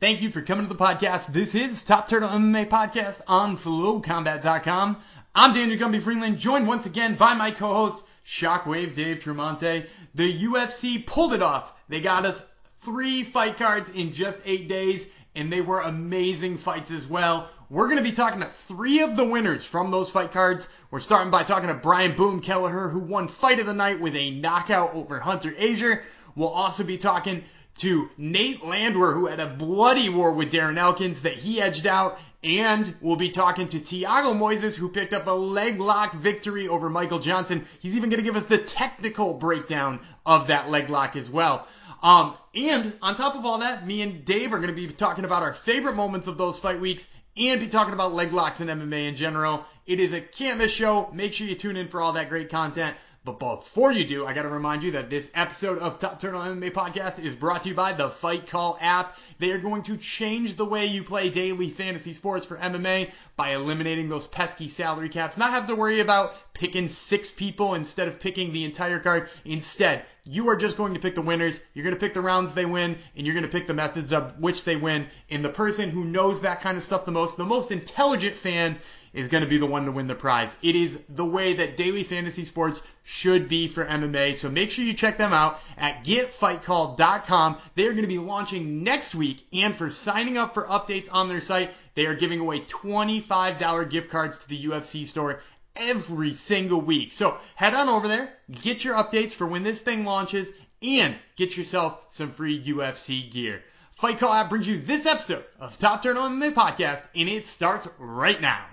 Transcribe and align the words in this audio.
Thank 0.00 0.22
you 0.22 0.30
for 0.30 0.42
coming 0.42 0.64
to 0.64 0.72
the 0.72 0.78
podcast. 0.78 1.26
This 1.26 1.56
is 1.56 1.82
Top 1.82 2.06
Turtle 2.06 2.28
MMA 2.28 2.68
Podcast 2.68 3.20
on 3.26 3.56
FlowCombat.com. 3.56 4.96
I'm 5.34 5.52
Daniel 5.52 5.76
Gumby 5.76 6.00
Freeland, 6.00 6.38
joined 6.38 6.68
once 6.68 6.86
again 6.86 7.16
by 7.16 7.34
my 7.34 7.50
co-host 7.50 8.04
Shockwave 8.24 8.94
Dave 8.94 9.18
Tremonte. 9.18 9.88
The 10.14 10.42
UFC 10.44 11.04
pulled 11.04 11.32
it 11.32 11.42
off. 11.42 11.72
They 11.88 12.00
got 12.00 12.26
us 12.26 12.40
three 12.76 13.24
fight 13.24 13.58
cards 13.58 13.90
in 13.90 14.12
just 14.12 14.38
eight 14.44 14.68
days, 14.68 15.08
and 15.34 15.52
they 15.52 15.62
were 15.62 15.80
amazing 15.80 16.58
fights 16.58 16.92
as 16.92 17.08
well. 17.08 17.48
We're 17.68 17.88
going 17.88 17.98
to 17.98 18.08
be 18.08 18.12
talking 18.12 18.38
to 18.40 18.46
three 18.46 19.00
of 19.00 19.16
the 19.16 19.28
winners 19.28 19.64
from 19.64 19.90
those 19.90 20.10
fight 20.10 20.30
cards. 20.30 20.68
We're 20.92 21.00
starting 21.00 21.32
by 21.32 21.42
talking 21.42 21.70
to 21.70 21.74
Brian 21.74 22.14
Boom 22.14 22.38
Kelleher, 22.38 22.88
who 22.88 23.00
won 23.00 23.26
Fight 23.26 23.58
of 23.58 23.66
the 23.66 23.74
Night 23.74 24.00
with 24.00 24.14
a 24.14 24.30
knockout 24.30 24.94
over 24.94 25.18
Hunter 25.18 25.52
Azure. 25.58 26.04
We'll 26.36 26.50
also 26.50 26.84
be 26.84 26.98
talking 26.98 27.42
to 27.78 28.10
Nate 28.16 28.64
Landwehr, 28.64 29.14
who 29.14 29.26
had 29.26 29.40
a 29.40 29.46
bloody 29.46 30.08
war 30.08 30.32
with 30.32 30.52
Darren 30.52 30.76
Elkins 30.76 31.22
that 31.22 31.34
he 31.34 31.60
edged 31.60 31.86
out. 31.86 32.18
And 32.44 32.94
we'll 33.00 33.16
be 33.16 33.30
talking 33.30 33.68
to 33.68 33.78
Thiago 33.78 34.34
Moises, 34.34 34.76
who 34.76 34.88
picked 34.88 35.12
up 35.12 35.26
a 35.26 35.32
leg 35.32 35.80
lock 35.80 36.12
victory 36.14 36.68
over 36.68 36.88
Michael 36.88 37.18
Johnson. 37.18 37.66
He's 37.80 37.96
even 37.96 38.10
going 38.10 38.22
to 38.22 38.24
give 38.24 38.36
us 38.36 38.46
the 38.46 38.58
technical 38.58 39.34
breakdown 39.34 40.00
of 40.24 40.48
that 40.48 40.70
leg 40.70 40.88
lock 40.88 41.16
as 41.16 41.28
well. 41.28 41.66
Um, 42.02 42.34
and 42.54 42.92
on 43.02 43.16
top 43.16 43.34
of 43.34 43.44
all 43.44 43.58
that, 43.58 43.86
me 43.86 44.02
and 44.02 44.24
Dave 44.24 44.52
are 44.52 44.58
going 44.58 44.74
to 44.74 44.74
be 44.74 44.86
talking 44.86 45.24
about 45.24 45.42
our 45.42 45.52
favorite 45.52 45.96
moments 45.96 46.28
of 46.28 46.38
those 46.38 46.58
fight 46.58 46.80
weeks 46.80 47.08
and 47.36 47.60
be 47.60 47.68
talking 47.68 47.94
about 47.94 48.14
leg 48.14 48.32
locks 48.32 48.60
and 48.60 48.70
MMA 48.70 49.08
in 49.08 49.16
general. 49.16 49.64
It 49.86 50.00
is 50.00 50.12
a 50.12 50.20
can't 50.20 50.58
miss 50.58 50.70
show. 50.70 51.10
Make 51.12 51.32
sure 51.32 51.46
you 51.46 51.54
tune 51.54 51.76
in 51.76 51.88
for 51.88 52.00
all 52.00 52.12
that 52.12 52.28
great 52.28 52.50
content. 52.50 52.96
But 53.24 53.40
before 53.40 53.92
you 53.92 54.06
do, 54.06 54.26
I 54.26 54.32
got 54.32 54.42
to 54.42 54.48
remind 54.48 54.82
you 54.82 54.92
that 54.92 55.10
this 55.10 55.30
episode 55.34 55.78
of 55.78 55.98
Top 55.98 56.18
Turtle 56.18 56.40
MMA 56.40 56.70
Podcast 56.70 57.22
is 57.22 57.34
brought 57.34 57.64
to 57.64 57.68
you 57.68 57.74
by 57.74 57.92
the 57.92 58.08
Fight 58.08 58.46
Call 58.46 58.78
app. 58.80 59.18
They 59.38 59.50
are 59.52 59.58
going 59.58 59.82
to 59.82 59.96
change 59.96 60.54
the 60.54 60.64
way 60.64 60.86
you 60.86 61.04
play 61.04 61.28
daily 61.28 61.68
fantasy 61.68 62.14
sports 62.14 62.46
for 62.46 62.56
MMA 62.56 63.10
by 63.36 63.50
eliminating 63.54 64.08
those 64.08 64.26
pesky 64.26 64.68
salary 64.68 65.08
caps. 65.08 65.36
Not 65.36 65.50
have 65.50 65.66
to 65.66 65.76
worry 65.76 66.00
about 66.00 66.34
picking 66.54 66.88
six 66.88 67.30
people 67.30 67.74
instead 67.74 68.08
of 68.08 68.18
picking 68.18 68.52
the 68.52 68.64
entire 68.64 68.98
card. 68.98 69.28
Instead, 69.44 70.04
you 70.24 70.48
are 70.48 70.56
just 70.56 70.76
going 70.76 70.94
to 70.94 71.00
pick 71.00 71.14
the 71.14 71.22
winners. 71.22 71.62
You're 71.72 71.84
going 71.84 71.94
to 71.94 72.00
pick 72.00 72.14
the 72.14 72.20
rounds 72.20 72.52
they 72.52 72.66
win, 72.66 72.96
and 73.16 73.26
you're 73.26 73.34
going 73.34 73.46
to 73.46 73.50
pick 73.50 73.66
the 73.66 73.74
methods 73.74 74.12
of 74.12 74.38
which 74.40 74.64
they 74.64 74.76
win. 74.76 75.06
And 75.30 75.44
the 75.44 75.48
person 75.48 75.90
who 75.90 76.04
knows 76.04 76.40
that 76.40 76.60
kind 76.60 76.76
of 76.76 76.84
stuff 76.84 77.04
the 77.04 77.12
most, 77.12 77.36
the 77.36 77.44
most 77.44 77.70
intelligent 77.70 78.36
fan, 78.36 78.78
is 79.12 79.28
going 79.28 79.42
to 79.42 79.48
be 79.48 79.58
the 79.58 79.66
one 79.66 79.84
to 79.84 79.92
win 79.92 80.06
the 80.06 80.14
prize. 80.14 80.56
It 80.62 80.76
is 80.76 81.02
the 81.08 81.24
way 81.24 81.54
that 81.54 81.76
daily 81.76 82.04
fantasy 82.04 82.44
sports 82.44 82.82
should 83.04 83.48
be 83.48 83.68
for 83.68 83.84
MMA. 83.84 84.36
So 84.36 84.50
make 84.50 84.70
sure 84.70 84.84
you 84.84 84.94
check 84.94 85.18
them 85.18 85.32
out 85.32 85.60
at 85.76 86.04
getfightcall.com. 86.04 87.58
They 87.74 87.86
are 87.86 87.92
going 87.92 88.02
to 88.02 88.08
be 88.08 88.18
launching 88.18 88.84
next 88.84 89.14
week, 89.14 89.46
and 89.52 89.74
for 89.74 89.90
signing 89.90 90.36
up 90.36 90.54
for 90.54 90.66
updates 90.66 91.08
on 91.12 91.28
their 91.28 91.40
site, 91.40 91.72
they 91.94 92.06
are 92.06 92.14
giving 92.14 92.40
away 92.40 92.60
$25 92.60 93.90
gift 93.90 94.10
cards 94.10 94.38
to 94.38 94.48
the 94.48 94.64
UFC 94.66 95.06
store 95.06 95.40
every 95.76 96.32
single 96.32 96.80
week. 96.80 97.12
So 97.12 97.38
head 97.54 97.74
on 97.74 97.88
over 97.88 98.08
there, 98.08 98.32
get 98.50 98.84
your 98.84 98.96
updates 98.96 99.32
for 99.32 99.46
when 99.46 99.62
this 99.62 99.80
thing 99.80 100.04
launches, 100.04 100.52
and 100.82 101.14
get 101.36 101.56
yourself 101.56 101.98
some 102.08 102.30
free 102.30 102.62
UFC 102.62 103.30
gear. 103.30 103.62
Fight 103.92 104.18
Call 104.20 104.32
app 104.32 104.48
brings 104.48 104.68
you 104.68 104.78
this 104.78 105.06
episode 105.06 105.44
of 105.58 105.76
Top 105.76 106.02
Turtle 106.02 106.22
MMA 106.22 106.52
Podcast, 106.52 107.04
and 107.16 107.28
it 107.28 107.46
starts 107.46 107.88
right 107.98 108.40
now. 108.40 108.64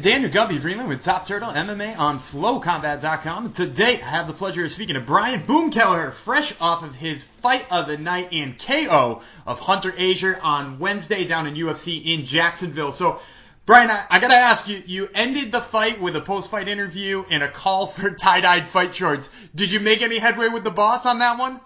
Is 0.00 0.06
Daniel 0.06 0.30
Gumby 0.30 0.58
Freeland 0.58 0.88
with 0.88 1.04
Top 1.04 1.26
Turtle 1.26 1.50
MMA 1.50 1.98
on 1.98 2.20
FlowCombat.com. 2.20 3.52
Today, 3.52 4.00
I 4.00 4.06
have 4.06 4.28
the 4.28 4.32
pleasure 4.32 4.64
of 4.64 4.72
speaking 4.72 4.94
to 4.94 5.00
Brian 5.02 5.44
Boom 5.44 5.70
Kelleher, 5.70 6.10
fresh 6.10 6.58
off 6.58 6.82
of 6.82 6.94
his 6.94 7.22
fight 7.22 7.66
of 7.70 7.86
the 7.86 7.98
night 7.98 8.30
and 8.32 8.58
KO 8.58 9.20
of 9.46 9.60
Hunter 9.60 9.92
Azure 9.98 10.40
on 10.42 10.78
Wednesday 10.78 11.26
down 11.26 11.46
in 11.46 11.54
UFC 11.54 12.02
in 12.02 12.24
Jacksonville. 12.24 12.92
So, 12.92 13.20
Brian, 13.66 13.90
I, 13.90 14.06
I 14.08 14.20
gotta 14.20 14.36
ask 14.36 14.66
you, 14.68 14.82
you 14.86 15.08
ended 15.14 15.52
the 15.52 15.60
fight 15.60 16.00
with 16.00 16.16
a 16.16 16.22
post-fight 16.22 16.68
interview 16.68 17.22
and 17.30 17.42
a 17.42 17.48
call 17.48 17.86
for 17.86 18.10
tie-dyed 18.10 18.70
fight 18.70 18.94
shorts. 18.94 19.28
Did 19.54 19.70
you 19.70 19.80
make 19.80 20.00
any 20.00 20.18
headway 20.18 20.48
with 20.48 20.64
the 20.64 20.70
boss 20.70 21.04
on 21.04 21.18
that 21.18 21.38
one? 21.38 21.60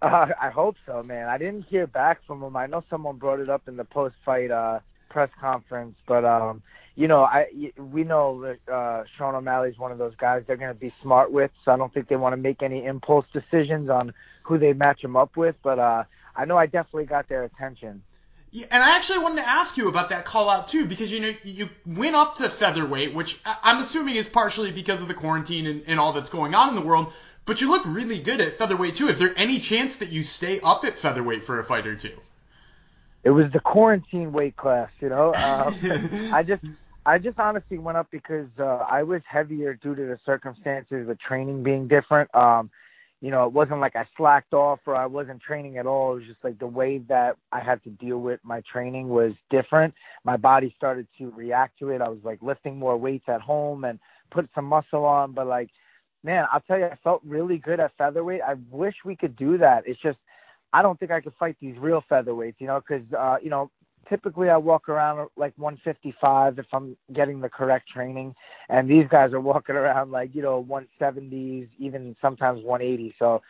Uh, 0.00 0.28
I 0.40 0.50
hope 0.50 0.76
so, 0.86 1.02
man. 1.02 1.28
I 1.28 1.38
didn't 1.38 1.62
hear 1.62 1.88
back 1.88 2.24
from 2.28 2.44
him. 2.44 2.56
I 2.56 2.66
know 2.66 2.84
someone 2.88 3.16
brought 3.16 3.40
it 3.40 3.50
up 3.50 3.66
in 3.66 3.76
the 3.76 3.84
post-fight 3.84 4.52
uh, 4.52 4.78
press 5.16 5.30
conference, 5.40 5.96
but 6.06 6.26
um, 6.26 6.62
you 6.94 7.08
know, 7.08 7.24
I 7.24 7.46
we 7.78 8.04
know 8.04 8.42
that 8.42 8.70
uh, 8.70 9.04
Sean 9.16 9.34
O'Malley's 9.34 9.78
one 9.78 9.92
of 9.92 9.96
those 9.96 10.14
guys 10.14 10.42
they're 10.46 10.58
going 10.58 10.74
to 10.74 10.78
be 10.78 10.92
smart 11.00 11.32
with, 11.32 11.50
so 11.64 11.72
I 11.72 11.78
don't 11.78 11.90
think 11.90 12.08
they 12.08 12.16
want 12.16 12.34
to 12.34 12.36
make 12.36 12.62
any 12.62 12.84
impulse 12.84 13.24
decisions 13.32 13.88
on 13.88 14.12
who 14.42 14.58
they 14.58 14.74
match 14.74 15.02
him 15.02 15.16
up 15.16 15.34
with. 15.34 15.56
But 15.62 15.78
uh, 15.78 16.04
I 16.36 16.44
know 16.44 16.58
I 16.58 16.66
definitely 16.66 17.06
got 17.06 17.30
their 17.30 17.44
attention. 17.44 18.02
Yeah, 18.50 18.66
and 18.70 18.82
I 18.82 18.96
actually 18.96 19.20
wanted 19.20 19.40
to 19.40 19.48
ask 19.48 19.78
you 19.78 19.88
about 19.88 20.10
that 20.10 20.26
call 20.26 20.50
out 20.50 20.68
too, 20.68 20.84
because 20.84 21.10
you 21.10 21.20
know 21.20 21.32
you 21.44 21.70
went 21.86 22.14
up 22.14 22.34
to 22.34 22.50
featherweight, 22.50 23.14
which 23.14 23.40
I'm 23.62 23.80
assuming 23.80 24.16
is 24.16 24.28
partially 24.28 24.70
because 24.70 25.00
of 25.00 25.08
the 25.08 25.14
quarantine 25.14 25.66
and, 25.66 25.82
and 25.86 25.98
all 25.98 26.12
that's 26.12 26.28
going 26.28 26.54
on 26.54 26.68
in 26.68 26.74
the 26.74 26.86
world. 26.86 27.10
But 27.46 27.62
you 27.62 27.70
look 27.70 27.86
really 27.86 28.18
good 28.18 28.42
at 28.42 28.52
featherweight 28.52 28.96
too. 28.96 29.08
Is 29.08 29.18
there 29.18 29.32
any 29.34 29.60
chance 29.60 29.96
that 29.96 30.10
you 30.10 30.24
stay 30.24 30.60
up 30.60 30.84
at 30.84 30.98
featherweight 30.98 31.44
for 31.44 31.58
a 31.58 31.64
fight 31.64 31.86
or 31.86 31.96
two? 31.96 32.20
It 33.24 33.30
was 33.30 33.46
the 33.52 33.60
quarantine 33.60 34.32
weight 34.32 34.56
class, 34.56 34.90
you 35.00 35.08
know. 35.08 35.34
Um, 35.46 36.30
I 36.32 36.42
just 36.42 36.62
I 37.06 37.18
just 37.18 37.38
honestly 37.38 37.78
went 37.78 37.96
up 37.96 38.08
because 38.10 38.48
uh, 38.58 38.84
I 38.90 39.02
was 39.02 39.22
heavier 39.28 39.74
due 39.74 39.94
to 39.94 40.02
the 40.02 40.18
circumstances 40.26 41.06
with 41.06 41.18
training 41.20 41.62
being 41.62 41.86
different. 41.86 42.32
Um, 42.34 42.70
you 43.20 43.30
know, 43.30 43.46
it 43.46 43.52
wasn't 43.52 43.80
like 43.80 43.96
I 43.96 44.06
slacked 44.16 44.52
off 44.52 44.80
or 44.86 44.94
I 44.94 45.06
wasn't 45.06 45.40
training 45.40 45.78
at 45.78 45.86
all. 45.86 46.12
It 46.12 46.14
was 46.16 46.24
just 46.26 46.44
like 46.44 46.58
the 46.58 46.66
way 46.66 46.98
that 47.08 47.36
I 47.52 47.60
had 47.60 47.82
to 47.84 47.90
deal 47.90 48.18
with 48.18 48.40
my 48.42 48.60
training 48.70 49.08
was 49.08 49.32
different. 49.50 49.94
My 50.24 50.36
body 50.36 50.74
started 50.76 51.06
to 51.18 51.30
react 51.30 51.78
to 51.78 51.90
it. 51.90 52.02
I 52.02 52.08
was 52.08 52.18
like 52.24 52.42
lifting 52.42 52.76
more 52.78 52.96
weights 52.96 53.24
at 53.28 53.40
home 53.40 53.84
and 53.84 53.98
put 54.30 54.48
some 54.54 54.66
muscle 54.66 55.04
on, 55.04 55.32
but 55.32 55.46
like, 55.46 55.70
man, 56.24 56.46
I'll 56.52 56.60
tell 56.60 56.78
you, 56.78 56.86
I 56.86 56.98
felt 57.02 57.22
really 57.24 57.58
good 57.58 57.80
at 57.80 57.96
featherweight. 57.96 58.42
I 58.42 58.56
wish 58.70 58.96
we 59.04 59.16
could 59.16 59.36
do 59.36 59.56
that. 59.58 59.84
It's 59.86 60.00
just 60.00 60.18
I 60.72 60.82
don't 60.82 60.98
think 60.98 61.10
I 61.10 61.20
could 61.20 61.34
fight 61.38 61.56
these 61.60 61.76
real 61.78 62.02
featherweights, 62.10 62.56
you 62.58 62.66
know, 62.66 62.80
because 62.80 63.04
uh, 63.12 63.36
you 63.42 63.50
know 63.50 63.70
typically 64.08 64.48
I 64.48 64.56
walk 64.56 64.88
around 64.88 65.28
like 65.36 65.52
155 65.56 66.58
if 66.58 66.66
I'm 66.72 66.96
getting 67.12 67.40
the 67.40 67.48
correct 67.48 67.88
training, 67.88 68.34
and 68.68 68.88
these 68.88 69.06
guys 69.10 69.32
are 69.32 69.40
walking 69.52 69.76
around 69.76 70.10
like 70.10 70.34
you 70.34 70.42
know 70.42 70.64
170s, 70.68 71.68
even 71.78 72.16
sometimes 72.20 72.62
180. 72.62 73.14
So 73.18 73.42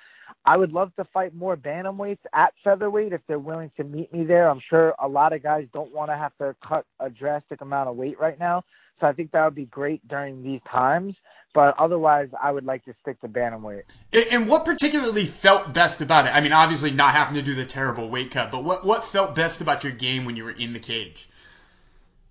I 0.44 0.56
would 0.56 0.72
love 0.72 0.94
to 0.96 1.04
fight 1.12 1.34
more 1.34 1.56
bantamweights 1.56 2.18
at 2.34 2.52
featherweight 2.64 3.12
if 3.12 3.20
they're 3.28 3.38
willing 3.38 3.70
to 3.76 3.84
meet 3.84 4.12
me 4.12 4.24
there. 4.24 4.50
I'm 4.50 4.60
sure 4.68 4.94
a 5.00 5.08
lot 5.08 5.32
of 5.32 5.42
guys 5.42 5.66
don't 5.72 5.94
want 5.94 6.10
to 6.10 6.16
have 6.16 6.36
to 6.38 6.54
cut 6.66 6.84
a 7.00 7.08
drastic 7.10 7.60
amount 7.60 7.88
of 7.88 7.96
weight 7.96 8.18
right 8.18 8.38
now, 8.38 8.64
so 9.00 9.06
I 9.06 9.12
think 9.12 9.30
that 9.32 9.44
would 9.44 9.54
be 9.54 9.66
great 9.66 10.06
during 10.08 10.42
these 10.42 10.60
times. 10.70 11.14
But 11.56 11.74
otherwise, 11.78 12.28
I 12.38 12.52
would 12.52 12.66
like 12.66 12.84
to 12.84 12.94
stick 13.00 13.18
to 13.22 13.28
bantamweight. 13.28 13.84
And 14.30 14.46
what 14.46 14.66
particularly 14.66 15.24
felt 15.24 15.72
best 15.72 16.02
about 16.02 16.26
it? 16.26 16.36
I 16.36 16.42
mean, 16.42 16.52
obviously 16.52 16.90
not 16.90 17.14
having 17.14 17.36
to 17.36 17.40
do 17.40 17.54
the 17.54 17.64
terrible 17.64 18.10
weight 18.10 18.30
cut, 18.30 18.50
but 18.50 18.62
what 18.62 18.84
what 18.84 19.06
felt 19.06 19.34
best 19.34 19.62
about 19.62 19.82
your 19.82 19.94
game 19.94 20.26
when 20.26 20.36
you 20.36 20.44
were 20.44 20.50
in 20.50 20.74
the 20.74 20.78
cage? 20.78 21.30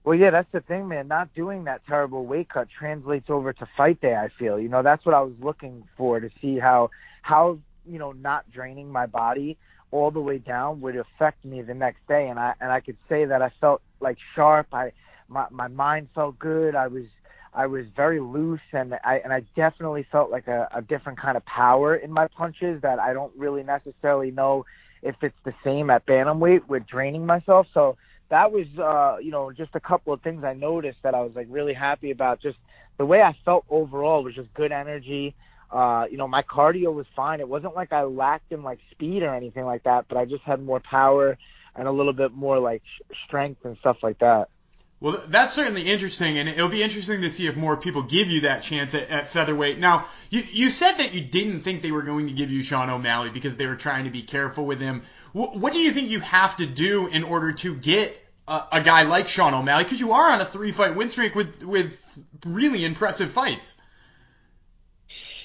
Well, 0.04 0.14
yeah, 0.14 0.30
that's 0.30 0.52
the 0.52 0.62
thing, 0.62 0.88
man. 0.90 1.08
Not 1.08 1.34
doing 1.34 1.64
that 1.64 1.82
terrible 1.88 2.24
weight 2.28 2.50
cut 2.50 2.68
translates 2.70 3.28
over 3.32 3.52
to 3.52 3.68
fight 3.76 4.00
day. 4.00 4.16
I 4.16 4.30
feel, 4.38 4.60
you 4.60 4.70
know, 4.70 4.84
that's 4.84 5.04
what 5.04 5.16
I 5.16 5.22
was 5.22 5.34
looking 5.42 5.86
for 5.98 6.20
to 6.20 6.30
see 6.40 6.60
how 6.60 6.92
how 7.24 7.58
you 7.88 7.98
know 7.98 8.12
not 8.12 8.52
draining 8.52 8.92
my 8.92 9.08
body 9.08 9.58
all 9.90 10.12
the 10.12 10.20
way 10.20 10.38
down 10.38 10.82
would 10.82 10.98
affect 10.98 11.44
me 11.44 11.64
the 11.64 11.74
next 11.74 12.08
day. 12.08 12.28
And 12.28 12.38
I 12.38 12.54
and 12.62 12.72
I 12.72 12.80
could 12.80 12.98
say 13.10 13.26
that 13.26 13.42
I 13.42 13.52
felt 13.60 13.82
like 14.00 14.20
sharp. 14.36 14.68
I 14.72 14.92
my 15.28 15.48
my 15.50 15.68
mind 15.68 16.10
felt 16.14 16.38
good. 16.38 16.76
I 16.76 16.86
was 16.86 17.06
I 17.56 17.68
was 17.68 17.86
very 17.96 18.20
loose 18.20 18.60
and 18.74 18.94
I 19.04 19.22
and 19.24 19.32
I 19.32 19.42
definitely 19.56 20.06
felt 20.12 20.30
like 20.30 20.48
a, 20.48 20.68
a 20.76 20.82
different 20.82 21.20
kind 21.20 21.38
of 21.38 21.46
power 21.46 21.96
in 21.96 22.12
my 22.12 22.28
punches 22.28 22.82
that 22.82 23.00
I 23.00 23.14
don't 23.14 23.32
really 23.38 23.64
necessarily 23.64 24.30
know 24.30 24.66
if 25.02 25.16
it's 25.22 25.36
the 25.46 25.54
same 25.64 25.90
at 25.90 26.06
bantamweight 26.06 26.68
with 26.68 26.86
draining 26.86 27.26
myself. 27.26 27.68
So 27.74 27.98
that 28.30 28.52
was 28.52 28.68
uh, 28.78 29.18
you 29.20 29.32
know, 29.32 29.52
just 29.54 29.72
a 29.74 29.80
couple 29.80 30.12
of 30.12 30.22
things 30.22 30.44
I 30.44 30.54
noticed 30.54 30.98
that 31.04 31.16
I 31.16 31.22
was 31.22 31.32
like 31.34 31.48
really 31.50 31.74
happy 31.74 32.12
about. 32.12 32.42
Just 32.42 32.58
the 32.98 33.06
way 33.06 33.22
I 33.22 33.36
felt 33.46 33.66
overall 33.70 34.24
was 34.24 34.36
just 34.36 34.54
good 34.54 34.74
energy. 34.74 35.34
Uh, 35.72 36.06
you 36.12 36.18
know, 36.18 36.28
my 36.28 36.44
cardio 36.44 36.94
was 36.94 37.06
fine. 37.16 37.40
It 37.40 37.48
wasn't 37.48 37.76
like 37.76 37.94
I 37.94 38.04
lacked 38.04 38.52
in 38.52 38.64
like 38.64 38.80
speed 38.92 39.24
or 39.24 39.34
anything 39.34 39.66
like 39.66 39.84
that, 39.84 40.06
but 40.10 40.18
I 40.18 40.26
just 40.26 40.44
had 40.44 40.64
more 40.64 40.80
power 40.80 41.38
and 41.76 41.88
a 41.88 41.92
little 41.92 42.14
bit 42.14 42.34
more 42.34 42.60
like 42.60 42.84
strength 43.26 43.64
and 43.66 43.78
stuff 43.80 43.98
like 44.04 44.20
that. 44.20 44.50
Well, 45.02 45.22
that's 45.28 45.54
certainly 45.54 45.84
interesting, 45.84 46.38
and 46.38 46.48
it'll 46.48 46.70
be 46.70 46.82
interesting 46.82 47.22
to 47.22 47.30
see 47.30 47.48
if 47.48 47.58
more 47.58 47.76
people 47.76 48.02
give 48.02 48.30
you 48.30 48.42
that 48.42 48.64
chance 48.64 48.96
at, 48.96 49.10
at 49.10 49.28
featherweight. 49.28 49.78
Now, 49.78 50.06
you, 50.30 50.42
you 50.52 50.70
said 50.70 50.94
that 50.94 51.14
you 51.14 51.22
didn't 51.22 51.62
think 51.62 51.82
they 51.82 51.92
were 51.92 52.02
going 52.02 52.28
to 52.28 52.34
give 52.34 52.50
you 52.50 52.62
Sean 52.62 52.90
O'Malley 52.90 53.30
because 53.30 53.58
they 53.58 53.68
were 53.68 53.76
trying 53.76 54.06
to 54.06 54.10
be 54.10 54.22
careful 54.22 54.66
with 54.66 54.80
him. 54.80 55.04
W- 55.34 55.60
what 55.60 55.74
do 55.74 55.80
you 55.80 55.92
think 55.92 56.10
you 56.10 56.22
have 56.22 56.58
to 56.58 56.66
do 56.66 57.08
in 57.08 57.24
order 57.24 57.52
to 57.52 57.76
get 57.76 58.18
a, 58.48 58.64
a 58.74 58.82
guy 58.82 59.04
like 59.04 59.28
Sean 59.28 59.54
O'Malley 59.54 59.84
because 59.84 60.00
you 60.00 60.14
are 60.14 60.32
on 60.32 60.42
a 60.42 60.46
three 60.46 60.72
fight 60.72 60.96
win 60.96 61.10
streak 61.10 61.36
with 61.36 61.64
with 61.64 62.00
really 62.46 62.86
impressive 62.86 63.32
fights. 63.32 63.78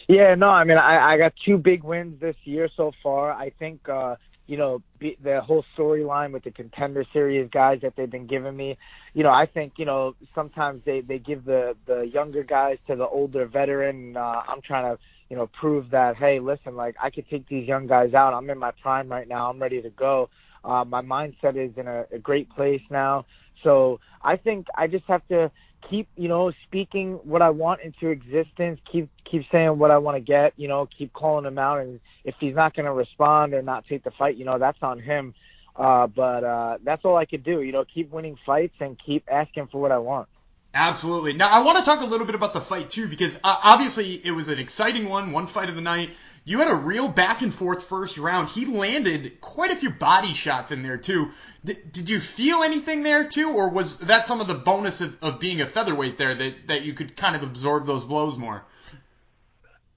Yeah, 0.08 0.34
no, 0.34 0.48
I 0.48 0.64
mean, 0.64 0.76
I, 0.76 1.12
I 1.12 1.18
got 1.18 1.34
two 1.44 1.56
big 1.56 1.84
wins 1.84 2.20
this 2.20 2.34
year 2.42 2.68
so 2.76 2.90
far. 3.00 3.30
I 3.30 3.50
think, 3.50 3.88
uh, 3.88 4.16
you 4.50 4.56
know, 4.56 4.82
be, 4.98 5.16
the 5.22 5.40
whole 5.40 5.64
storyline 5.78 6.32
with 6.32 6.42
the 6.42 6.50
contender 6.50 7.04
series 7.12 7.48
guys 7.52 7.78
that 7.82 7.94
they've 7.96 8.10
been 8.10 8.26
giving 8.26 8.56
me, 8.56 8.76
you 9.14 9.22
know, 9.22 9.30
I 9.30 9.46
think, 9.46 9.74
you 9.76 9.84
know, 9.84 10.16
sometimes 10.34 10.82
they, 10.84 11.02
they 11.02 11.20
give 11.20 11.44
the, 11.44 11.76
the 11.86 12.00
younger 12.12 12.42
guys 12.42 12.76
to 12.88 12.96
the 12.96 13.06
older 13.06 13.46
veteran. 13.46 14.16
Uh, 14.16 14.42
I'm 14.48 14.60
trying 14.60 14.92
to, 14.92 15.00
you 15.28 15.36
know, 15.36 15.48
prove 15.60 15.88
that, 15.92 16.16
hey, 16.16 16.40
listen, 16.40 16.74
like 16.74 16.96
I 17.00 17.10
could 17.10 17.30
take 17.30 17.48
these 17.48 17.68
young 17.68 17.86
guys 17.86 18.12
out. 18.12 18.34
I'm 18.34 18.50
in 18.50 18.58
my 18.58 18.72
prime 18.82 19.08
right 19.08 19.28
now. 19.28 19.48
I'm 19.48 19.62
ready 19.62 19.80
to 19.82 19.90
go. 19.90 20.28
Uh, 20.64 20.84
my 20.84 21.00
mindset 21.00 21.56
is 21.56 21.70
in 21.76 21.86
a, 21.86 22.06
a 22.12 22.18
great 22.18 22.50
place 22.50 22.82
now. 22.90 23.24
So 23.62 24.00
I 24.24 24.36
think 24.36 24.66
I 24.76 24.88
just 24.88 25.04
have 25.04 25.24
to, 25.28 25.48
keep 25.88 26.08
you 26.16 26.28
know 26.28 26.52
speaking 26.66 27.14
what 27.24 27.42
I 27.42 27.50
want 27.50 27.80
into 27.82 28.08
existence. 28.08 28.80
Keep 28.90 29.10
keep 29.24 29.44
saying 29.50 29.78
what 29.78 29.90
I 29.90 29.98
want 29.98 30.16
to 30.16 30.20
get. 30.20 30.52
You 30.56 30.68
know, 30.68 30.88
keep 30.98 31.12
calling 31.12 31.44
him 31.44 31.58
out, 31.58 31.80
and 31.80 32.00
if 32.24 32.34
he's 32.40 32.54
not 32.54 32.74
going 32.74 32.86
to 32.86 32.92
respond 32.92 33.54
or 33.54 33.62
not 33.62 33.86
take 33.88 34.04
the 34.04 34.10
fight, 34.10 34.36
you 34.36 34.44
know, 34.44 34.58
that's 34.58 34.78
on 34.82 35.00
him. 35.00 35.34
Uh, 35.76 36.06
but 36.06 36.44
uh, 36.44 36.78
that's 36.84 37.04
all 37.04 37.16
I 37.16 37.24
could 37.24 37.44
do. 37.44 37.62
You 37.62 37.72
know, 37.72 37.84
keep 37.84 38.10
winning 38.10 38.36
fights 38.44 38.74
and 38.80 38.98
keep 39.04 39.24
asking 39.30 39.68
for 39.68 39.80
what 39.80 39.92
I 39.92 39.98
want. 39.98 40.28
Absolutely. 40.72 41.32
Now 41.32 41.48
I 41.50 41.62
want 41.64 41.78
to 41.78 41.84
talk 41.84 42.00
a 42.00 42.06
little 42.06 42.26
bit 42.26 42.36
about 42.36 42.52
the 42.52 42.60
fight 42.60 42.90
too, 42.90 43.08
because 43.08 43.40
uh, 43.42 43.56
obviously 43.64 44.14
it 44.24 44.30
was 44.30 44.48
an 44.48 44.58
exciting 44.58 45.08
one, 45.08 45.32
one 45.32 45.46
fight 45.46 45.68
of 45.68 45.74
the 45.74 45.80
night. 45.80 46.10
You 46.44 46.58
had 46.58 46.70
a 46.70 46.74
real 46.74 47.08
back 47.08 47.42
and 47.42 47.52
forth 47.52 47.84
first 47.84 48.16
round. 48.16 48.48
He 48.48 48.64
landed 48.64 49.40
quite 49.40 49.70
a 49.70 49.76
few 49.76 49.90
body 49.90 50.32
shots 50.32 50.72
in 50.72 50.82
there 50.82 50.96
too. 50.96 51.30
D- 51.64 51.74
did 51.92 52.08
you 52.08 52.18
feel 52.18 52.62
anything 52.62 53.02
there 53.02 53.26
too, 53.26 53.50
or 53.50 53.68
was 53.68 53.98
that 53.98 54.26
some 54.26 54.40
of 54.40 54.48
the 54.48 54.54
bonus 54.54 55.00
of, 55.00 55.22
of 55.22 55.38
being 55.38 55.60
a 55.60 55.66
featherweight 55.66 56.16
there 56.16 56.34
that 56.34 56.68
that 56.68 56.82
you 56.82 56.94
could 56.94 57.16
kind 57.16 57.36
of 57.36 57.42
absorb 57.42 57.86
those 57.86 58.04
blows 58.04 58.38
more? 58.38 58.62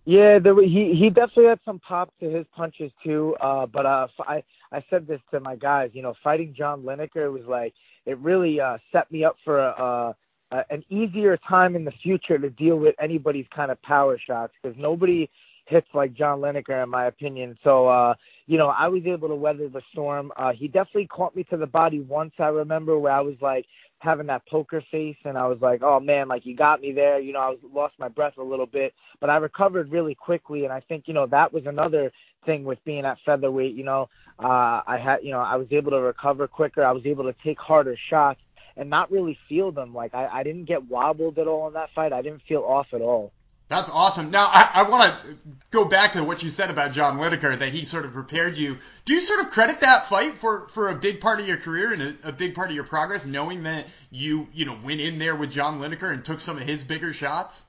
Yeah, 0.06 0.40
there, 0.40 0.62
he 0.62 0.95
he 1.00 1.10
definitely 1.10 1.45
had 1.45 1.60
some 1.63 1.80
pop 1.80 2.13
to 2.19 2.30
his 2.30 2.46
punches 2.56 2.92
too. 3.04 3.36
Uh, 3.39 3.66
but 3.66 3.86
uh, 3.86 4.07
I 4.19 4.44
I 4.72 4.84
said 4.89 5.07
this 5.07 5.22
to 5.31 5.39
my 5.39 5.56
guys. 5.56 5.92
You 5.94 6.01
know, 6.01 6.13
fighting 6.24 6.54
John 6.57 6.84
Lineker 6.84 7.31
was 7.31 7.46
like 7.48 7.74
it 8.06 8.18
really 8.18 8.60
uh, 8.60 8.80
set 8.92 9.10
me 9.12 9.24
up 9.24 9.38
for 9.46 9.60
a, 9.60 10.16
a 10.51 10.66
an 10.69 10.84
easier 10.89 11.38
time 11.38 11.75
in 11.75 11.86
the 11.86 11.94
future 12.04 12.38
to 12.38 12.50
deal 12.50 12.75
with 12.78 12.96
anybody's 13.01 13.48
kind 13.56 13.72
of 13.72 13.81
power 13.81 14.19
shots 14.19 14.54
because 14.62 14.78
nobody 14.78 15.30
hits 15.65 15.88
like 15.94 16.13
John 16.13 16.39
Lineker, 16.39 16.83
in 16.83 16.89
my 16.89 17.06
opinion. 17.06 17.57
So, 17.63 17.88
uh, 17.88 18.15
you 18.48 18.57
know, 18.57 18.68
I 18.68 18.88
was 18.88 19.04
able 19.06 19.30
to 19.30 19.36
weather 19.36 19.69
the 19.69 19.81
storm. 19.92 20.31
Uh, 20.36 20.51
he 20.51 20.68
definitely 20.68 21.07
caught 21.07 21.36
me 21.36 21.44
to 21.45 21.57
the 21.57 21.68
body 21.68 22.01
once, 22.01 22.33
I 22.39 22.48
remember, 22.48 23.00
where 23.00 23.13
I 23.13 23.21
was 23.21 23.36
like 23.42 23.65
having 24.00 24.27
that 24.27 24.45
poker 24.48 24.83
face 24.92 25.15
and 25.24 25.38
I 25.38 25.48
was 25.48 25.60
like, 25.62 25.81
oh 25.81 26.00
man, 26.00 26.27
like 26.27 26.45
you 26.45 26.56
got 26.56 26.81
me 26.81 26.92
there. 26.92 27.19
You 27.19 27.31
know, 27.31 27.39
I 27.39 27.50
was, 27.51 27.60
lost 27.74 27.94
my 27.98 28.10
breath 28.10 28.38
a 28.38 28.44
little 28.44 28.65
bit, 28.65 28.94
but 29.21 29.30
I 29.30 29.38
recovered 29.38 29.92
really 29.92 30.13
quickly. 30.13 30.65
And 30.65 30.74
I 30.74 30.81
think, 30.81 31.06
you 31.07 31.13
know, 31.13 31.25
that 31.27 31.54
was 31.54 31.63
another 31.65 32.12
thing 32.45 32.65
with 32.65 32.83
being 32.83 33.06
at 33.06 33.18
featherweight. 33.25 33.74
You 33.74 33.86
know, 33.86 34.10
uh, 34.39 34.81
I 34.86 35.00
had, 35.01 35.19
you 35.24 35.31
know, 35.31 35.39
I 35.39 35.56
was 35.56 35.68
able 35.71 35.92
to 35.92 36.01
recover 36.01 36.48
quicker. 36.48 36.83
I 36.83 36.92
was 36.92 37.06
able 37.06 37.24
to 37.24 37.36
take 37.45 37.57
harder 37.60 37.95
shots 38.10 38.42
and 38.75 38.89
not 38.89 39.10
really 39.10 39.38
feel 39.48 39.71
them. 39.71 39.94
Like 39.94 40.13
I, 40.13 40.27
I 40.27 40.44
didn't 40.44 40.65
get 40.65 40.89
wobbled 40.89 41.38
at 41.38 41.48
all 41.48 41.68
in 41.68 41.74
that 41.75 41.89
fight. 41.95 42.12
I 42.12 42.21
didn't 42.21 42.42
feel 42.48 42.63
off 42.63 42.88
at 42.92 43.01
all. 43.01 43.31
That's 43.74 43.90
awesome. 43.90 44.30
Now, 44.30 44.46
I, 44.46 44.70
I 44.72 44.84
want 44.84 45.04
to 45.24 45.36
go 45.72 45.84
back 45.84 46.12
to 46.12 46.24
what 46.24 46.44
you 46.44 46.52
said 46.52 46.70
about 46.70 46.92
John 46.92 47.18
Lineker, 47.18 47.58
that 47.58 47.70
he 47.70 47.86
sort 47.86 48.06
of 48.06 48.14
prepared 48.14 48.56
you. 48.56 48.78
Do 49.04 49.16
you 49.16 49.22
sort 49.22 49.40
of 49.40 49.50
credit 49.50 49.80
that 49.80 50.06
fight 50.06 50.38
for, 50.38 50.68
for 50.68 50.90
a 50.90 50.96
big 50.96 51.22
part 51.22 51.40
of 51.40 51.48
your 51.48 51.58
career 51.58 51.92
and 51.92 52.02
a, 52.24 52.28
a 52.28 52.31
big 52.31 52.54
part 52.54 52.70
of 52.70 52.75
your 52.75 52.84
progress, 52.84 53.25
knowing 53.25 53.64
that 53.64 53.88
you, 54.12 54.48
you 54.54 54.66
know, 54.66 54.78
went 54.84 55.02
in 55.02 55.18
there 55.18 55.36
with 55.36 55.52
John 55.52 55.80
Lineker 55.80 56.14
and 56.14 56.24
took 56.24 56.40
some 56.40 56.58
of 56.58 56.62
his 56.62 56.84
bigger 56.84 57.14
shots? 57.14 57.66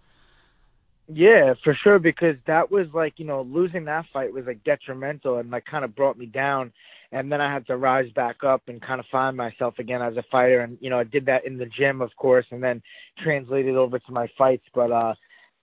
Yeah, 1.08 1.54
for 1.64 1.72
sure, 1.72 1.98
because 1.98 2.36
that 2.46 2.70
was 2.70 2.88
like, 2.92 3.14
you 3.16 3.24
know, 3.24 3.40
losing 3.40 3.86
that 3.86 4.04
fight 4.12 4.34
was 4.34 4.44
like 4.44 4.62
detrimental 4.62 5.38
and 5.38 5.50
like 5.50 5.64
kind 5.64 5.86
of 5.86 5.96
brought 5.96 6.18
me 6.18 6.26
down. 6.26 6.74
And 7.12 7.32
then 7.32 7.40
I 7.40 7.50
had 7.50 7.66
to 7.68 7.78
rise 7.78 8.10
back 8.10 8.44
up 8.44 8.68
and 8.68 8.82
kind 8.82 9.00
of 9.00 9.06
find 9.10 9.38
myself 9.38 9.78
again 9.78 10.02
as 10.02 10.18
a 10.18 10.24
fighter. 10.30 10.60
And, 10.60 10.76
you 10.82 10.90
know, 10.90 10.98
I 10.98 11.04
did 11.04 11.26
that 11.26 11.46
in 11.46 11.56
the 11.56 11.64
gym, 11.64 12.02
of 12.02 12.14
course, 12.14 12.44
and 12.50 12.62
then 12.62 12.82
translated 13.22 13.76
over 13.76 13.98
to 13.98 14.12
my 14.12 14.28
fights. 14.36 14.66
But, 14.74 14.92
uh, 14.92 15.14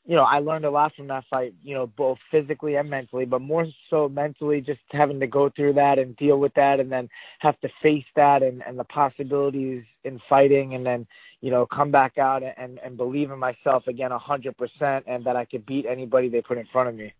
you 0.05 0.15
know, 0.15 0.23
I 0.23 0.39
learned 0.39 0.65
a 0.65 0.71
lot 0.71 0.93
from 0.95 1.07
that 1.07 1.25
fight, 1.29 1.53
you 1.63 1.75
know, 1.75 1.85
both 1.85 2.17
physically 2.31 2.75
and 2.75 2.89
mentally, 2.89 3.25
but 3.25 3.39
more 3.39 3.67
so 3.89 4.09
mentally, 4.09 4.59
just 4.59 4.79
having 4.89 5.19
to 5.19 5.27
go 5.27 5.49
through 5.49 5.73
that 5.73 5.99
and 5.99 6.17
deal 6.17 6.39
with 6.39 6.53
that 6.55 6.79
and 6.79 6.91
then 6.91 7.07
have 7.39 7.59
to 7.61 7.69
face 7.83 8.05
that 8.15 8.41
and, 8.41 8.63
and 8.63 8.79
the 8.79 8.83
possibilities 8.83 9.83
in 10.03 10.19
fighting 10.27 10.73
and 10.73 10.85
then, 10.85 11.05
you 11.39 11.51
know, 11.51 11.67
come 11.67 11.91
back 11.91 12.17
out 12.17 12.41
and, 12.41 12.79
and 12.79 12.97
believe 12.97 13.29
in 13.29 13.37
myself 13.37 13.87
again 13.87 14.11
a 14.11 14.17
hundred 14.17 14.57
percent 14.57 15.05
and 15.07 15.25
that 15.25 15.35
I 15.35 15.45
could 15.45 15.65
beat 15.65 15.85
anybody 15.85 16.29
they 16.29 16.41
put 16.41 16.57
in 16.57 16.65
front 16.71 16.89
of 16.89 16.95
me. 16.95 17.13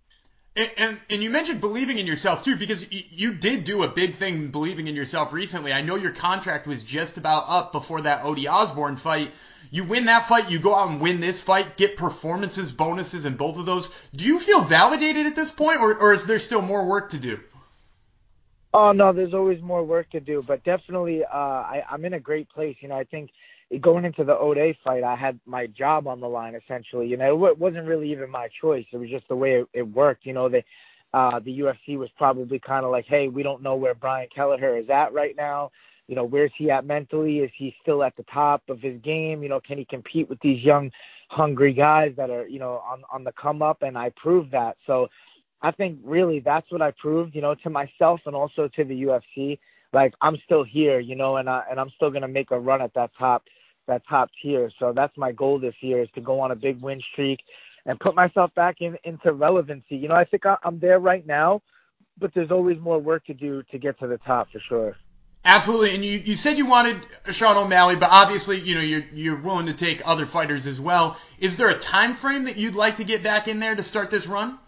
And, 0.55 0.71
and, 0.77 0.99
and 1.09 1.23
you 1.23 1.29
mentioned 1.29 1.61
believing 1.61 1.97
in 1.97 2.07
yourself 2.07 2.43
too, 2.43 2.57
because 2.57 2.85
y- 2.91 3.05
you 3.11 3.35
did 3.35 3.63
do 3.63 3.83
a 3.83 3.87
big 3.87 4.15
thing 4.15 4.49
believing 4.49 4.87
in 4.87 4.95
yourself 4.95 5.33
recently. 5.33 5.71
I 5.71 5.81
know 5.81 5.95
your 5.95 6.11
contract 6.11 6.67
was 6.67 6.83
just 6.83 7.17
about 7.17 7.45
up 7.47 7.71
before 7.71 8.01
that 8.01 8.25
Ode 8.25 8.45
Osbourne 8.47 8.97
fight. 8.97 9.31
You 9.69 9.83
win 9.83 10.05
that 10.05 10.27
fight, 10.27 10.49
you 10.49 10.59
go 10.59 10.75
out 10.75 10.89
and 10.89 10.99
win 10.99 11.19
this 11.19 11.41
fight, 11.41 11.77
get 11.77 11.95
performances, 11.95 12.71
bonuses 12.71 13.25
in 13.25 13.35
both 13.35 13.57
of 13.57 13.65
those. 13.65 13.89
Do 14.15 14.25
you 14.25 14.39
feel 14.39 14.61
validated 14.61 15.25
at 15.27 15.35
this 15.35 15.51
point, 15.51 15.79
or, 15.79 15.95
or 15.95 16.13
is 16.13 16.25
there 16.25 16.39
still 16.39 16.61
more 16.61 16.85
work 16.85 17.11
to 17.11 17.19
do? 17.19 17.39
Oh 18.73 18.93
no, 18.93 19.11
there's 19.11 19.33
always 19.33 19.61
more 19.61 19.83
work 19.83 20.09
to 20.11 20.19
do, 20.21 20.41
but 20.41 20.63
definitely, 20.63 21.23
uh, 21.23 21.27
I, 21.35 21.83
I'm 21.89 22.05
in 22.05 22.13
a 22.13 22.19
great 22.19 22.49
place. 22.49 22.77
You 22.79 22.87
know, 22.87 22.97
I 22.97 23.03
think 23.03 23.31
going 23.79 24.05
into 24.05 24.23
the 24.23 24.37
Ode 24.37 24.75
fight, 24.83 25.03
I 25.03 25.15
had 25.15 25.39
my 25.45 25.67
job 25.67 26.07
on 26.07 26.19
the 26.19 26.27
line 26.27 26.55
essentially. 26.55 27.07
You 27.07 27.17
know, 27.17 27.45
it 27.47 27.57
wasn't 27.57 27.87
really 27.87 28.11
even 28.11 28.29
my 28.29 28.49
choice. 28.61 28.85
It 28.91 28.97
was 28.97 29.09
just 29.09 29.27
the 29.27 29.35
way 29.35 29.61
it, 29.61 29.67
it 29.73 29.83
worked. 29.83 30.25
You 30.25 30.33
know, 30.33 30.45
uh, 31.13 31.39
the 31.39 31.59
UFC 31.59 31.97
was 31.97 32.09
probably 32.17 32.59
kind 32.59 32.85
of 32.85 32.91
like, 32.91 33.05
hey, 33.05 33.27
we 33.27 33.43
don't 33.43 33.61
know 33.61 33.75
where 33.75 33.93
Brian 33.93 34.29
Kelleher 34.33 34.77
is 34.77 34.89
at 34.89 35.13
right 35.13 35.35
now. 35.35 35.71
You 36.07 36.15
know, 36.15 36.25
where's 36.25 36.51
he 36.57 36.69
at 36.69 36.85
mentally? 36.85 37.39
Is 37.39 37.51
he 37.57 37.73
still 37.81 38.03
at 38.03 38.15
the 38.17 38.23
top 38.23 38.63
of 38.69 38.81
his 38.81 38.99
game? 39.01 39.43
You 39.43 39.49
know, 39.49 39.61
can 39.65 39.77
he 39.77 39.85
compete 39.85 40.29
with 40.29 40.39
these 40.41 40.63
young, 40.63 40.91
hungry 41.29 41.73
guys 41.73 42.13
that 42.17 42.29
are, 42.29 42.47
you 42.47 42.59
know, 42.59 42.81
on 42.85 43.03
on 43.11 43.23
the 43.23 43.31
come 43.41 43.61
up? 43.61 43.81
And 43.81 43.97
I 43.97 44.11
proved 44.21 44.51
that. 44.51 44.77
So, 44.85 45.07
I 45.61 45.71
think 45.71 45.99
really 46.03 46.39
that's 46.39 46.69
what 46.71 46.81
I 46.81 46.91
proved, 46.99 47.35
you 47.35 47.41
know, 47.41 47.55
to 47.55 47.69
myself 47.69 48.21
and 48.25 48.35
also 48.35 48.67
to 48.75 48.83
the 48.83 49.03
UFC. 49.03 49.59
Like 49.93 50.13
I'm 50.21 50.37
still 50.45 50.63
here, 50.63 50.99
you 50.99 51.15
know, 51.15 51.37
and 51.37 51.49
I 51.49 51.63
and 51.69 51.79
I'm 51.79 51.91
still 51.95 52.09
gonna 52.09 52.27
make 52.27 52.51
a 52.51 52.59
run 52.59 52.81
at 52.81 52.93
that 52.95 53.11
top 53.17 53.43
that 53.87 54.01
top 54.07 54.29
tier. 54.41 54.71
So 54.79 54.93
that's 54.95 55.15
my 55.17 55.31
goal 55.31 55.59
this 55.59 55.75
year 55.81 56.01
is 56.01 56.09
to 56.15 56.21
go 56.21 56.39
on 56.39 56.51
a 56.51 56.55
big 56.55 56.81
win 56.81 57.01
streak 57.11 57.39
and 57.85 57.99
put 57.99 58.15
myself 58.15 58.53
back 58.55 58.77
in 58.79 58.97
into 59.03 59.33
relevancy. 59.33 59.97
You 59.97 60.07
know, 60.07 60.15
I 60.15 60.25
think 60.25 60.43
I'm 60.63 60.79
there 60.79 60.99
right 60.99 61.25
now, 61.25 61.61
but 62.19 62.31
there's 62.33 62.51
always 62.51 62.79
more 62.79 62.99
work 62.99 63.25
to 63.25 63.33
do 63.33 63.63
to 63.71 63.77
get 63.77 63.99
to 63.99 64.07
the 64.07 64.17
top 64.19 64.47
for 64.51 64.59
sure. 64.67 64.95
Absolutely, 65.43 65.95
and 65.95 66.05
you, 66.05 66.19
you 66.19 66.35
said 66.35 66.57
you 66.57 66.67
wanted 66.67 66.97
Sean 67.31 67.57
O'Malley, 67.57 67.95
but 67.95 68.09
obviously, 68.11 68.59
you 68.59 68.75
know, 68.75 68.81
you're 68.81 69.03
you're 69.11 69.35
willing 69.37 69.65
to 69.65 69.73
take 69.73 70.07
other 70.07 70.27
fighters 70.27 70.67
as 70.67 70.79
well. 70.79 71.17
Is 71.39 71.57
there 71.57 71.69
a 71.69 71.77
time 71.77 72.13
frame 72.13 72.43
that 72.45 72.57
you'd 72.57 72.75
like 72.75 72.97
to 72.97 73.03
get 73.03 73.23
back 73.23 73.47
in 73.47 73.59
there 73.59 73.75
to 73.75 73.81
start 73.81 74.11
this 74.11 74.27
run? 74.27 74.59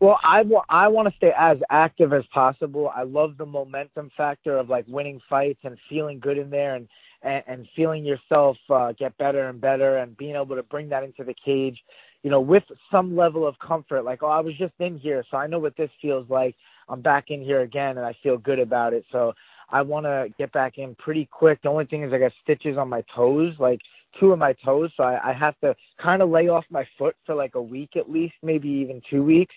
Well, 0.00 0.20
I, 0.22 0.44
w- 0.44 0.62
I 0.68 0.86
want 0.88 1.08
to 1.08 1.14
stay 1.16 1.32
as 1.36 1.58
active 1.68 2.12
as 2.12 2.22
possible. 2.32 2.88
I 2.94 3.02
love 3.02 3.36
the 3.36 3.46
momentum 3.46 4.12
factor 4.16 4.56
of 4.56 4.68
like 4.68 4.84
winning 4.86 5.20
fights 5.28 5.58
and 5.64 5.76
feeling 5.88 6.20
good 6.20 6.38
in 6.38 6.50
there 6.50 6.76
and 6.76 6.88
and, 7.22 7.42
and 7.48 7.68
feeling 7.74 8.04
yourself 8.04 8.56
uh, 8.70 8.92
get 8.92 9.18
better 9.18 9.48
and 9.48 9.60
better 9.60 9.96
and 9.96 10.16
being 10.16 10.36
able 10.36 10.54
to 10.54 10.62
bring 10.62 10.90
that 10.90 11.02
into 11.02 11.24
the 11.24 11.34
cage, 11.44 11.78
you 12.22 12.30
know, 12.30 12.40
with 12.40 12.62
some 12.92 13.16
level 13.16 13.46
of 13.46 13.58
comfort. 13.58 14.04
Like, 14.04 14.22
oh, 14.22 14.28
I 14.28 14.40
was 14.40 14.56
just 14.56 14.74
in 14.78 14.98
here, 14.98 15.24
so 15.28 15.36
I 15.36 15.48
know 15.48 15.58
what 15.58 15.76
this 15.76 15.90
feels 16.00 16.30
like. 16.30 16.54
I'm 16.88 17.02
back 17.02 17.26
in 17.28 17.42
here 17.42 17.60
again, 17.60 17.98
and 17.98 18.06
I 18.06 18.14
feel 18.22 18.38
good 18.38 18.58
about 18.58 18.92
it. 18.92 19.04
So 19.12 19.32
I 19.70 19.82
want 19.82 20.06
to 20.06 20.28
get 20.38 20.52
back 20.52 20.78
in 20.78 20.94
pretty 20.94 21.28
quick. 21.30 21.60
The 21.62 21.68
only 21.68 21.86
thing 21.86 22.02
is 22.02 22.12
I 22.12 22.18
got 22.18 22.32
stitches 22.42 22.78
on 22.78 22.88
my 22.88 23.02
toes, 23.14 23.54
like 23.58 23.80
two 24.18 24.32
of 24.32 24.38
my 24.38 24.54
toes, 24.64 24.90
so 24.96 25.02
I, 25.02 25.30
I 25.30 25.32
have 25.32 25.58
to 25.60 25.74
kind 26.02 26.22
of 26.22 26.30
lay 26.30 26.48
off 26.48 26.64
my 26.70 26.86
foot 26.96 27.16
for 27.26 27.34
like 27.34 27.54
a 27.54 27.62
week 27.62 27.90
at 27.96 28.10
least, 28.10 28.34
maybe 28.42 28.68
even 28.68 29.02
two 29.10 29.22
weeks. 29.22 29.54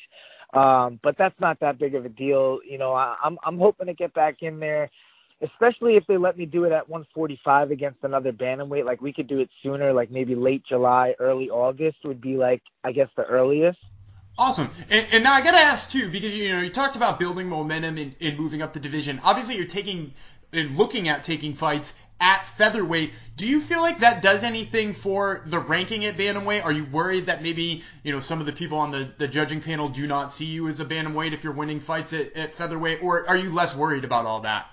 Um, 0.53 1.00
but 1.01 1.15
that's 1.17 1.39
not 1.39 1.59
that 1.61 1.79
big 1.79 1.95
of 1.95 2.03
a 2.05 2.09
deal. 2.09 2.59
You 2.69 2.77
know, 2.77 2.93
I, 2.93 3.15
I'm 3.23 3.38
I'm 3.45 3.57
hoping 3.57 3.88
to 3.88 3.93
get 3.93 4.13
back 4.13 4.38
in 4.41 4.59
there 4.59 4.89
especially 5.41 5.95
if 5.95 6.05
they 6.07 6.17
let 6.17 6.38
me 6.38 6.45
do 6.45 6.65
it 6.65 6.71
at 6.71 6.88
145 6.88 7.71
against 7.71 8.03
another 8.03 8.31
bantamweight. 8.31 8.85
Like 8.85 9.01
we 9.01 9.13
could 9.13 9.27
do 9.27 9.39
it 9.39 9.50
sooner, 9.63 9.91
like 9.93 10.11
maybe 10.11 10.35
late 10.35 10.63
July, 10.67 11.13
early 11.19 11.50
August 11.50 11.97
would 12.03 12.21
be 12.21 12.35
like 12.35 12.61
I 12.83 12.91
guess 12.91 13.09
the 13.17 13.23
earliest. 13.23 13.79
Awesome. 14.38 14.69
And, 14.89 15.07
and 15.11 15.23
now 15.23 15.33
I 15.33 15.41
got 15.41 15.51
to 15.51 15.59
ask 15.59 15.89
too, 15.91 16.09
because 16.09 16.35
you 16.35 16.50
know 16.50 16.61
you 16.61 16.69
talked 16.69 16.95
about 16.95 17.19
building 17.19 17.47
momentum 17.47 17.97
in 17.97 18.38
moving 18.38 18.61
up 18.61 18.73
the 18.73 18.79
division. 18.79 19.19
Obviously, 19.23 19.55
you're 19.57 19.67
taking 19.67 20.13
and 20.53 20.77
looking 20.77 21.07
at 21.07 21.23
taking 21.23 21.53
fights 21.53 21.93
at 22.19 22.45
featherweight. 22.45 23.11
Do 23.35 23.47
you 23.47 23.59
feel 23.59 23.81
like 23.81 24.00
that 24.00 24.21
does 24.21 24.43
anything 24.43 24.93
for 24.93 25.41
the 25.45 25.59
ranking 25.59 26.05
at 26.05 26.15
bantamweight? 26.15 26.63
Are 26.63 26.71
you 26.71 26.85
worried 26.85 27.25
that 27.25 27.41
maybe 27.41 27.83
you 28.03 28.13
know 28.13 28.19
some 28.19 28.39
of 28.39 28.45
the 28.45 28.53
people 28.53 28.77
on 28.77 28.91
the, 28.91 29.09
the 29.17 29.27
judging 29.27 29.61
panel 29.61 29.89
do 29.89 30.07
not 30.07 30.31
see 30.31 30.45
you 30.45 30.67
as 30.67 30.79
a 30.79 30.85
bantamweight 30.85 31.33
if 31.33 31.43
you're 31.43 31.53
winning 31.53 31.79
fights 31.79 32.13
at, 32.13 32.35
at 32.35 32.53
featherweight, 32.53 33.03
or 33.03 33.27
are 33.27 33.38
you 33.38 33.51
less 33.51 33.75
worried 33.75 34.05
about 34.05 34.25
all 34.25 34.41
that? 34.41 34.71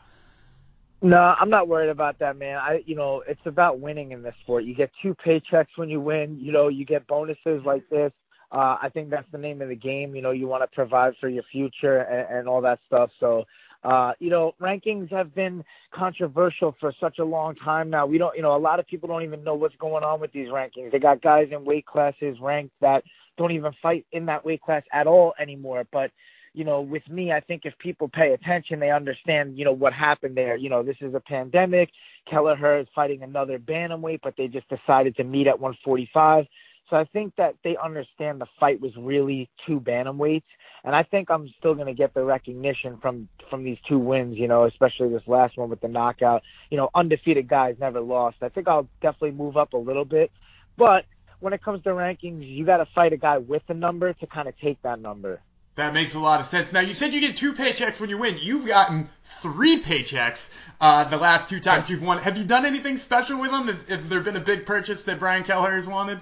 No, 1.00 1.16
I'm 1.16 1.48
not 1.48 1.68
worried 1.68 1.90
about 1.90 2.18
that, 2.18 2.36
man. 2.36 2.56
I, 2.56 2.82
you 2.84 2.96
know, 2.96 3.22
it's 3.26 3.40
about 3.44 3.78
winning 3.78 4.10
in 4.10 4.22
this 4.22 4.34
sport. 4.42 4.64
You 4.64 4.74
get 4.74 4.90
two 5.00 5.14
paychecks 5.24 5.68
when 5.76 5.88
you 5.88 6.00
win. 6.00 6.38
You 6.40 6.50
know, 6.50 6.68
you 6.68 6.84
get 6.84 7.06
bonuses 7.06 7.64
like 7.64 7.88
this. 7.88 8.12
Uh, 8.50 8.76
I 8.80 8.88
think 8.92 9.10
that's 9.10 9.30
the 9.30 9.38
name 9.38 9.60
of 9.60 9.68
the 9.68 9.76
game. 9.76 10.14
You 10.14 10.22
know, 10.22 10.30
you 10.30 10.46
want 10.46 10.62
to 10.62 10.74
provide 10.74 11.14
for 11.20 11.28
your 11.28 11.42
future 11.52 11.98
and, 11.98 12.38
and 12.38 12.48
all 12.48 12.62
that 12.62 12.78
stuff. 12.86 13.10
So, 13.20 13.44
uh, 13.84 14.12
you 14.18 14.30
know, 14.30 14.52
rankings 14.60 15.10
have 15.10 15.34
been 15.34 15.64
controversial 15.94 16.74
for 16.80 16.92
such 16.98 17.18
a 17.18 17.24
long 17.24 17.54
time 17.56 17.90
now. 17.90 18.06
We 18.06 18.18
don't, 18.18 18.34
you 18.36 18.42
know, 18.42 18.56
a 18.56 18.58
lot 18.58 18.80
of 18.80 18.86
people 18.86 19.08
don't 19.08 19.22
even 19.22 19.44
know 19.44 19.54
what's 19.54 19.76
going 19.76 20.02
on 20.02 20.20
with 20.20 20.32
these 20.32 20.48
rankings. 20.48 20.92
They 20.92 20.98
got 20.98 21.22
guys 21.22 21.48
in 21.52 21.64
weight 21.64 21.86
classes 21.86 22.38
ranked 22.40 22.74
that 22.80 23.04
don't 23.36 23.52
even 23.52 23.72
fight 23.82 24.06
in 24.12 24.26
that 24.26 24.44
weight 24.44 24.62
class 24.62 24.82
at 24.92 25.06
all 25.06 25.34
anymore. 25.38 25.84
But 25.92 26.10
you 26.54 26.64
know, 26.64 26.80
with 26.80 27.08
me, 27.08 27.30
I 27.30 27.38
think 27.38 27.62
if 27.66 27.78
people 27.78 28.08
pay 28.08 28.32
attention, 28.32 28.80
they 28.80 28.90
understand, 28.90 29.56
you 29.56 29.64
know, 29.64 29.72
what 29.72 29.92
happened 29.92 30.36
there. 30.36 30.56
You 30.56 30.70
know, 30.70 30.82
this 30.82 30.96
is 31.00 31.14
a 31.14 31.20
pandemic. 31.20 31.90
Kelleher 32.28 32.80
is 32.80 32.88
fighting 32.94 33.22
another 33.22 33.58
bantamweight, 33.58 34.20
but 34.24 34.34
they 34.36 34.48
just 34.48 34.66
decided 34.68 35.14
to 35.16 35.24
meet 35.24 35.46
at 35.46 35.60
145. 35.60 36.46
So 36.90 36.96
I 36.96 37.04
think 37.04 37.36
that 37.36 37.54
they 37.62 37.76
understand 37.76 38.40
the 38.40 38.46
fight 38.58 38.80
was 38.80 38.92
really 38.96 39.50
two 39.66 39.78
bantamweights, 39.78 40.44
and 40.84 40.96
I 40.96 41.02
think 41.02 41.30
I'm 41.30 41.48
still 41.58 41.74
going 41.74 41.86
to 41.86 41.94
get 41.94 42.14
the 42.14 42.24
recognition 42.24 42.98
from 43.02 43.28
from 43.50 43.64
these 43.64 43.78
two 43.88 43.98
wins. 43.98 44.38
You 44.38 44.48
know, 44.48 44.64
especially 44.64 45.10
this 45.10 45.26
last 45.26 45.58
one 45.58 45.68
with 45.68 45.80
the 45.80 45.88
knockout. 45.88 46.42
You 46.70 46.78
know, 46.78 46.88
undefeated 46.94 47.48
guys 47.48 47.76
never 47.78 48.00
lost. 48.00 48.38
I 48.42 48.48
think 48.48 48.68
I'll 48.68 48.88
definitely 49.02 49.32
move 49.32 49.56
up 49.56 49.74
a 49.74 49.78
little 49.78 50.06
bit, 50.06 50.30
but 50.76 51.04
when 51.40 51.52
it 51.52 51.62
comes 51.62 51.82
to 51.84 51.90
rankings, 51.90 52.48
you 52.48 52.64
got 52.64 52.78
to 52.78 52.86
fight 52.94 53.12
a 53.12 53.16
guy 53.16 53.38
with 53.38 53.62
a 53.68 53.74
number 53.74 54.12
to 54.12 54.26
kind 54.26 54.48
of 54.48 54.58
take 54.58 54.80
that 54.82 55.00
number. 55.00 55.40
That 55.76 55.94
makes 55.94 56.16
a 56.16 56.18
lot 56.18 56.40
of 56.40 56.46
sense. 56.46 56.72
Now 56.72 56.80
you 56.80 56.92
said 56.92 57.14
you 57.14 57.20
get 57.20 57.36
two 57.36 57.52
paychecks 57.52 58.00
when 58.00 58.10
you 58.10 58.18
win. 58.18 58.38
You've 58.40 58.66
gotten 58.66 59.08
three 59.22 59.78
paychecks 59.78 60.52
uh, 60.80 61.04
the 61.04 61.18
last 61.18 61.48
two 61.48 61.60
times 61.60 61.88
you've 61.88 62.02
won. 62.02 62.18
Have 62.18 62.36
you 62.36 62.44
done 62.44 62.66
anything 62.66 62.96
special 62.96 63.40
with 63.40 63.52
them? 63.52 63.68
Has, 63.68 63.88
has 63.88 64.08
there 64.08 64.20
been 64.20 64.34
a 64.34 64.40
big 64.40 64.66
purchase 64.66 65.04
that 65.04 65.20
Brian 65.20 65.44
Kelleher 65.44 65.76
has 65.76 65.86
wanted? 65.86 66.18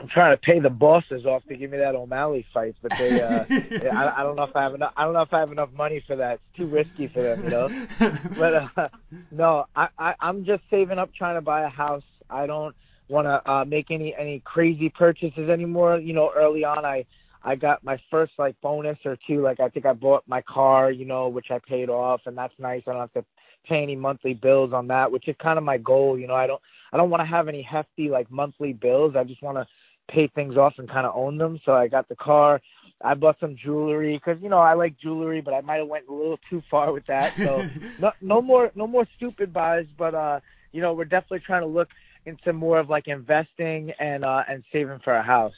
I'm 0.00 0.08
trying 0.08 0.36
to 0.36 0.40
pay 0.40 0.58
the 0.58 0.70
bosses 0.70 1.24
off 1.24 1.44
to 1.48 1.56
give 1.56 1.70
me 1.70 1.78
that 1.78 1.94
O'Malley 1.94 2.44
fight, 2.52 2.74
but 2.82 2.92
they, 2.98 3.22
uh, 3.22 3.44
I, 3.92 4.14
I 4.18 4.22
don't 4.22 4.36
know 4.36 4.42
if 4.42 4.54
I 4.54 4.62
have 4.62 4.74
enough. 4.74 4.92
I 4.96 5.04
don't 5.04 5.14
know 5.14 5.22
if 5.22 5.32
I 5.32 5.38
have 5.40 5.52
enough 5.52 5.70
money 5.72 6.02
for 6.06 6.16
that. 6.16 6.34
It's 6.34 6.58
too 6.58 6.66
risky 6.66 7.08
for 7.08 7.22
them, 7.22 7.44
you 7.44 7.50
know. 7.50 7.68
but 8.38 8.70
uh, 8.76 8.88
no, 9.30 9.66
I, 9.76 9.88
I, 9.98 10.14
I'm 10.20 10.44
just 10.44 10.62
saving 10.68 10.98
up, 10.98 11.10
trying 11.14 11.36
to 11.36 11.40
buy 11.40 11.62
a 11.62 11.68
house. 11.68 12.02
I 12.28 12.46
don't 12.46 12.74
want 13.08 13.26
to 13.26 13.50
uh, 13.50 13.64
make 13.64 13.90
any 13.90 14.14
any 14.18 14.40
crazy 14.40 14.88
purchases 14.88 15.48
anymore. 15.48 15.98
You 15.98 16.12
know, 16.12 16.32
early 16.34 16.64
on, 16.64 16.84
I 16.84 17.06
I 17.44 17.54
got 17.54 17.84
my 17.84 17.98
first 18.10 18.32
like 18.36 18.60
bonus 18.62 18.98
or 19.04 19.16
two. 19.26 19.42
Like 19.42 19.60
I 19.60 19.68
think 19.68 19.86
I 19.86 19.92
bought 19.92 20.24
my 20.26 20.42
car, 20.42 20.90
you 20.90 21.04
know, 21.04 21.28
which 21.28 21.50
I 21.50 21.60
paid 21.66 21.88
off, 21.88 22.22
and 22.26 22.36
that's 22.36 22.54
nice. 22.58 22.82
I 22.86 22.92
don't 22.92 23.00
have 23.00 23.12
to 23.12 23.24
pay 23.68 23.82
any 23.82 23.96
monthly 23.96 24.34
bills 24.34 24.72
on 24.72 24.88
that, 24.88 25.10
which 25.12 25.28
is 25.28 25.36
kind 25.40 25.58
of 25.58 25.64
my 25.64 25.78
goal. 25.78 26.18
You 26.18 26.26
know, 26.26 26.34
I 26.34 26.46
don't 26.46 26.60
I 26.92 26.96
don't 26.96 27.10
want 27.10 27.20
to 27.20 27.26
have 27.26 27.48
any 27.48 27.62
hefty 27.62 28.08
like 28.08 28.30
monthly 28.30 28.72
bills. 28.72 29.14
I 29.16 29.24
just 29.24 29.42
want 29.42 29.58
to 29.58 29.66
pay 30.10 30.28
things 30.34 30.56
off 30.56 30.74
and 30.78 30.88
kind 30.88 31.06
of 31.06 31.14
own 31.14 31.38
them. 31.38 31.60
So 31.64 31.72
I 31.72 31.88
got 31.88 32.08
the 32.08 32.16
car. 32.16 32.60
I 33.02 33.14
bought 33.14 33.36
some 33.40 33.56
jewelry 33.56 34.16
because 34.16 34.42
you 34.42 34.48
know 34.48 34.58
I 34.58 34.74
like 34.74 34.98
jewelry, 34.98 35.40
but 35.40 35.54
I 35.54 35.60
might 35.60 35.76
have 35.76 35.88
went 35.88 36.06
a 36.08 36.12
little 36.12 36.38
too 36.48 36.62
far 36.70 36.92
with 36.92 37.06
that. 37.06 37.32
So 37.36 37.62
no 37.98 38.12
no 38.20 38.42
more 38.42 38.70
no 38.74 38.86
more 38.86 39.06
stupid 39.16 39.52
buys, 39.52 39.86
but 39.98 40.14
uh 40.14 40.40
you 40.72 40.80
know 40.80 40.94
we're 40.94 41.04
definitely 41.04 41.40
trying 41.40 41.62
to 41.62 41.68
look 41.68 41.88
into 42.26 42.52
more 42.52 42.78
of 42.78 42.88
like 42.88 43.08
investing 43.08 43.92
and 43.98 44.24
uh 44.24 44.42
and 44.48 44.64
saving 44.72 45.00
for 45.04 45.14
a 45.14 45.22
house. 45.22 45.54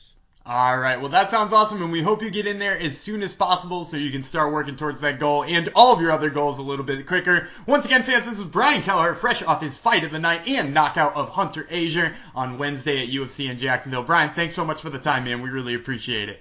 All 0.49 0.79
right. 0.79 1.01
Well, 1.01 1.09
that 1.09 1.31
sounds 1.31 1.53
awesome, 1.53 1.83
and 1.83 1.91
we 1.91 2.03
hope 2.03 2.23
you 2.23 2.31
get 2.31 2.47
in 2.47 2.61
there 2.61 2.79
as 2.79 2.97
soon 2.97 3.25
as 3.25 3.33
possible 3.33 3.85
so 3.85 3.97
you 3.97 4.13
can 4.13 4.23
start 4.23 4.53
working 4.53 4.77
towards 4.77 5.01
that 5.01 5.19
goal 5.19 5.43
and 5.43 5.71
all 5.75 5.93
of 5.93 6.01
your 6.01 6.13
other 6.13 6.31
goals 6.31 6.61
a 6.61 6.63
little 6.63 6.85
bit 6.85 7.05
quicker. 7.05 7.49
Once 7.67 7.85
again, 7.85 8.05
fans, 8.05 8.27
this 8.27 8.39
is 8.39 8.45
Brian 8.45 8.83
Kelleher, 8.83 9.17
fresh 9.17 9.43
off 9.43 9.61
his 9.61 9.77
fight 9.77 10.05
of 10.05 10.13
the 10.13 10.21
night 10.21 10.47
and 10.47 10.73
knockout 10.73 11.17
of 11.17 11.31
Hunter 11.31 11.67
Azure 11.69 12.15
on 12.33 12.59
Wednesday 12.59 13.03
at 13.03 13.09
UFC 13.09 13.51
in 13.51 13.59
Jacksonville. 13.59 14.05
Brian, 14.05 14.35
thanks 14.35 14.55
so 14.55 14.65
much 14.65 14.83
for 14.83 14.91
the 14.91 15.01
time, 15.01 15.25
man. 15.25 15.43
We 15.43 15.51
really 15.51 15.75
appreciate 15.75 16.29
it. 16.29 16.41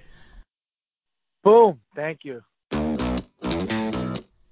Boom. 1.42 1.80
Thank 1.96 2.20
you. 2.22 2.42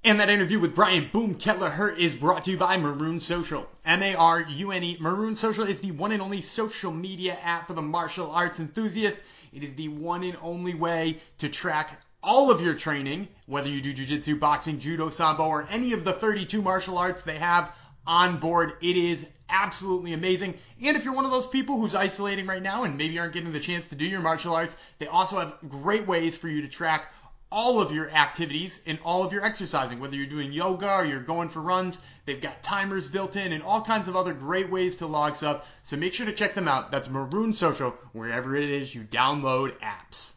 And 0.07 0.21
that 0.21 0.29
interview 0.29 0.59
with 0.59 0.75
Brian 0.75 1.09
Boom 1.13 1.35
Kelleher 1.35 1.89
is 1.89 2.13
brought 2.13 2.45
to 2.45 2.51
you 2.51 2.59
by 2.59 2.77
Marune 2.77 3.21
Social. 3.21 3.67
M-A-R-U-N-E. 3.87 4.99
Marune 5.01 5.35
Social 5.35 5.65
is 5.65 5.81
the 5.81 5.93
one 5.93 6.13
and 6.13 6.21
only 6.21 6.43
social 6.43 6.93
media 6.93 7.39
app 7.43 7.69
for 7.69 7.73
the 7.73 7.81
martial 7.81 8.31
arts 8.31 8.61
enthusiast. 8.61 9.19
It 9.55 9.63
is 9.63 9.75
the 9.77 9.89
one 9.89 10.25
and 10.25 10.37
only 10.43 10.75
way 10.75 11.21
to 11.39 11.49
track 11.49 12.01
all 12.25 12.51
of 12.51 12.61
your 12.61 12.75
training, 12.75 13.29
whether 13.47 13.69
you 13.69 13.81
do 13.81 13.93
jiu-jitsu, 13.93 14.37
boxing, 14.37 14.81
judo, 14.81 15.11
sambo, 15.11 15.45
or 15.45 15.67
any 15.71 15.93
of 15.93 16.05
the 16.05 16.13
32 16.13 16.61
martial 16.61 16.99
arts 16.99 17.23
they 17.23 17.39
have 17.39 17.71
on 18.07 18.39
board. 18.39 18.73
It 18.81 18.97
is 18.97 19.29
absolutely 19.49 20.13
amazing. 20.13 20.55
And 20.83 20.97
if 20.97 21.05
you're 21.05 21.15
one 21.15 21.25
of 21.25 21.31
those 21.31 21.47
people 21.47 21.79
who's 21.79 21.95
isolating 21.95 22.47
right 22.47 22.63
now 22.63 22.83
and 22.83 22.99
maybe 22.99 23.19
aren't 23.19 23.35
getting 23.35 23.53
the 23.53 23.61
chance 23.61 23.89
to 23.89 23.95
do 23.95 24.07
your 24.07 24.21
martial 24.21 24.55
arts, 24.55 24.77
they 24.99 25.07
also 25.07 25.39
have 25.39 25.57
great 25.69 26.07
ways 26.07 26.37
for 26.37 26.49
you 26.49 26.63
to 26.63 26.69
track 26.69 27.13
all 27.55 27.81
of 27.81 27.93
your 27.93 28.11
activities 28.11 28.81
and 28.85 28.99
all 29.05 29.23
of 29.23 29.33
your 29.33 29.45
exercising, 29.45 30.01
whether 30.01 30.17
you're 30.17 30.27
doing 30.27 30.53
yoga 30.53 30.91
or 30.91 31.05
you're 31.05 31.21
going 31.21 31.49
for 31.49 31.61
runs. 31.61 32.01
They've 32.27 32.41
got 32.41 32.65
timers 32.65 33.07
built 33.07 33.37
in 33.37 33.53
and 33.53 33.63
all 33.63 33.81
kinds 33.81 34.09
of 34.09 34.17
other 34.17 34.35
great 34.35 34.71
ways 34.71 34.97
to 34.97 35.07
log 35.07 35.37
stuff. 35.37 35.65
So 35.83 35.97
make 35.97 36.15
sure 36.15 36.27
to 36.27 36.33
check 36.33 36.55
them 36.55 36.67
out. 36.67 36.91
That's 36.91 37.09
Marune 37.09 37.53
Social, 37.53 37.93
wherever 38.13 38.57
it 38.57 38.69
is 38.69 38.93
you 38.93 39.03
download 39.03 39.79
apps. 39.79 40.35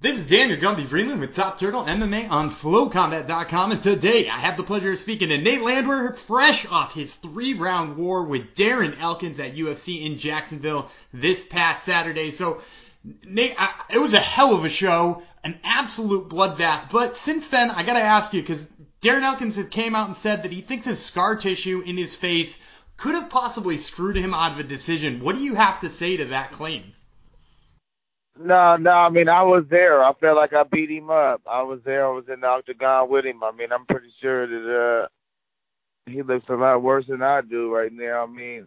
This 0.00 0.18
is 0.18 0.26
Daniel 0.28 0.58
Gumby 0.58 0.86
Freeland 0.86 1.20
with 1.20 1.34
Top 1.34 1.58
Turtle 1.58 1.84
MMA 1.84 2.30
on 2.30 2.48
FlowCombat.com, 2.48 3.72
and 3.72 3.82
today 3.82 4.26
I 4.30 4.38
have 4.38 4.56
the 4.56 4.62
pleasure 4.62 4.92
of 4.92 4.98
speaking 4.98 5.28
to 5.28 5.36
Nate 5.36 5.60
Landwehr, 5.60 6.14
fresh 6.14 6.66
off 6.66 6.94
his 6.94 7.12
three-round 7.12 7.98
war 7.98 8.24
with 8.24 8.54
Darren 8.54 8.98
Elkins 8.98 9.38
at 9.38 9.54
UFC 9.54 10.06
in 10.06 10.16
Jacksonville 10.16 10.88
this 11.12 11.44
past 11.46 11.84
Saturday. 11.84 12.30
So 12.30 12.62
Nate, 13.04 13.54
I, 13.58 13.72
it 13.94 13.98
was 13.98 14.14
a 14.14 14.18
hell 14.18 14.54
of 14.54 14.64
a 14.64 14.68
show, 14.68 15.22
an 15.42 15.58
absolute 15.64 16.28
bloodbath. 16.28 16.90
But 16.90 17.16
since 17.16 17.48
then, 17.48 17.70
I 17.70 17.82
gotta 17.82 18.00
ask 18.00 18.34
you 18.34 18.42
because 18.42 18.70
Darren 19.00 19.22
Elkins 19.22 19.56
had 19.56 19.70
came 19.70 19.94
out 19.94 20.08
and 20.08 20.16
said 20.16 20.42
that 20.42 20.52
he 20.52 20.60
thinks 20.60 20.84
his 20.84 21.02
scar 21.02 21.36
tissue 21.36 21.82
in 21.84 21.96
his 21.96 22.14
face 22.14 22.62
could 22.98 23.14
have 23.14 23.30
possibly 23.30 23.78
screwed 23.78 24.16
him 24.16 24.34
out 24.34 24.52
of 24.52 24.60
a 24.60 24.62
decision. 24.62 25.20
What 25.20 25.36
do 25.36 25.42
you 25.42 25.54
have 25.54 25.80
to 25.80 25.88
say 25.88 26.18
to 26.18 26.26
that 26.26 26.52
claim? 26.52 26.92
No, 28.38 28.76
no, 28.76 28.90
I 28.90 29.08
mean 29.08 29.28
I 29.28 29.42
was 29.42 29.64
there. 29.70 30.02
I 30.02 30.12
felt 30.14 30.36
like 30.36 30.52
I 30.52 30.64
beat 30.64 30.90
him 30.90 31.10
up. 31.10 31.42
I 31.46 31.62
was 31.62 31.80
there. 31.84 32.06
I 32.06 32.10
was 32.10 32.24
in 32.32 32.40
the 32.40 32.46
octagon 32.46 33.10
with 33.10 33.24
him. 33.24 33.42
I 33.42 33.52
mean, 33.52 33.72
I'm 33.72 33.86
pretty 33.86 34.12
sure 34.20 34.46
that 34.46 35.06
uh 35.06 35.08
he 36.10 36.22
looks 36.22 36.48
a 36.48 36.54
lot 36.54 36.82
worse 36.82 37.06
than 37.06 37.22
I 37.22 37.40
do 37.40 37.74
right 37.74 37.92
now. 37.92 38.24
I 38.24 38.26
mean, 38.26 38.66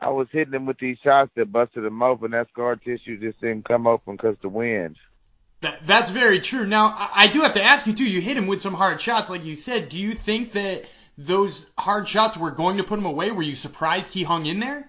I 0.00 0.10
was 0.10 0.28
hitting 0.30 0.54
him 0.54 0.66
with 0.66 0.78
these 0.78 0.98
shots 1.02 1.30
that 1.34 1.50
busted 1.50 1.84
him 1.84 2.02
open. 2.02 2.30
That 2.30 2.48
scar 2.50 2.76
tissue 2.76 3.18
just 3.18 3.40
didn't 3.40 3.66
come 3.66 3.86
open 3.86 4.16
because 4.16 4.36
the 4.42 4.48
wind. 4.48 4.96
That, 5.60 5.84
that's 5.86 6.10
very 6.10 6.40
true. 6.40 6.66
Now, 6.66 6.94
I, 6.96 7.10
I 7.14 7.26
do 7.26 7.40
have 7.40 7.54
to 7.54 7.62
ask 7.62 7.86
you 7.86 7.92
too. 7.92 8.08
You 8.08 8.20
hit 8.20 8.36
him 8.36 8.46
with 8.46 8.62
some 8.62 8.74
hard 8.74 9.00
shots, 9.00 9.28
like 9.28 9.44
you 9.44 9.56
said. 9.56 9.88
Do 9.88 9.98
you 9.98 10.14
think 10.14 10.52
that 10.52 10.84
those 11.16 11.70
hard 11.76 12.08
shots 12.08 12.36
were 12.36 12.52
going 12.52 12.76
to 12.76 12.84
put 12.84 12.98
him 12.98 13.06
away? 13.06 13.32
Were 13.32 13.42
you 13.42 13.56
surprised 13.56 14.14
he 14.14 14.22
hung 14.22 14.46
in 14.46 14.60
there? 14.60 14.88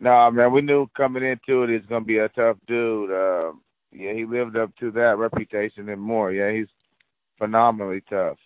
No, 0.00 0.30
man, 0.32 0.50
we 0.50 0.62
knew 0.62 0.88
coming 0.96 1.22
into 1.22 1.62
it 1.62 1.70
he's 1.70 1.86
gonna 1.86 2.04
be 2.04 2.18
a 2.18 2.28
tough 2.28 2.56
dude. 2.66 3.12
Uh, 3.12 3.52
yeah, 3.92 4.12
he 4.14 4.24
lived 4.24 4.56
up 4.56 4.74
to 4.80 4.90
that 4.92 5.16
reputation 5.16 5.88
and 5.88 6.00
more. 6.00 6.32
Yeah, 6.32 6.50
he's 6.50 6.66
phenomenally 7.38 8.02
tough. 8.10 8.38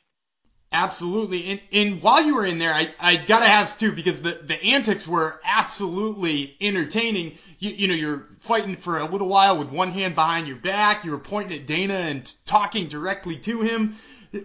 Absolutely. 0.73 1.47
And, 1.47 1.61
and 1.73 2.03
while 2.03 2.25
you 2.25 2.35
were 2.35 2.45
in 2.45 2.59
there, 2.59 2.75
I, 2.75 2.89
I 3.01 3.17
gotta 3.17 3.47
ask 3.47 3.79
too, 3.79 3.93
because 3.93 4.21
the, 4.21 4.33
the 4.33 4.63
antics 4.63 5.07
were 5.07 5.41
absolutely 5.45 6.57
entertaining. 6.61 7.39
You, 7.59 7.71
you 7.71 7.89
know, 7.89 7.95
you're 7.95 8.29
fighting 8.41 8.77
for 8.77 8.99
a 8.99 9.07
little 9.07 9.29
while 9.29 9.57
with 9.59 9.71
one 9.71 9.93
hand 9.93 10.15
behind 10.15 10.49
your 10.49 10.57
back. 10.57 11.05
You 11.05 11.13
were 11.13 11.19
pointing 11.19 11.59
at 11.59 11.67
Dana 11.67 11.95
and 11.95 12.35
talking 12.45 12.89
directly 12.89 13.37
to 13.39 13.63
him. 13.63 13.97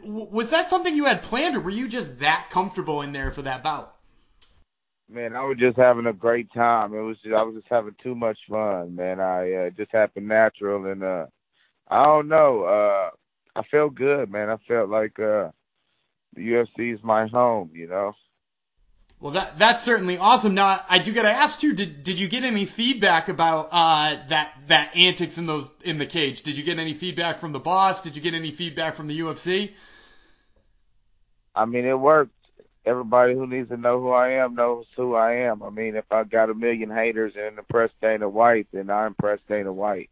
Was 0.03 0.51
that 0.51 0.69
something 0.69 0.95
you 0.95 1.05
had 1.05 1.23
planned, 1.23 1.57
or 1.57 1.59
were 1.59 1.71
you 1.71 1.89
just 1.89 2.19
that 2.19 2.47
comfortable 2.51 3.01
in 3.01 3.11
there 3.11 3.31
for 3.31 3.41
that 3.41 3.63
bout? 3.63 3.93
Man, 5.09 5.35
I 5.35 5.43
was 5.43 5.57
just 5.57 5.75
having 5.75 6.05
a 6.05 6.13
great 6.13 6.53
time. 6.53 6.93
It 6.93 7.01
was 7.01 7.17
just, 7.21 7.35
I 7.35 7.41
was 7.41 7.55
just 7.55 7.67
having 7.69 7.95
too 8.01 8.15
much 8.15 8.37
fun, 8.47 8.95
man. 8.95 9.19
I 9.19 9.53
uh, 9.53 9.69
just 9.71 9.91
happened 9.91 10.27
natural, 10.27 10.85
and 10.85 11.03
uh, 11.03 11.25
I 11.89 12.05
don't 12.05 12.29
know. 12.29 12.63
Uh, 12.63 13.09
I 13.59 13.63
felt 13.69 13.95
good, 13.95 14.31
man. 14.31 14.49
I 14.49 14.55
felt 14.65 14.89
like 14.89 15.19
uh, 15.19 15.49
the 16.33 16.41
UFC 16.41 16.93
is 16.93 17.03
my 17.03 17.27
home, 17.27 17.71
you 17.73 17.87
know. 17.87 18.13
Well, 19.19 19.33
that 19.33 19.59
that's 19.59 19.83
certainly 19.83 20.17
awesome. 20.17 20.55
Now, 20.55 20.83
I 20.89 20.97
do 20.97 21.13
got 21.13 21.23
to 21.23 21.31
ask 21.31 21.59
too. 21.59 21.73
Did 21.73 22.01
did 22.01 22.19
you 22.19 22.27
get 22.27 22.43
any 22.43 22.65
feedback 22.65 23.29
about 23.29 23.69
uh, 23.71 24.17
that 24.29 24.53
that 24.67 24.95
antics 24.95 25.37
in 25.37 25.45
those 25.45 25.71
in 25.83 25.99
the 25.99 26.07
cage? 26.07 26.41
Did 26.41 26.57
you 26.57 26.63
get 26.63 26.79
any 26.79 26.95
feedback 26.95 27.37
from 27.37 27.51
the 27.51 27.59
boss? 27.59 28.01
Did 28.01 28.15
you 28.15 28.21
get 28.21 28.33
any 28.33 28.49
feedback 28.49 28.95
from 28.95 29.07
the 29.07 29.19
UFC? 29.19 29.73
I 31.53 31.65
mean, 31.65 31.85
it 31.85 31.99
worked. 31.99 32.31
Everybody 32.83 33.35
who 33.35 33.45
needs 33.45 33.69
to 33.69 33.77
know 33.77 34.01
who 34.01 34.09
I 34.09 34.43
am 34.43 34.55
knows 34.55 34.87
who 34.97 35.13
I 35.13 35.33
am. 35.33 35.61
I 35.61 35.69
mean, 35.69 35.95
if 35.95 36.11
I 36.11 36.23
got 36.23 36.49
a 36.49 36.55
million 36.55 36.89
haters 36.89 37.33
and 37.37 37.59
impress 37.59 37.91
Dana 38.01 38.27
White, 38.27 38.69
then 38.73 38.89
I 38.89 39.05
impress 39.05 39.37
Dana 39.47 39.71
White. 39.71 40.09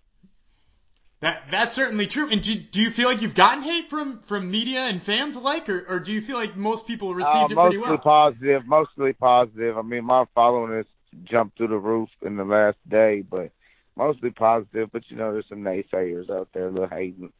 That 1.22 1.52
that's 1.52 1.74
certainly 1.74 2.08
true. 2.08 2.30
And 2.30 2.42
do, 2.42 2.56
do 2.56 2.82
you 2.82 2.90
feel 2.90 3.10
like 3.10 3.22
you've 3.22 3.36
gotten 3.36 3.62
hate 3.62 3.90
from 3.90 4.22
from 4.22 4.50
media 4.50 4.82
and 4.82 5.04
fans 5.04 5.36
alike, 5.36 5.68
or, 5.68 5.86
or 5.88 6.00
do 6.00 6.14
you 6.14 6.22
feel 6.22 6.38
like 6.38 6.56
most 6.56 6.88
people 6.88 7.14
received 7.14 7.52
uh, 7.52 7.56
it 7.56 7.56
pretty 7.56 7.78
well? 7.78 7.90
mostly 7.90 8.04
positive, 8.04 8.66
mostly 8.66 9.14
positive. 9.14 9.78
I 9.78 9.82
mean, 9.82 10.06
my 10.06 10.26
following 10.34 10.78
has 10.78 10.86
jumped 11.26 11.58
through 11.58 11.70
the 11.70 11.78
roof 11.78 12.10
in 12.22 12.38
the 12.38 12.46
last 12.46 12.78
day, 12.88 13.22
but 13.30 13.52
mostly 13.98 14.30
positive. 14.30 14.92
But 14.94 15.04
you 15.10 15.18
know, 15.18 15.34
there's 15.34 15.50
some 15.50 15.62
naysayers 15.62 16.30
out 16.30 16.50
there, 16.54 16.68
a 16.68 16.72
little 16.72 16.88
hating. 16.88 17.34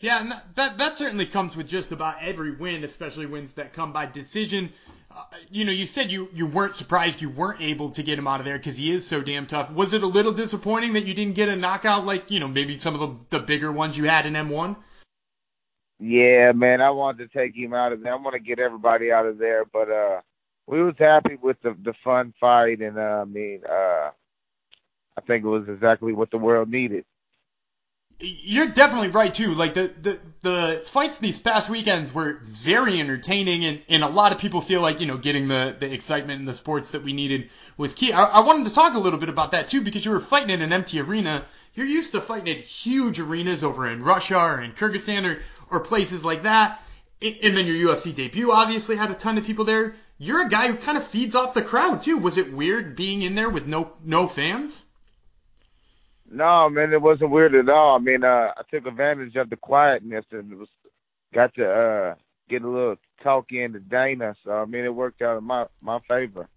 Yeah, 0.00 0.20
and 0.20 0.32
that, 0.54 0.78
that 0.78 0.96
certainly 0.96 1.26
comes 1.26 1.56
with 1.56 1.66
just 1.66 1.90
about 1.90 2.22
every 2.22 2.52
win, 2.52 2.84
especially 2.84 3.26
wins 3.26 3.54
that 3.54 3.72
come 3.72 3.92
by 3.92 4.06
decision. 4.06 4.70
Uh, 5.10 5.24
you 5.50 5.64
know, 5.64 5.72
you 5.72 5.86
said 5.86 6.12
you 6.12 6.28
you 6.32 6.46
weren't 6.46 6.74
surprised 6.74 7.20
you 7.20 7.30
weren't 7.30 7.60
able 7.60 7.90
to 7.90 8.04
get 8.04 8.18
him 8.18 8.28
out 8.28 8.38
of 8.38 8.46
there 8.46 8.58
because 8.58 8.76
he 8.76 8.92
is 8.92 9.04
so 9.04 9.20
damn 9.22 9.46
tough. 9.46 9.72
Was 9.72 9.94
it 9.94 10.02
a 10.02 10.06
little 10.06 10.32
disappointing 10.32 10.92
that 10.92 11.06
you 11.06 11.14
didn't 11.14 11.34
get 11.34 11.48
a 11.48 11.56
knockout 11.56 12.06
like 12.06 12.30
you 12.30 12.38
know 12.38 12.46
maybe 12.46 12.78
some 12.78 12.94
of 12.94 13.00
the 13.00 13.38
the 13.38 13.44
bigger 13.44 13.72
ones 13.72 13.98
you 13.98 14.04
had 14.04 14.26
in 14.26 14.34
M1? 14.34 14.76
Yeah, 15.98 16.52
man, 16.52 16.80
I 16.80 16.90
wanted 16.90 17.28
to 17.28 17.36
take 17.36 17.56
him 17.56 17.74
out 17.74 17.92
of 17.92 18.02
there. 18.02 18.12
I 18.12 18.16
want 18.16 18.34
to 18.34 18.40
get 18.40 18.60
everybody 18.60 19.10
out 19.10 19.26
of 19.26 19.38
there, 19.38 19.64
but 19.64 19.90
uh, 19.90 20.20
we 20.68 20.80
was 20.80 20.94
happy 20.96 21.36
with 21.42 21.60
the 21.62 21.76
the 21.82 21.94
fun 22.04 22.34
fight, 22.38 22.80
and 22.80 22.98
uh, 22.98 23.22
I 23.22 23.24
mean, 23.24 23.62
uh, 23.68 24.10
I 25.16 25.20
think 25.26 25.44
it 25.44 25.48
was 25.48 25.68
exactly 25.68 26.12
what 26.12 26.30
the 26.30 26.38
world 26.38 26.70
needed. 26.70 27.04
You're 28.20 28.66
definitely 28.66 29.10
right 29.10 29.32
too. 29.32 29.54
Like 29.54 29.74
the, 29.74 29.92
the 30.00 30.18
the 30.42 30.82
fights 30.84 31.18
these 31.18 31.38
past 31.38 31.70
weekends 31.70 32.12
were 32.12 32.40
very 32.42 32.98
entertaining, 32.98 33.64
and, 33.64 33.80
and 33.88 34.02
a 34.02 34.08
lot 34.08 34.32
of 34.32 34.38
people 34.38 34.60
feel 34.60 34.80
like 34.80 35.00
you 35.00 35.06
know 35.06 35.16
getting 35.16 35.46
the 35.46 35.76
the 35.78 35.92
excitement 35.92 36.40
and 36.40 36.48
the 36.48 36.54
sports 36.54 36.90
that 36.90 37.04
we 37.04 37.12
needed 37.12 37.48
was 37.76 37.94
key. 37.94 38.12
I, 38.12 38.24
I 38.24 38.40
wanted 38.40 38.66
to 38.66 38.74
talk 38.74 38.94
a 38.94 38.98
little 38.98 39.20
bit 39.20 39.28
about 39.28 39.52
that 39.52 39.68
too 39.68 39.82
because 39.82 40.04
you 40.04 40.10
were 40.10 40.20
fighting 40.20 40.50
in 40.50 40.62
an 40.62 40.72
empty 40.72 41.00
arena. 41.00 41.44
You're 41.74 41.86
used 41.86 42.10
to 42.12 42.20
fighting 42.20 42.56
in 42.56 42.60
huge 42.60 43.20
arenas 43.20 43.62
over 43.62 43.86
in 43.86 44.02
Russia 44.02 44.38
or 44.38 44.60
in 44.62 44.72
Kyrgyzstan 44.72 45.24
or 45.24 45.40
or 45.70 45.80
places 45.80 46.24
like 46.24 46.42
that. 46.42 46.80
And 47.22 47.56
then 47.56 47.66
your 47.66 47.94
UFC 47.94 48.12
debut 48.14 48.50
obviously 48.50 48.96
had 48.96 49.12
a 49.12 49.14
ton 49.14 49.38
of 49.38 49.44
people 49.44 49.64
there. 49.64 49.94
You're 50.18 50.46
a 50.46 50.48
guy 50.48 50.68
who 50.68 50.74
kind 50.74 50.98
of 50.98 51.04
feeds 51.04 51.36
off 51.36 51.54
the 51.54 51.62
crowd 51.62 52.02
too. 52.02 52.18
Was 52.18 52.36
it 52.36 52.52
weird 52.52 52.96
being 52.96 53.22
in 53.22 53.36
there 53.36 53.50
with 53.50 53.68
no 53.68 53.92
no 54.04 54.26
fans? 54.26 54.84
No, 56.30 56.68
man, 56.68 56.92
it 56.92 57.00
wasn't 57.00 57.30
weird 57.30 57.54
at 57.54 57.68
all. 57.68 57.96
I 57.96 57.98
mean, 57.98 58.22
uh, 58.22 58.52
I 58.56 58.62
took 58.70 58.86
advantage 58.86 59.36
of 59.36 59.48
the 59.50 59.56
quietness 59.56 60.24
and 60.30 60.58
was 60.58 60.68
got 61.34 61.54
to 61.54 61.70
uh 61.70 62.14
get 62.48 62.62
a 62.62 62.68
little 62.68 62.96
talk 63.22 63.52
in 63.52 63.72
to 63.72 63.80
Dana. 63.80 64.34
So 64.44 64.52
I 64.52 64.64
mean, 64.64 64.84
it 64.84 64.94
worked 64.94 65.22
out 65.22 65.38
in 65.38 65.44
my 65.44 65.66
my 65.80 66.00
favor. 66.08 66.48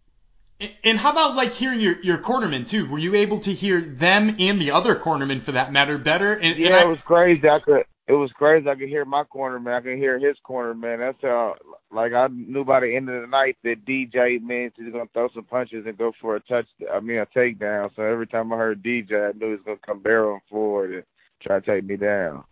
And 0.84 0.98
how 0.98 1.12
about 1.12 1.36
like 1.36 1.52
hearing 1.52 1.80
your 1.80 2.00
your 2.02 2.18
cornermen 2.18 2.68
too? 2.68 2.88
Were 2.88 3.00
you 3.00 3.16
able 3.16 3.40
to 3.40 3.52
hear 3.52 3.82
them 3.82 4.36
and 4.40 4.60
the 4.60 4.72
other 4.72 4.96
cornermen 4.96 5.42
for 5.42 5.54
that 5.54 5.72
matter 5.72 5.98
better? 5.98 6.34
And, 6.34 6.58
yeah, 6.58 6.68
and 6.68 6.76
I, 6.76 6.82
it 6.84 6.88
was 6.90 7.00
crazy. 7.06 7.50
I 7.50 7.60
could. 7.60 7.86
It 8.12 8.16
was 8.16 8.32
crazy. 8.34 8.68
I 8.68 8.76
could 8.76 8.90
hear 8.90 9.06
my 9.06 9.24
corner 9.24 9.58
man. 9.58 9.76
I 9.76 9.80
could 9.80 9.98
hear 9.98 10.20
his 10.20 10.36
corner 10.44 10.74
man. 10.74 11.00
That's 11.00 11.22
how. 11.22 11.56
Like 11.94 12.12
I 12.12 12.28
knew 12.28 12.66
by 12.66 12.82
the 12.82 12.94
end 12.94 13.08
of 13.08 13.22
the 13.22 13.28
night 13.28 13.56
that 13.64 13.86
DJ 13.86 14.42
means 14.42 14.74
he's 14.76 14.92
gonna 14.92 15.06
throw 15.14 15.30
some 15.34 15.46
punches 15.46 15.86
and 15.86 15.98
go 15.98 16.12
for 16.20 16.36
a 16.36 16.42
touch. 16.42 16.66
I 16.94 17.00
mean 17.00 17.20
a 17.20 17.26
takedown. 17.26 17.90
So 17.96 18.02
every 18.02 18.28
time 18.28 18.52
I 18.52 18.58
heard 18.58 18.84
DJ, 18.84 19.30
I 19.30 19.38
knew 19.38 19.46
he 19.46 19.52
was 19.52 19.62
gonna 19.66 19.78
come 19.86 20.02
barreling 20.02 20.42
forward 20.50 20.94
and 20.94 21.04
try 21.42 21.62
to 21.62 21.66
take 21.66 21.86
me 21.86 21.96
down. 21.96 22.44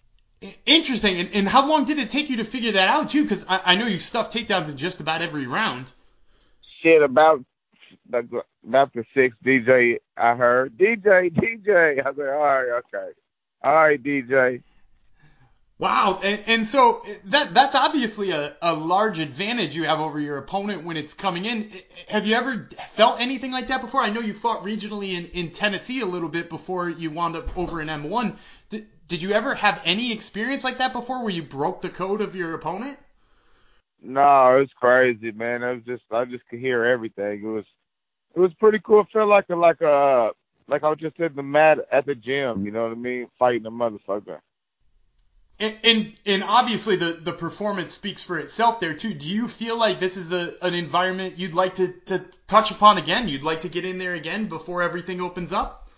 Interesting. 0.65 1.19
And, 1.19 1.29
and 1.33 1.45
how 1.45 1.67
long 1.67 1.83
did 1.83 1.97
it 1.97 2.09
take 2.09 2.29
you 2.29 2.37
to 2.37 2.45
figure 2.45 2.71
that 2.71 2.87
out 2.87 3.09
too? 3.09 3.23
Because 3.23 3.45
I, 3.49 3.59
I 3.65 3.75
know 3.75 3.85
you 3.85 3.99
stuffed 3.99 4.33
takedowns 4.33 4.69
in 4.69 4.77
just 4.77 5.01
about 5.01 5.21
every 5.21 5.45
round. 5.45 5.91
Shit, 6.81 7.03
about 7.03 7.43
about 8.07 8.93
the 8.93 9.03
sixth 9.13 9.37
DJ 9.43 9.97
I 10.15 10.35
heard 10.35 10.77
DJ 10.77 11.33
DJ. 11.33 11.99
I 11.99 12.13
said, 12.13 12.29
all 12.29 12.39
right, 12.39 12.81
okay, 12.95 13.11
all 13.61 13.73
right, 13.73 14.01
DJ. 14.01 14.63
Wow, 15.79 16.19
and, 16.21 16.67
so 16.67 17.01
that 17.27 17.53
that's 17.53 17.73
obviously 17.73 18.31
a, 18.31 18.53
a 18.61 18.75
large 18.75 19.17
advantage 19.19 19.73
you 19.77 19.85
have 19.85 20.01
over 20.01 20.19
your 20.19 20.37
opponent 20.37 20.83
when 20.83 20.97
it's 20.97 21.13
coming 21.13 21.45
in. 21.45 21.71
Have 22.09 22.27
you 22.27 22.35
ever 22.35 22.67
felt 22.89 23.21
anything 23.21 23.53
like 23.53 23.67
that 23.67 23.79
before? 23.79 24.01
I 24.01 24.09
know 24.09 24.19
you 24.19 24.33
fought 24.33 24.65
regionally 24.65 25.17
in, 25.17 25.27
in 25.27 25.51
Tennessee 25.51 26.01
a 26.01 26.05
little 26.05 26.27
bit 26.27 26.49
before 26.49 26.89
you 26.89 27.11
wound 27.11 27.37
up 27.37 27.57
over 27.57 27.79
in 27.79 27.87
M1. 27.87 28.35
Did, 28.69 28.87
did 29.07 29.21
you 29.21 29.31
ever 29.31 29.55
have 29.55 29.81
any 29.85 30.11
experience 30.11 30.65
like 30.65 30.79
that 30.79 30.91
before 30.91 31.23
where 31.23 31.31
you 31.31 31.43
broke 31.43 31.81
the 31.81 31.89
code 31.89 32.19
of 32.19 32.35
your 32.35 32.55
opponent? 32.55 32.99
No, 34.01 34.57
it 34.57 34.59
was 34.59 34.69
crazy, 34.75 35.31
man. 35.31 35.63
It 35.63 35.75
was 35.75 35.83
just 35.85 36.03
I 36.11 36.25
just 36.25 36.45
could 36.49 36.59
hear 36.59 36.83
everything. 36.83 37.41
It 37.41 37.47
was 37.47 37.65
it 38.35 38.39
was 38.41 38.51
pretty 38.59 38.79
cool. 38.83 39.01
It 39.01 39.07
felt 39.13 39.29
like 39.29 39.45
a 39.49 39.55
like 39.55 39.79
a 39.79 40.31
like 40.67 40.83
I 40.83 40.89
was 40.89 40.99
just 40.99 41.17
in 41.19 41.35
the 41.35 41.41
mat 41.41 41.77
at 41.89 42.05
the 42.05 42.15
gym. 42.15 42.65
You 42.65 42.71
know 42.71 42.83
what 42.83 42.91
I 42.91 42.95
mean? 42.95 43.27
Fighting 43.39 43.65
a 43.65 43.71
motherfucker. 43.71 44.39
And, 45.59 45.77
and 45.83 46.13
and 46.25 46.43
obviously 46.43 46.95
the 46.95 47.19
the 47.21 47.33
performance 47.33 47.93
speaks 47.93 48.23
for 48.23 48.39
itself 48.39 48.79
there 48.79 48.93
too. 48.93 49.13
Do 49.13 49.29
you 49.29 49.47
feel 49.47 49.77
like 49.77 49.99
this 49.99 50.15
is 50.15 50.31
a 50.31 50.55
an 50.65 50.73
environment 50.73 51.37
you'd 51.37 51.53
like 51.53 51.75
to 51.75 51.93
to 52.05 52.23
touch 52.47 52.71
upon 52.71 52.97
again? 52.97 53.27
You'd 53.27 53.43
like 53.43 53.61
to 53.61 53.69
get 53.69 53.83
in 53.83 53.97
there 53.97 54.13
again 54.13 54.45
before 54.45 54.81
everything 54.81 55.19
opens 55.19 55.51
up? 55.51 55.89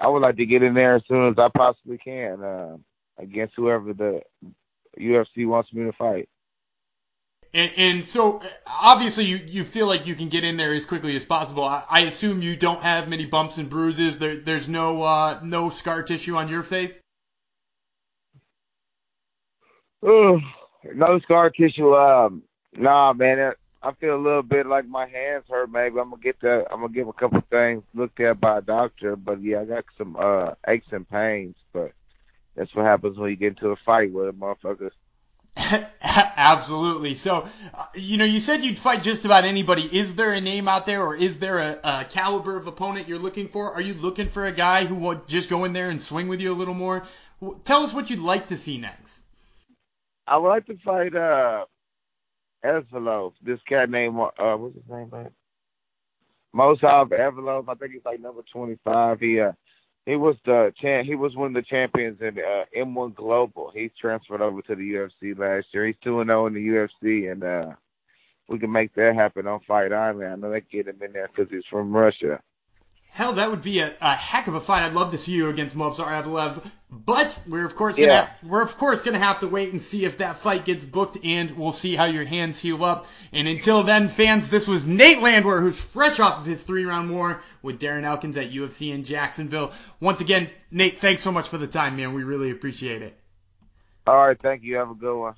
I 0.00 0.08
would 0.08 0.22
like 0.22 0.36
to 0.36 0.46
get 0.46 0.64
in 0.64 0.74
there 0.74 0.96
as 0.96 1.02
soon 1.06 1.28
as 1.28 1.38
I 1.38 1.48
possibly 1.56 1.98
can 1.98 2.42
uh, 2.42 2.76
against 3.18 3.54
whoever 3.56 3.92
the 3.92 4.22
UFC 4.98 5.46
wants 5.46 5.72
me 5.72 5.84
to 5.84 5.92
fight. 5.92 6.28
And, 7.54 7.72
and 7.76 8.04
so 8.04 8.42
obviously 8.66 9.24
you 9.24 9.36
you 9.36 9.64
feel 9.64 9.86
like 9.86 10.06
you 10.06 10.14
can 10.14 10.28
get 10.28 10.42
in 10.42 10.56
there 10.56 10.72
as 10.72 10.86
quickly 10.86 11.14
as 11.16 11.24
possible. 11.24 11.64
I, 11.64 11.84
I 11.88 12.00
assume 12.00 12.42
you 12.42 12.56
don't 12.56 12.82
have 12.82 13.08
many 13.08 13.26
bumps 13.26 13.58
and 13.58 13.68
bruises. 13.68 14.18
There 14.18 14.36
there's 14.36 14.68
no 14.68 15.02
uh 15.02 15.38
no 15.42 15.70
scar 15.70 16.02
tissue 16.02 16.36
on 16.36 16.48
your 16.48 16.62
face. 16.62 16.98
Oh, 19.64 19.91
no 20.02 21.18
scar 21.22 21.50
tissue. 21.50 21.94
Um, 21.94 22.42
nah, 22.76 23.12
man. 23.12 23.52
I 23.84 23.92
feel 23.94 24.14
a 24.14 24.16
little 24.16 24.44
bit 24.44 24.66
like 24.66 24.86
my 24.86 25.08
hands 25.08 25.44
hurt. 25.48 25.70
Maybe 25.70 25.98
I'm 25.98 26.10
gonna 26.10 26.22
get 26.22 26.40
that. 26.42 26.66
I'm 26.70 26.82
gonna 26.82 26.92
get 26.92 27.08
a 27.08 27.12
couple 27.12 27.42
things 27.50 27.82
looked 27.94 28.20
at 28.20 28.40
by 28.40 28.58
a 28.58 28.62
doctor. 28.62 29.16
But 29.16 29.42
yeah, 29.42 29.62
I 29.62 29.64
got 29.64 29.84
some 29.98 30.16
uh 30.16 30.52
aches 30.68 30.86
and 30.92 31.08
pains. 31.08 31.56
But 31.72 31.92
that's 32.54 32.72
what 32.74 32.84
happens 32.84 33.18
when 33.18 33.30
you 33.30 33.36
get 33.36 33.48
into 33.48 33.70
a 33.70 33.76
fight 33.84 34.12
with 34.12 34.28
a 34.28 34.32
motherfucker. 34.32 34.90
Absolutely. 36.02 37.14
So, 37.14 37.46
uh, 37.74 37.84
you 37.94 38.16
know, 38.16 38.24
you 38.24 38.40
said 38.40 38.64
you'd 38.64 38.78
fight 38.78 39.02
just 39.02 39.24
about 39.24 39.44
anybody. 39.44 39.82
Is 39.82 40.16
there 40.16 40.32
a 40.32 40.40
name 40.40 40.68
out 40.68 40.86
there, 40.86 41.02
or 41.02 41.14
is 41.14 41.40
there 41.40 41.58
a, 41.58 41.80
a 41.82 42.04
caliber 42.04 42.56
of 42.56 42.66
opponent 42.66 43.08
you're 43.08 43.18
looking 43.18 43.48
for? 43.48 43.72
Are 43.72 43.80
you 43.80 43.94
looking 43.94 44.28
for 44.28 44.46
a 44.46 44.52
guy 44.52 44.84
who 44.84 44.94
would 44.96 45.26
just 45.26 45.50
go 45.50 45.64
in 45.64 45.72
there 45.72 45.90
and 45.90 46.00
swing 46.00 46.28
with 46.28 46.40
you 46.40 46.52
a 46.52 46.54
little 46.54 46.74
more? 46.74 47.04
Tell 47.64 47.82
us 47.82 47.92
what 47.92 48.08
you'd 48.10 48.20
like 48.20 48.48
to 48.48 48.56
see 48.56 48.78
next. 48.78 49.01
I 50.26 50.36
would 50.36 50.48
like 50.48 50.66
to 50.66 50.78
fight 50.84 51.14
uh 51.14 51.64
Evloev. 52.64 53.32
This 53.42 53.60
cat 53.68 53.90
named 53.90 54.16
uh 54.18 54.56
what's 54.56 54.74
his 54.74 54.84
name, 54.88 55.10
man? 55.10 55.30
Movsar 56.54 57.08
Evloev. 57.08 57.68
I 57.68 57.74
think 57.74 57.92
he's 57.92 58.04
like 58.04 58.20
number 58.20 58.42
twenty 58.52 58.78
five. 58.84 59.20
He 59.20 59.40
uh 59.40 59.52
he 60.06 60.16
was 60.16 60.36
the 60.44 60.72
champ. 60.80 61.06
He 61.06 61.14
was 61.14 61.36
one 61.36 61.48
of 61.48 61.54
the 61.54 61.68
champions 61.68 62.20
in 62.20 62.38
uh, 62.38 62.64
M1 62.76 63.14
Global. 63.14 63.70
He's 63.72 63.92
transferred 64.00 64.40
over 64.40 64.60
to 64.62 64.74
the 64.74 64.82
UFC 64.94 65.38
last 65.38 65.66
year. 65.72 65.86
He's 65.86 65.96
two 66.02 66.20
and 66.20 66.28
zero 66.28 66.46
in 66.46 66.54
the 66.54 66.60
UFC, 66.60 67.30
and 67.30 67.44
uh, 67.44 67.74
we 68.48 68.58
can 68.58 68.72
make 68.72 68.94
that 68.96 69.14
happen 69.14 69.46
on 69.46 69.60
Fight 69.60 69.92
Island. 69.92 70.32
I 70.32 70.34
know 70.34 70.50
they 70.50 70.60
get 70.60 70.88
him 70.88 71.00
in 71.02 71.12
there 71.12 71.28
because 71.28 71.52
he's 71.52 71.64
from 71.70 71.94
Russia. 71.94 72.40
Hell, 73.10 73.34
that 73.34 73.50
would 73.50 73.62
be 73.62 73.78
a, 73.78 73.94
a 74.00 74.14
heck 74.14 74.48
of 74.48 74.54
a 74.54 74.60
fight. 74.60 74.84
I'd 74.84 74.94
love 74.94 75.12
to 75.12 75.18
see 75.18 75.32
you 75.32 75.50
against 75.50 75.76
Movsar 75.76 76.06
Evloev, 76.06 76.64
but 76.92 77.40
we're 77.48 77.64
of 77.64 77.74
course 77.74 77.96
gonna 77.96 78.08
Yeah. 78.08 78.28
we're 78.42 78.62
of 78.62 78.76
course 78.76 79.00
gonna 79.00 79.18
have 79.18 79.40
to 79.40 79.48
wait 79.48 79.72
and 79.72 79.80
see 79.80 80.04
if 80.04 80.18
that 80.18 80.38
fight 80.38 80.66
gets 80.66 80.84
booked, 80.84 81.16
and 81.24 81.50
we'll 81.52 81.72
see 81.72 81.96
how 81.96 82.04
your 82.04 82.24
hands 82.24 82.60
heal 82.60 82.84
up. 82.84 83.06
And 83.32 83.48
until 83.48 83.82
then, 83.82 84.08
fans, 84.08 84.48
this 84.48 84.68
was 84.68 84.86
Nate 84.86 85.22
Landwehr, 85.22 85.60
who's 85.60 85.80
fresh 85.80 86.20
off 86.20 86.40
of 86.40 86.46
his 86.46 86.62
three-round 86.62 87.10
war 87.10 87.42
with 87.62 87.80
Darren 87.80 88.04
Elkins 88.04 88.36
at 88.36 88.52
UFC 88.52 88.92
in 88.92 89.04
Jacksonville. 89.04 89.72
Once 90.00 90.20
again, 90.20 90.50
Nate, 90.70 90.98
thanks 90.98 91.22
so 91.22 91.32
much 91.32 91.48
for 91.48 91.56
the 91.58 91.66
time, 91.66 91.96
man. 91.96 92.12
We 92.12 92.24
really 92.24 92.50
appreciate 92.50 93.00
it. 93.00 93.18
All 94.06 94.16
right, 94.16 94.38
thank 94.38 94.62
you. 94.62 94.76
Have 94.76 94.90
a 94.90 94.94
good 94.94 95.16
one. 95.16 95.34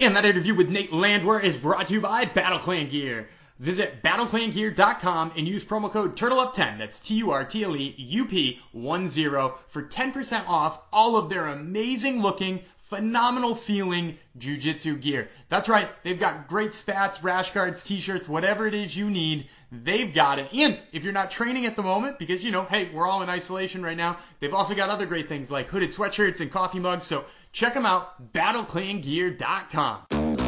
And 0.00 0.16
that 0.16 0.24
interview 0.24 0.54
with 0.54 0.70
Nate 0.70 0.92
Landwehr 0.92 1.38
is 1.40 1.56
brought 1.56 1.88
to 1.88 1.94
you 1.94 2.00
by 2.00 2.24
Battle 2.24 2.58
Clan 2.58 2.88
Gear. 2.88 3.28
Visit 3.62 4.02
battleclangear.com 4.02 5.32
and 5.36 5.46
use 5.46 5.64
promo 5.64 5.88
code 5.88 6.16
TURTLEUP10, 6.16 6.78
that's 6.78 6.98
T-U-R-T-L-E-U-P-1-0, 6.98 9.54
for 9.68 9.82
10% 9.84 10.48
off 10.48 10.82
all 10.92 11.14
of 11.14 11.28
their 11.28 11.46
amazing 11.46 12.22
looking, 12.22 12.58
phenomenal 12.88 13.54
feeling 13.54 14.18
jujitsu 14.36 15.00
gear. 15.00 15.28
That's 15.48 15.68
right, 15.68 15.88
they've 16.02 16.18
got 16.18 16.48
great 16.48 16.74
spats, 16.74 17.22
rash 17.22 17.52
guards, 17.52 17.84
t-shirts, 17.84 18.28
whatever 18.28 18.66
it 18.66 18.74
is 18.74 18.96
you 18.96 19.08
need, 19.08 19.46
they've 19.70 20.12
got 20.12 20.40
it. 20.40 20.52
And 20.52 20.76
if 20.90 21.04
you're 21.04 21.12
not 21.12 21.30
training 21.30 21.66
at 21.66 21.76
the 21.76 21.84
moment, 21.84 22.18
because 22.18 22.42
you 22.42 22.50
know, 22.50 22.64
hey, 22.64 22.90
we're 22.92 23.06
all 23.06 23.22
in 23.22 23.28
isolation 23.28 23.84
right 23.84 23.96
now, 23.96 24.16
they've 24.40 24.52
also 24.52 24.74
got 24.74 24.90
other 24.90 25.06
great 25.06 25.28
things 25.28 25.52
like 25.52 25.68
hooded 25.68 25.90
sweatshirts 25.90 26.40
and 26.40 26.50
coffee 26.50 26.80
mugs, 26.80 27.04
so 27.04 27.24
check 27.52 27.74
them 27.74 27.86
out, 27.86 28.32
battleclangear.com. 28.32 30.41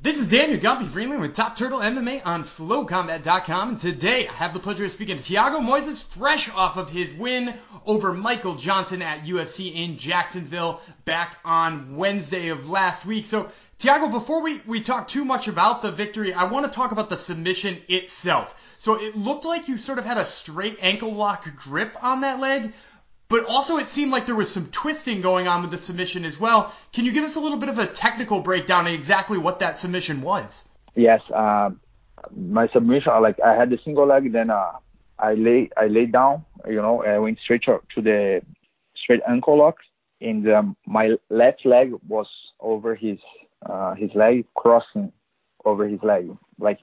This 0.00 0.20
is 0.20 0.28
Daniel 0.28 0.60
Gumby 0.60 0.86
Freeland 0.86 1.20
with 1.20 1.34
Top 1.34 1.56
Turtle 1.56 1.80
MMA 1.80 2.24
on 2.24 2.44
FlowCombat.com, 2.44 3.70
and 3.70 3.80
today 3.80 4.28
I 4.28 4.32
have 4.34 4.54
the 4.54 4.60
pleasure 4.60 4.84
of 4.84 4.92
speaking 4.92 5.16
to 5.16 5.22
Thiago 5.22 5.58
Moises, 5.58 6.04
fresh 6.04 6.48
off 6.54 6.76
of 6.76 6.88
his 6.88 7.12
win 7.14 7.52
over 7.84 8.12
Michael 8.12 8.54
Johnson 8.54 9.02
at 9.02 9.24
UFC 9.24 9.74
in 9.74 9.98
Jacksonville 9.98 10.80
back 11.04 11.38
on 11.44 11.96
Wednesday 11.96 12.50
of 12.50 12.70
last 12.70 13.06
week. 13.06 13.26
So, 13.26 13.50
Thiago, 13.80 14.08
before 14.08 14.40
we, 14.40 14.60
we 14.68 14.78
talk 14.78 15.08
too 15.08 15.24
much 15.24 15.48
about 15.48 15.82
the 15.82 15.90
victory, 15.90 16.32
I 16.32 16.44
want 16.44 16.64
to 16.66 16.70
talk 16.70 16.92
about 16.92 17.10
the 17.10 17.16
submission 17.16 17.76
itself. 17.88 18.54
So 18.78 18.94
it 18.94 19.16
looked 19.16 19.46
like 19.46 19.66
you 19.66 19.76
sort 19.78 19.98
of 19.98 20.04
had 20.04 20.18
a 20.18 20.24
straight 20.24 20.78
ankle 20.80 21.12
lock 21.12 21.44
grip 21.56 21.96
on 22.00 22.20
that 22.20 22.38
leg, 22.38 22.72
but 23.28 23.44
also 23.46 23.76
it 23.76 23.88
seemed 23.88 24.10
like 24.10 24.26
there 24.26 24.34
was 24.34 24.50
some 24.50 24.66
twisting 24.70 25.20
going 25.20 25.46
on 25.46 25.62
with 25.62 25.70
the 25.70 25.78
submission 25.78 26.24
as 26.24 26.40
well. 26.40 26.74
Can 26.92 27.04
you 27.04 27.12
give 27.12 27.24
us 27.24 27.36
a 27.36 27.40
little 27.40 27.58
bit 27.58 27.68
of 27.68 27.78
a 27.78 27.86
technical 27.86 28.40
breakdown 28.40 28.86
of 28.86 28.92
exactly 28.92 29.38
what 29.38 29.60
that 29.60 29.78
submission 29.78 30.22
was? 30.22 30.66
Yes, 30.94 31.20
um, 31.32 31.80
my 32.34 32.68
submission, 32.68 33.12
like 33.22 33.38
I 33.40 33.54
had 33.54 33.70
the 33.70 33.78
single 33.84 34.06
leg, 34.06 34.32
then 34.32 34.50
uh, 34.50 34.72
I 35.18 35.34
lay 35.34 35.70
I 35.76 35.86
laid 35.86 36.12
down, 36.12 36.44
you 36.66 36.76
know, 36.76 37.04
I 37.04 37.18
went 37.18 37.38
straight 37.42 37.62
to, 37.64 37.80
to 37.94 38.02
the 38.02 38.40
straight 38.96 39.20
ankle 39.28 39.58
lock, 39.58 39.76
and 40.20 40.48
um, 40.50 40.76
my 40.86 41.16
left 41.30 41.64
leg 41.64 41.92
was 42.06 42.26
over 42.60 42.94
his 42.94 43.18
uh, 43.66 43.94
his 43.94 44.10
leg, 44.14 44.46
crossing 44.54 45.12
over 45.64 45.86
his 45.86 46.02
leg, 46.02 46.30
like 46.58 46.78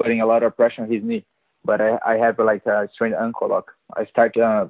putting 0.00 0.20
a 0.20 0.26
lot 0.26 0.42
of 0.42 0.56
pressure 0.56 0.82
on 0.82 0.90
his 0.90 1.02
knee. 1.02 1.24
But 1.64 1.80
I, 1.80 1.98
I 2.06 2.16
have 2.16 2.38
like 2.38 2.64
a 2.66 2.88
straight 2.94 3.12
ankle 3.12 3.48
lock. 3.48 3.72
I 3.94 4.06
start 4.06 4.36
uh, 4.36 4.68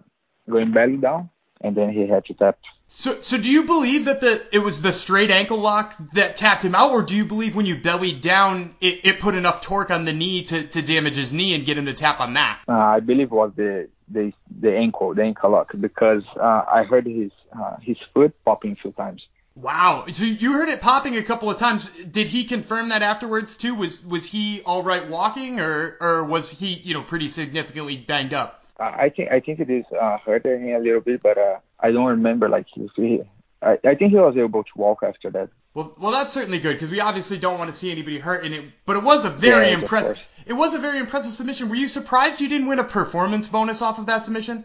going 0.51 0.73
belly 0.73 0.97
down, 0.97 1.31
and 1.61 1.77
then 1.77 1.91
he 1.91 2.07
had 2.07 2.25
to 2.27 2.35
tap. 2.35 2.59
So, 2.93 3.15
so 3.23 3.39
do 3.39 3.49
you 3.49 3.65
believe 3.65 4.07
that 4.07 4.21
the 4.21 4.43
it 4.53 4.59
was 4.59 4.83
the 4.83 4.93
straight 4.93 5.31
ankle 5.31 5.59
lock 5.59 5.95
that 6.15 6.37
tapped 6.37 6.65
him 6.65 6.75
out, 6.75 6.91
or 6.91 7.03
do 7.03 7.15
you 7.15 7.25
believe 7.25 7.55
when 7.55 7.65
you 7.65 7.79
bellied 7.79 8.21
down, 8.21 8.75
it, 8.81 9.01
it 9.05 9.21
put 9.21 9.37
enough 9.37 9.61
torque 9.61 9.93
on 9.93 10.05
the 10.05 10.13
knee 10.13 10.43
to, 10.45 10.65
to 10.65 10.83
damage 10.83 11.15
his 11.15 11.33
knee 11.33 11.55
and 11.55 11.65
get 11.65 11.79
him 11.79 11.87
to 11.87 11.95
tap 11.95 12.21
on 12.21 12.35
that? 12.35 12.61
Uh, 12.69 12.73
I 12.73 13.01
believe 13.01 13.29
it 13.29 13.35
was 13.35 13.53
the 13.55 13.89
the 14.09 14.33
the 14.61 14.77
ankle, 14.77 15.15
the 15.15 15.23
ankle 15.23 15.51
lock, 15.51 15.71
because 15.79 16.25
uh, 16.37 16.65
I 16.71 16.83
heard 16.83 17.07
his 17.07 17.31
uh, 17.53 17.77
his 17.81 17.97
foot 18.13 18.35
popping 18.45 18.73
a 18.73 18.77
few 18.77 18.91
times. 18.91 19.25
Wow. 19.55 20.07
So 20.13 20.25
you 20.25 20.55
heard 20.55 20.69
it 20.69 20.81
popping 20.81 21.17
a 21.17 21.23
couple 21.23 21.51
of 21.51 21.59
times. 21.59 21.89
Did 22.05 22.27
he 22.27 22.45
confirm 22.45 22.89
that 22.89 23.03
afterwards 23.03 23.57
too? 23.57 23.75
Was 23.77 24.05
was 24.05 24.27
he 24.27 24.63
all 24.63 24.83
right 24.83 25.09
walking, 25.09 25.61
or 25.61 25.97
or 26.01 26.25
was 26.25 26.51
he 26.51 26.75
you 26.75 26.95
know 26.95 27.03
pretty 27.03 27.29
significantly 27.29 27.97
banged 27.97 28.35
up? 28.35 28.65
I 28.81 29.11
think 29.11 29.31
I 29.31 29.41
think 29.41 29.61
it 29.61 29.71
is 29.71 29.85
uh, 30.01 30.19
hurting 30.19 30.69
him 30.69 30.77
a 30.77 30.79
little 30.79 31.01
bit, 31.01 31.23
but 31.23 31.37
uh, 31.37 31.59
I 31.79 31.91
don't 31.93 32.07
remember 32.07 32.49
like 32.49 32.67
if 32.77 32.91
he. 32.97 33.21
I, 33.63 33.73
I 33.85 33.95
think 33.95 34.13
he 34.13 34.17
was 34.17 34.37
able 34.39 34.65
to 34.65 34.71
walk 34.75 35.03
after 35.03 35.31
that. 35.31 35.51
Well, 35.75 35.95
well, 36.01 36.13
that's 36.13 36.33
certainly 36.33 36.59
good 36.59 36.75
because 36.75 36.91
we 36.91 37.01
obviously 37.01 37.39
don't 37.39 37.59
want 37.59 37.71
to 37.71 37.77
see 37.77 37.93
anybody 37.93 38.19
hurt 38.19 38.45
in 38.45 38.55
it. 38.55 38.65
But 38.87 38.97
it 38.97 39.03
was 39.03 39.25
a 39.25 39.31
very 39.31 39.69
Yeah, 39.69 39.79
impressive. 39.79 40.27
It 40.47 40.55
was 40.55 40.75
a 40.75 40.79
very 40.79 40.99
impressive 40.99 41.33
submission. 41.33 41.69
Were 41.69 41.77
you 41.77 41.89
surprised 41.89 42.41
you 42.41 42.49
didn't 42.49 42.69
win 42.69 42.79
a 42.79 42.85
performance 42.85 43.49
bonus 43.49 43.83
off 43.83 43.99
of 43.99 44.07
that 44.07 44.25
submission? 44.25 44.65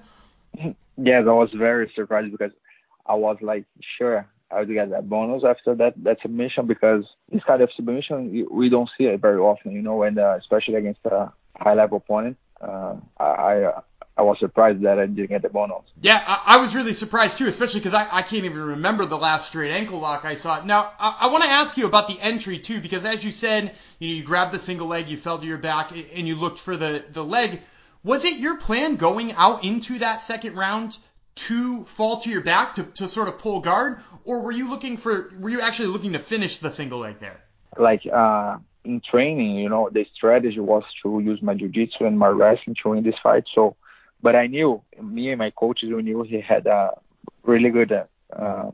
Yes, 0.97 1.25
I 1.27 1.33
was 1.33 1.49
very 1.51 1.91
surprised 1.93 2.31
because 2.31 2.53
I 3.05 3.15
was 3.15 3.35
like 3.41 3.65
sure 3.97 4.25
I 4.49 4.59
would 4.59 4.71
get 4.71 4.91
that 4.91 5.09
bonus 5.09 5.43
after 5.43 5.75
that 5.75 6.01
that 6.03 6.21
submission 6.21 6.67
because 6.67 7.03
this 7.29 7.43
kind 7.43 7.61
of 7.61 7.69
submission 7.75 8.47
we 8.49 8.69
don't 8.69 8.89
see 8.97 9.03
it 9.03 9.19
very 9.19 9.39
often, 9.39 9.73
you 9.73 9.81
know, 9.81 10.03
and 10.03 10.17
uh, 10.17 10.37
especially 10.39 10.75
against 10.75 11.01
a 11.05 11.33
high 11.57 11.73
level 11.73 11.97
opponent. 11.97 12.37
Uh, 12.61 12.95
I 13.19 13.81
I, 14.17 14.21
was 14.21 14.39
surprised 14.39 14.81
that 14.81 14.99
I 14.99 15.05
didn't 15.05 15.29
get 15.29 15.41
the 15.41 15.49
bonus. 15.49 15.83
Yeah, 16.01 16.23
I, 16.25 16.55
I 16.55 16.57
was 16.57 16.75
really 16.75 16.93
surprised 16.93 17.37
too, 17.37 17.47
especially 17.47 17.79
because 17.79 17.93
I, 17.93 18.07
I 18.11 18.21
can't 18.21 18.45
even 18.45 18.61
remember 18.61 19.05
the 19.05 19.17
last 19.17 19.47
straight 19.47 19.71
ankle 19.71 19.99
lock 19.99 20.25
I 20.25 20.35
saw. 20.35 20.63
Now, 20.63 20.91
I, 20.99 21.15
I 21.21 21.27
want 21.31 21.43
to 21.43 21.49
ask 21.49 21.77
you 21.77 21.85
about 21.85 22.07
the 22.07 22.19
entry 22.21 22.59
too, 22.59 22.81
because 22.81 23.05
as 23.05 23.23
you 23.23 23.31
said, 23.31 23.73
you 23.99 24.09
know, 24.09 24.15
you 24.17 24.23
grabbed 24.23 24.53
the 24.53 24.59
single 24.59 24.87
leg, 24.87 25.09
you 25.09 25.17
fell 25.17 25.39
to 25.39 25.45
your 25.45 25.57
back, 25.57 25.91
and 25.91 26.27
you 26.27 26.35
looked 26.35 26.59
for 26.59 26.77
the, 26.77 27.03
the 27.11 27.23
leg. 27.23 27.61
Was 28.03 28.23
it 28.23 28.37
your 28.37 28.57
plan 28.57 28.95
going 28.95 29.33
out 29.33 29.63
into 29.63 29.99
that 29.99 30.21
second 30.21 30.55
round 30.55 30.97
to 31.35 31.83
fall 31.85 32.21
to 32.21 32.29
your 32.29 32.41
back 32.41 32.75
to, 32.75 32.83
to 32.83 33.07
sort 33.07 33.27
of 33.27 33.39
pull 33.39 33.59
guard, 33.59 33.99
or 34.23 34.41
were 34.41 34.51
you 34.51 34.69
looking 34.69 34.97
for, 34.97 35.31
were 35.39 35.49
you 35.49 35.61
actually 35.61 35.89
looking 35.89 36.13
to 36.13 36.19
finish 36.19 36.57
the 36.57 36.71
single 36.71 36.99
leg 36.99 37.19
there? 37.19 37.41
Like 37.77 38.03
uh, 38.05 38.57
in 38.85 39.01
training, 39.01 39.57
you 39.57 39.69
know, 39.69 39.89
the 39.91 40.05
strategy 40.15 40.59
was 40.59 40.83
to 41.03 41.19
use 41.19 41.41
my 41.41 41.53
jiu-jitsu 41.55 42.05
and 42.05 42.17
my 42.17 42.27
wrestling 42.27 42.75
to 42.83 42.89
win 42.89 43.03
this 43.03 43.15
fight. 43.21 43.43
So, 43.53 43.75
but 44.21 44.35
I 44.35 44.47
knew 44.47 44.81
me 45.01 45.29
and 45.29 45.39
my 45.39 45.51
coaches 45.51 45.91
we 45.93 46.01
knew 46.03 46.23
he 46.23 46.41
had 46.41 46.65
a 46.67 46.91
really 47.43 47.69
good 47.69 47.91
uh, 48.35 48.71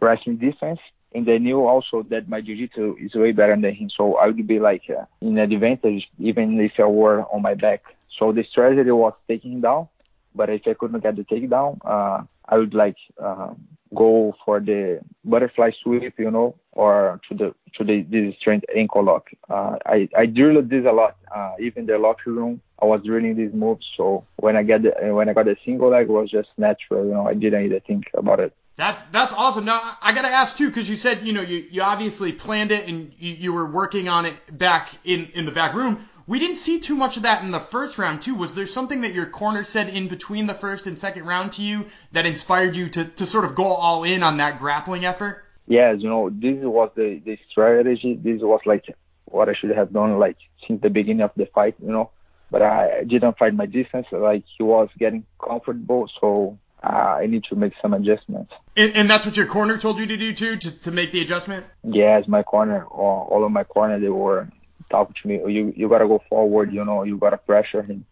wrestling 0.00 0.36
defense, 0.36 0.80
and 1.14 1.28
I 1.28 1.38
knew 1.38 1.66
also 1.66 2.02
that 2.10 2.28
my 2.28 2.40
jiu-jitsu 2.40 2.96
is 3.00 3.14
way 3.14 3.32
better 3.32 3.56
than 3.56 3.74
him. 3.74 3.90
So 3.96 4.16
I 4.16 4.26
would 4.26 4.46
be 4.46 4.60
like 4.60 4.82
uh, 4.88 5.04
in 5.20 5.38
advantage 5.38 6.08
even 6.18 6.60
if 6.60 6.72
I 6.78 6.84
were 6.84 7.22
on 7.32 7.42
my 7.42 7.54
back. 7.54 7.82
So 8.18 8.32
the 8.32 8.44
strategy 8.44 8.90
was 8.90 9.14
taking 9.28 9.52
him 9.52 9.60
down, 9.62 9.88
but 10.34 10.50
if 10.50 10.62
I 10.66 10.74
couldn't 10.74 11.02
get 11.02 11.16
the 11.16 11.22
takedown, 11.24 11.78
uh, 11.84 12.22
I 12.48 12.58
would 12.58 12.74
like 12.74 12.96
uh, 13.22 13.54
go 13.96 14.34
for 14.44 14.60
the 14.60 15.00
butterfly 15.24 15.70
sweep, 15.82 16.14
you 16.18 16.30
know, 16.30 16.54
or 16.72 17.20
to 17.28 17.34
the 17.34 17.54
to 17.76 17.84
the 17.84 18.02
this 18.02 18.34
straight 18.38 18.64
ankle 18.74 19.04
lock. 19.04 19.28
Uh, 19.48 19.76
I 19.86 20.08
I 20.16 20.26
drilled 20.26 20.70
this 20.70 20.84
a 20.86 20.92
lot. 20.92 21.16
Uh, 21.34 21.54
even 21.60 21.86
the 21.86 21.98
locker 21.98 22.30
room, 22.30 22.60
I 22.80 22.84
was 22.86 23.02
drilling 23.04 23.36
these 23.36 23.52
moves. 23.52 23.86
So 23.96 24.24
when 24.36 24.56
I 24.56 24.62
get 24.62 24.82
the, 24.82 24.92
when 25.12 25.28
I 25.28 25.32
got 25.32 25.46
the 25.46 25.56
single 25.64 25.90
leg, 25.90 26.08
was 26.08 26.30
just 26.30 26.50
natural. 26.56 27.06
You 27.06 27.14
know, 27.14 27.26
I 27.26 27.34
didn't 27.34 27.64
even 27.64 27.80
think 27.80 28.04
about 28.14 28.40
it. 28.40 28.54
That's 28.76 29.02
that's 29.04 29.32
awesome. 29.32 29.64
Now 29.64 29.80
I 30.02 30.12
gotta 30.12 30.28
ask 30.28 30.56
too, 30.56 30.68
because 30.68 30.88
you 30.88 30.96
said 30.96 31.22
you 31.22 31.32
know 31.32 31.40
you, 31.40 31.64
you 31.70 31.82
obviously 31.82 32.32
planned 32.32 32.72
it 32.72 32.86
and 32.86 33.10
you, 33.18 33.32
you 33.32 33.52
were 33.54 33.66
working 33.66 34.08
on 34.08 34.26
it 34.26 34.34
back 34.56 34.90
in 35.04 35.30
in 35.34 35.46
the 35.46 35.52
back 35.52 35.74
room. 35.74 36.06
We 36.28 36.40
didn't 36.40 36.56
see 36.56 36.80
too 36.80 36.96
much 36.96 37.16
of 37.16 37.22
that 37.22 37.44
in 37.44 37.52
the 37.52 37.60
first 37.60 37.98
round 37.98 38.22
too. 38.22 38.34
Was 38.34 38.54
there 38.54 38.66
something 38.66 39.02
that 39.02 39.14
your 39.14 39.26
corner 39.26 39.62
said 39.62 39.88
in 39.88 40.08
between 40.08 40.46
the 40.46 40.54
first 40.54 40.88
and 40.88 40.98
second 40.98 41.24
round 41.24 41.52
to 41.52 41.62
you 41.62 41.86
that 42.12 42.26
inspired 42.26 42.74
you 42.74 42.88
to 42.90 43.04
to 43.04 43.26
sort 43.26 43.44
of 43.44 43.54
go 43.54 43.66
all 43.66 44.02
in 44.02 44.22
on 44.24 44.38
that 44.38 44.58
grappling 44.58 45.04
effort? 45.04 45.44
Yes, 45.68 45.96
you 45.98 46.08
know, 46.08 46.28
this 46.30 46.56
was 46.62 46.90
the 46.96 47.20
the 47.24 47.38
strategy. 47.50 48.18
This 48.20 48.40
was 48.42 48.60
like 48.66 48.84
what 49.26 49.48
I 49.48 49.54
should 49.54 49.70
have 49.70 49.92
done 49.92 50.18
like 50.18 50.36
since 50.66 50.80
the 50.82 50.90
beginning 50.90 51.22
of 51.22 51.30
the 51.36 51.46
fight, 51.46 51.76
you 51.80 51.92
know. 51.92 52.10
But 52.50 52.62
I 52.62 53.04
didn't 53.04 53.38
find 53.38 53.56
my 53.56 53.66
distance. 53.66 54.06
Like 54.10 54.44
he 54.56 54.64
was 54.64 54.88
getting 54.98 55.24
comfortable, 55.44 56.08
so 56.20 56.58
uh, 56.82 57.18
I 57.20 57.26
need 57.26 57.44
to 57.44 57.56
make 57.56 57.72
some 57.80 57.94
adjustments. 57.94 58.52
And, 58.76 58.96
and 58.96 59.10
that's 59.10 59.26
what 59.26 59.36
your 59.36 59.46
corner 59.46 59.78
told 59.78 59.98
you 59.98 60.06
to 60.06 60.16
do 60.16 60.32
too, 60.32 60.56
to 60.56 60.82
to 60.82 60.90
make 60.90 61.12
the 61.12 61.20
adjustment. 61.20 61.66
Yes, 61.84 62.26
my 62.26 62.42
corner, 62.42 62.84
all, 62.84 63.28
all 63.30 63.44
of 63.44 63.52
my 63.52 63.64
corner, 63.64 63.98
they 63.98 64.08
were 64.08 64.48
talking 64.90 65.14
to 65.22 65.28
me. 65.28 65.52
You 65.52 65.72
you 65.76 65.88
gotta 65.88 66.06
go 66.06 66.22
forward, 66.28 66.72
you 66.72 66.84
know. 66.84 67.02
You 67.02 67.16
gotta 67.18 67.38
pressure 67.38 67.82
him. 67.82 68.04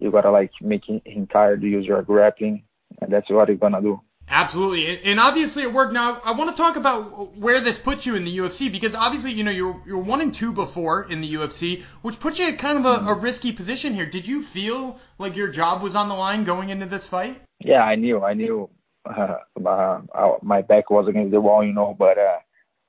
You 0.00 0.10
gotta 0.10 0.30
like 0.30 0.52
make 0.60 0.88
him, 0.88 1.00
him 1.04 1.26
tired. 1.26 1.62
Use 1.62 1.86
your 1.86 2.02
grappling, 2.02 2.64
and 3.00 3.12
that's 3.12 3.30
what 3.30 3.48
you're 3.48 3.56
gonna 3.56 3.82
do. 3.82 4.00
Absolutely, 4.32 5.02
and, 5.02 5.18
obviously 5.18 5.64
it 5.64 5.72
worked. 5.72 5.92
Now 5.92 6.20
I 6.24 6.32
want 6.32 6.50
to 6.50 6.62
talk 6.62 6.76
about 6.76 7.36
where 7.36 7.60
this 7.60 7.80
puts 7.80 8.06
you 8.06 8.14
in 8.14 8.24
the 8.24 8.38
UFC 8.38 8.70
because 8.70 8.94
obviously 8.94 9.32
you 9.32 9.42
know 9.42 9.50
you're 9.50 9.82
you're 9.84 9.98
one 9.98 10.20
and 10.20 10.32
two 10.32 10.52
before 10.52 11.10
in 11.10 11.20
the 11.20 11.34
UFC, 11.34 11.82
which 12.02 12.20
puts 12.20 12.38
you 12.38 12.46
in 12.46 12.56
kind 12.56 12.78
of 12.78 12.84
a, 12.84 13.10
a 13.10 13.14
risky 13.14 13.50
position 13.50 13.92
here. 13.92 14.06
Did 14.06 14.28
you 14.28 14.40
feel 14.42 15.00
like 15.18 15.34
your 15.34 15.48
job 15.48 15.82
was 15.82 15.96
on 15.96 16.08
the 16.08 16.14
line 16.14 16.44
going 16.44 16.70
into 16.70 16.86
this 16.86 17.08
fight? 17.08 17.42
Yeah, 17.58 17.82
I 17.82 17.96
knew, 17.96 18.22
I 18.22 18.34
knew. 18.34 18.70
Uh, 19.02 20.02
uh, 20.14 20.32
my 20.42 20.60
back 20.60 20.90
was 20.90 21.08
against 21.08 21.30
the 21.32 21.40
wall, 21.40 21.64
you 21.64 21.72
know, 21.72 21.96
but 21.98 22.18
uh, 22.18 22.38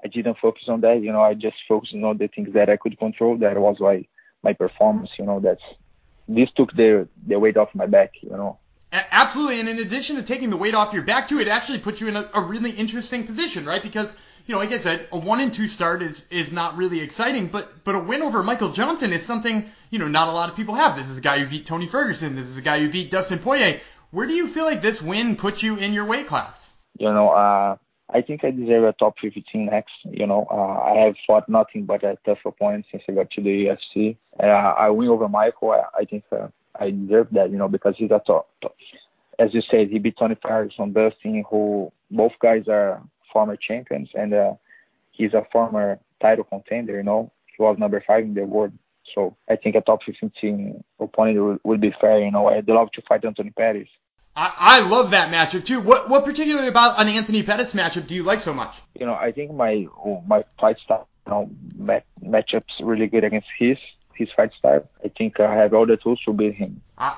I 0.03 0.07
didn't 0.07 0.37
focus 0.39 0.63
on 0.67 0.81
that. 0.81 1.01
You 1.01 1.11
know, 1.11 1.21
I 1.21 1.33
just 1.33 1.57
focused 1.67 1.93
on 1.93 2.17
the 2.17 2.27
things 2.27 2.53
that 2.53 2.69
I 2.69 2.77
could 2.77 2.97
control. 2.97 3.37
That 3.37 3.57
was 3.59 3.77
like 3.79 4.09
my 4.43 4.53
performance. 4.53 5.09
You 5.17 5.25
know, 5.25 5.39
that's 5.39 5.61
this 6.27 6.49
took 6.55 6.73
the 6.73 7.07
the 7.27 7.39
weight 7.39 7.57
off 7.57 7.69
my 7.73 7.85
back. 7.85 8.13
You 8.21 8.31
know. 8.31 8.57
Absolutely, 8.93 9.61
and 9.61 9.69
in 9.69 9.79
addition 9.79 10.17
to 10.17 10.23
taking 10.23 10.49
the 10.49 10.57
weight 10.57 10.75
off 10.75 10.93
your 10.93 11.03
back 11.03 11.27
too, 11.27 11.39
it 11.39 11.47
actually 11.47 11.79
puts 11.79 12.01
you 12.01 12.09
in 12.09 12.17
a, 12.17 12.29
a 12.33 12.41
really 12.41 12.71
interesting 12.71 13.25
position, 13.25 13.65
right? 13.65 13.81
Because 13.81 14.17
you 14.45 14.53
know, 14.53 14.59
like 14.59 14.73
I 14.73 14.79
said, 14.79 15.07
a 15.13 15.17
one 15.17 15.39
and 15.39 15.53
two 15.53 15.67
start 15.67 16.01
is 16.01 16.27
is 16.29 16.51
not 16.51 16.75
really 16.75 16.99
exciting, 16.99 17.47
but 17.47 17.83
but 17.83 17.95
a 17.95 17.99
win 17.99 18.21
over 18.21 18.43
Michael 18.43 18.71
Johnson 18.71 19.13
is 19.13 19.25
something 19.25 19.69
you 19.91 19.99
know 19.99 20.07
not 20.07 20.27
a 20.27 20.31
lot 20.31 20.49
of 20.49 20.55
people 20.55 20.75
have. 20.75 20.97
This 20.97 21.09
is 21.09 21.17
a 21.17 21.21
guy 21.21 21.39
who 21.39 21.47
beat 21.47 21.65
Tony 21.65 21.87
Ferguson. 21.87 22.35
This 22.35 22.47
is 22.47 22.57
a 22.57 22.61
guy 22.61 22.79
who 22.79 22.89
beat 22.89 23.11
Dustin 23.11 23.39
Poirier. 23.39 23.79
Where 24.09 24.27
do 24.27 24.33
you 24.33 24.47
feel 24.47 24.65
like 24.65 24.81
this 24.81 25.01
win 25.01 25.37
puts 25.37 25.63
you 25.63 25.77
in 25.77 25.93
your 25.93 26.05
weight 26.05 26.27
class? 26.27 26.73
You 26.97 27.13
know, 27.13 27.29
uh, 27.29 27.77
I 28.13 28.21
think 28.21 28.43
I 28.43 28.51
deserve 28.51 28.83
a 28.83 28.93
top 28.93 29.15
15 29.21 29.65
next. 29.67 29.93
You 30.03 30.27
know, 30.27 30.47
uh, 30.51 30.91
I 30.91 31.05
have 31.05 31.15
fought 31.25 31.47
nothing 31.47 31.85
but 31.85 32.03
a 32.03 32.17
tough 32.25 32.39
opponent 32.45 32.85
since 32.91 33.03
I 33.07 33.13
got 33.13 33.31
to 33.31 33.41
the 33.41 33.67
UFC. 33.67 34.17
Uh, 34.41 34.45
I 34.45 34.89
win 34.89 35.09
over 35.09 35.29
Michael. 35.29 35.71
I, 35.71 36.01
I 36.01 36.05
think 36.05 36.23
uh, 36.31 36.47
I 36.79 36.91
deserve 36.91 37.27
that. 37.31 37.51
You 37.51 37.57
know, 37.57 37.69
because 37.69 37.95
he's 37.97 38.11
a 38.11 38.21
top. 38.25 38.49
top 38.61 38.75
as 39.39 39.53
you 39.53 39.61
said, 39.69 39.89
he 39.89 39.97
beat 39.97 40.17
Tony 40.17 40.35
Ferguson, 40.41 40.93
Dustin, 40.93 41.43
who 41.49 41.91
both 42.11 42.33
guys 42.41 42.65
are 42.67 43.01
former 43.31 43.55
champions, 43.55 44.09
and 44.13 44.33
uh, 44.33 44.53
he's 45.11 45.33
a 45.33 45.45
former 45.51 45.99
title 46.21 46.43
contender. 46.43 46.97
You 46.97 47.03
know, 47.03 47.31
he 47.45 47.63
was 47.63 47.77
number 47.79 48.03
five 48.05 48.23
in 48.23 48.33
the 48.33 48.43
world. 48.43 48.73
So 49.15 49.35
I 49.49 49.55
think 49.55 49.75
a 49.75 49.81
top 49.81 50.01
15 50.03 50.83
opponent 50.99 51.43
would, 51.43 51.59
would 51.63 51.81
be 51.81 51.93
fair. 51.99 52.19
You 52.19 52.31
know, 52.31 52.47
I'd 52.47 52.67
love 52.67 52.91
to 52.93 53.01
fight 53.07 53.25
Anthony 53.25 53.49
Pettis. 53.49 53.87
I, 54.35 54.53
I 54.57 54.79
love 54.87 55.11
that 55.11 55.31
matchup 55.31 55.65
too. 55.65 55.81
What 55.81 56.09
what 56.09 56.23
particularly 56.25 56.67
about 56.67 56.99
an 57.01 57.09
Anthony 57.09 57.43
Pettis 57.43 57.73
matchup 57.73 58.07
do 58.07 58.15
you 58.15 58.23
like 58.23 58.39
so 58.39 58.53
much? 58.53 58.81
You 58.95 59.05
know, 59.05 59.13
I 59.13 59.31
think 59.31 59.53
my 59.53 59.87
my 60.27 60.43
fight 60.59 60.77
style 60.79 61.07
you 61.27 61.31
know 61.31 61.49
mat- 61.75 62.05
matchups 62.23 62.79
really 62.81 63.07
good 63.07 63.23
against 63.23 63.47
his 63.57 63.77
his 64.13 64.29
fight 64.35 64.51
style. 64.57 64.87
I 65.03 65.09
think 65.09 65.39
I 65.39 65.53
have 65.55 65.73
all 65.73 65.85
the 65.85 65.97
tools 65.97 66.21
to 66.25 66.33
beat 66.33 66.55
him. 66.55 66.81
I, 66.97 67.17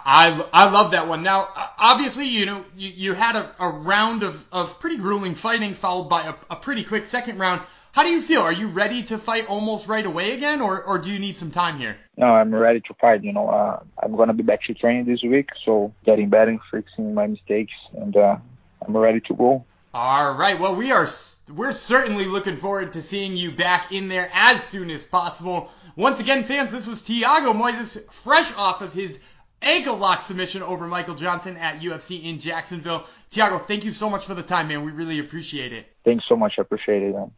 I, 0.53 0.65
I 0.65 0.69
love 0.71 0.91
that 0.91 1.07
one. 1.07 1.21
Now, 1.21 1.49
obviously, 1.77 2.27
you 2.27 2.45
know, 2.45 2.63
you, 2.77 2.89
you 2.89 3.13
had 3.13 3.35
a, 3.35 3.51
a 3.59 3.69
round 3.69 4.23
of, 4.23 4.47
of 4.51 4.79
pretty 4.79 4.97
grueling 4.97 5.35
fighting 5.35 5.73
followed 5.73 6.07
by 6.07 6.23
a, 6.23 6.33
a 6.49 6.55
pretty 6.55 6.83
quick 6.83 7.05
second 7.05 7.39
round. 7.39 7.61
How 7.93 8.01
do 8.01 8.09
you 8.09 8.23
feel? 8.23 8.41
Are 8.41 8.51
you 8.51 8.69
ready 8.69 9.03
to 9.03 9.19
fight 9.19 9.47
almost 9.47 9.87
right 9.87 10.03
away 10.03 10.33
again, 10.33 10.61
or, 10.61 10.81
or 10.83 10.97
do 10.97 11.11
you 11.11 11.19
need 11.19 11.37
some 11.37 11.51
time 11.51 11.77
here? 11.77 11.95
No, 12.17 12.25
I'm 12.25 12.53
ready 12.53 12.81
to 12.81 12.93
fight. 12.95 13.23
You 13.23 13.33
know, 13.33 13.47
uh, 13.47 13.83
I'm 14.01 14.15
gonna 14.15 14.33
be 14.33 14.41
back 14.41 14.63
to 14.63 14.73
training 14.73 15.05
this 15.05 15.21
week, 15.21 15.49
so 15.63 15.93
getting 16.03 16.27
better, 16.27 16.49
and 16.49 16.59
fixing 16.71 17.13
my 17.13 17.27
mistakes, 17.27 17.71
and 17.95 18.17
uh, 18.17 18.37
I'm 18.83 18.97
ready 18.97 19.19
to 19.19 19.35
go. 19.35 19.65
All 19.93 20.33
right. 20.33 20.59
Well, 20.59 20.75
we 20.75 20.91
are 20.91 21.07
we're 21.53 21.71
certainly 21.71 22.25
looking 22.25 22.57
forward 22.57 22.93
to 22.93 23.01
seeing 23.03 23.35
you 23.35 23.51
back 23.51 23.91
in 23.91 24.07
there 24.07 24.27
as 24.33 24.63
soon 24.63 24.89
as 24.89 25.03
possible. 25.03 25.71
Once 25.95 26.19
again, 26.19 26.45
fans, 26.45 26.71
this 26.71 26.87
was 26.87 27.03
Thiago 27.03 27.53
Moises, 27.53 28.11
fresh 28.11 28.51
off 28.57 28.81
of 28.81 28.91
his 28.91 29.21
ankle 29.61 29.97
lock 29.97 30.23
submission 30.23 30.63
over 30.63 30.87
Michael 30.87 31.13
Johnson 31.13 31.57
at 31.57 31.81
UFC 31.81 32.23
in 32.23 32.39
Jacksonville. 32.39 33.05
Thiago, 33.29 33.63
thank 33.67 33.85
you 33.85 33.91
so 33.91 34.09
much 34.09 34.25
for 34.25 34.33
the 34.33 34.41
time, 34.41 34.69
man. 34.69 34.83
We 34.83 34.91
really 34.91 35.19
appreciate 35.19 35.73
it. 35.73 35.85
Thanks 36.03 36.25
so 36.27 36.35
much. 36.35 36.53
I 36.57 36.63
appreciate 36.63 37.03
it, 37.03 37.13
man. 37.13 37.31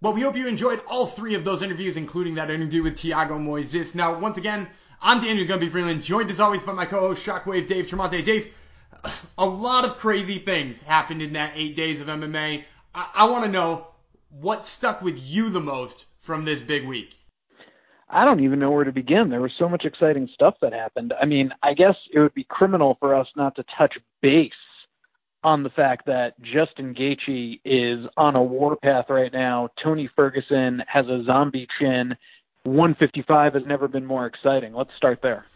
Well, 0.00 0.12
we 0.12 0.20
hope 0.20 0.36
you 0.36 0.46
enjoyed 0.46 0.80
all 0.86 1.06
three 1.06 1.34
of 1.34 1.42
those 1.42 1.60
interviews, 1.60 1.96
including 1.96 2.36
that 2.36 2.52
interview 2.52 2.84
with 2.84 2.94
Thiago 2.94 3.32
Moises. 3.32 3.96
Now, 3.96 4.16
once 4.16 4.38
again, 4.38 4.68
I'm 5.02 5.20
Daniel 5.20 5.44
Gumby 5.44 5.68
Freeland, 5.68 6.04
joined 6.04 6.30
as 6.30 6.38
always 6.38 6.62
by 6.62 6.72
my 6.72 6.86
co-host 6.86 7.26
Shockwave 7.26 7.66
Dave 7.66 7.88
Tremonte. 7.88 8.24
Dave, 8.24 8.54
a 9.36 9.44
lot 9.44 9.84
of 9.84 9.98
crazy 9.98 10.38
things 10.38 10.80
happened 10.80 11.20
in 11.20 11.32
that 11.32 11.54
eight 11.56 11.74
days 11.74 12.00
of 12.00 12.06
MMA. 12.06 12.62
I, 12.94 13.10
I 13.12 13.28
want 13.28 13.44
to 13.46 13.50
know 13.50 13.88
what 14.30 14.64
stuck 14.64 15.02
with 15.02 15.18
you 15.18 15.50
the 15.50 15.60
most 15.60 16.04
from 16.20 16.44
this 16.44 16.60
big 16.60 16.86
week. 16.86 17.18
I 18.08 18.24
don't 18.24 18.44
even 18.44 18.60
know 18.60 18.70
where 18.70 18.84
to 18.84 18.92
begin. 18.92 19.30
There 19.30 19.40
was 19.40 19.52
so 19.58 19.68
much 19.68 19.84
exciting 19.84 20.28
stuff 20.32 20.54
that 20.62 20.72
happened. 20.72 21.12
I 21.20 21.26
mean, 21.26 21.50
I 21.60 21.74
guess 21.74 21.96
it 22.14 22.20
would 22.20 22.34
be 22.34 22.44
criminal 22.44 22.96
for 23.00 23.16
us 23.16 23.26
not 23.34 23.56
to 23.56 23.64
touch 23.76 23.98
base 24.22 24.52
on 25.42 25.62
the 25.62 25.70
fact 25.70 26.06
that 26.06 26.40
Justin 26.40 26.94
Gaethje 26.94 27.60
is 27.64 28.06
on 28.16 28.36
a 28.36 28.42
warpath 28.42 29.06
right 29.08 29.32
now. 29.32 29.70
Tony 29.82 30.10
Ferguson 30.16 30.82
has 30.86 31.06
a 31.06 31.22
zombie 31.24 31.68
chin. 31.78 32.16
155 32.64 33.54
has 33.54 33.62
never 33.66 33.88
been 33.88 34.04
more 34.04 34.26
exciting. 34.26 34.74
Let's 34.74 34.94
start 34.96 35.20
there. 35.22 35.46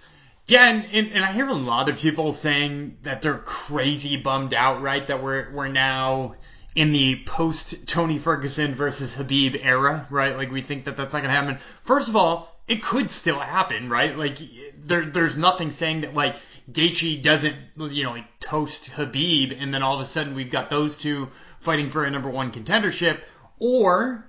Yeah, 0.46 0.68
and, 0.68 0.84
and, 0.92 1.12
and 1.12 1.24
I 1.24 1.32
hear 1.32 1.46
a 1.46 1.54
lot 1.54 1.88
of 1.88 1.98
people 1.98 2.32
saying 2.32 2.98
that 3.02 3.22
they're 3.22 3.38
crazy 3.38 4.16
bummed 4.16 4.54
out, 4.54 4.82
right? 4.82 5.06
That 5.06 5.22
we're 5.22 5.50
we're 5.52 5.68
now 5.68 6.34
in 6.74 6.92
the 6.92 7.22
post 7.24 7.88
Tony 7.88 8.18
Ferguson 8.18 8.74
versus 8.74 9.14
Khabib 9.14 9.60
era, 9.62 10.06
right? 10.10 10.36
Like 10.36 10.50
we 10.50 10.60
think 10.62 10.84
that 10.84 10.96
that's 10.96 11.12
not 11.12 11.22
gonna 11.22 11.34
happen. 11.34 11.58
First 11.82 12.08
of 12.08 12.16
all, 12.16 12.52
it 12.66 12.82
could 12.82 13.10
still 13.10 13.38
happen, 13.38 13.88
right? 13.88 14.16
Like 14.16 14.38
there 14.78 15.04
there's 15.04 15.36
nothing 15.36 15.70
saying 15.70 16.00
that 16.02 16.14
like 16.14 16.36
Gaethje 16.70 17.22
doesn't, 17.22 17.56
you 17.76 18.04
know, 18.04 18.12
like 18.12 18.40
toast 18.40 18.90
Khabib, 18.90 19.56
and 19.60 19.72
then 19.72 19.82
all 19.82 19.94
of 19.94 20.00
a 20.00 20.04
sudden 20.04 20.34
we've 20.34 20.50
got 20.50 20.70
those 20.70 20.98
two 20.98 21.28
fighting 21.60 21.90
for 21.90 22.04
a 22.04 22.10
number 22.10 22.30
one 22.30 22.52
contendership. 22.52 23.20
Or, 23.58 24.26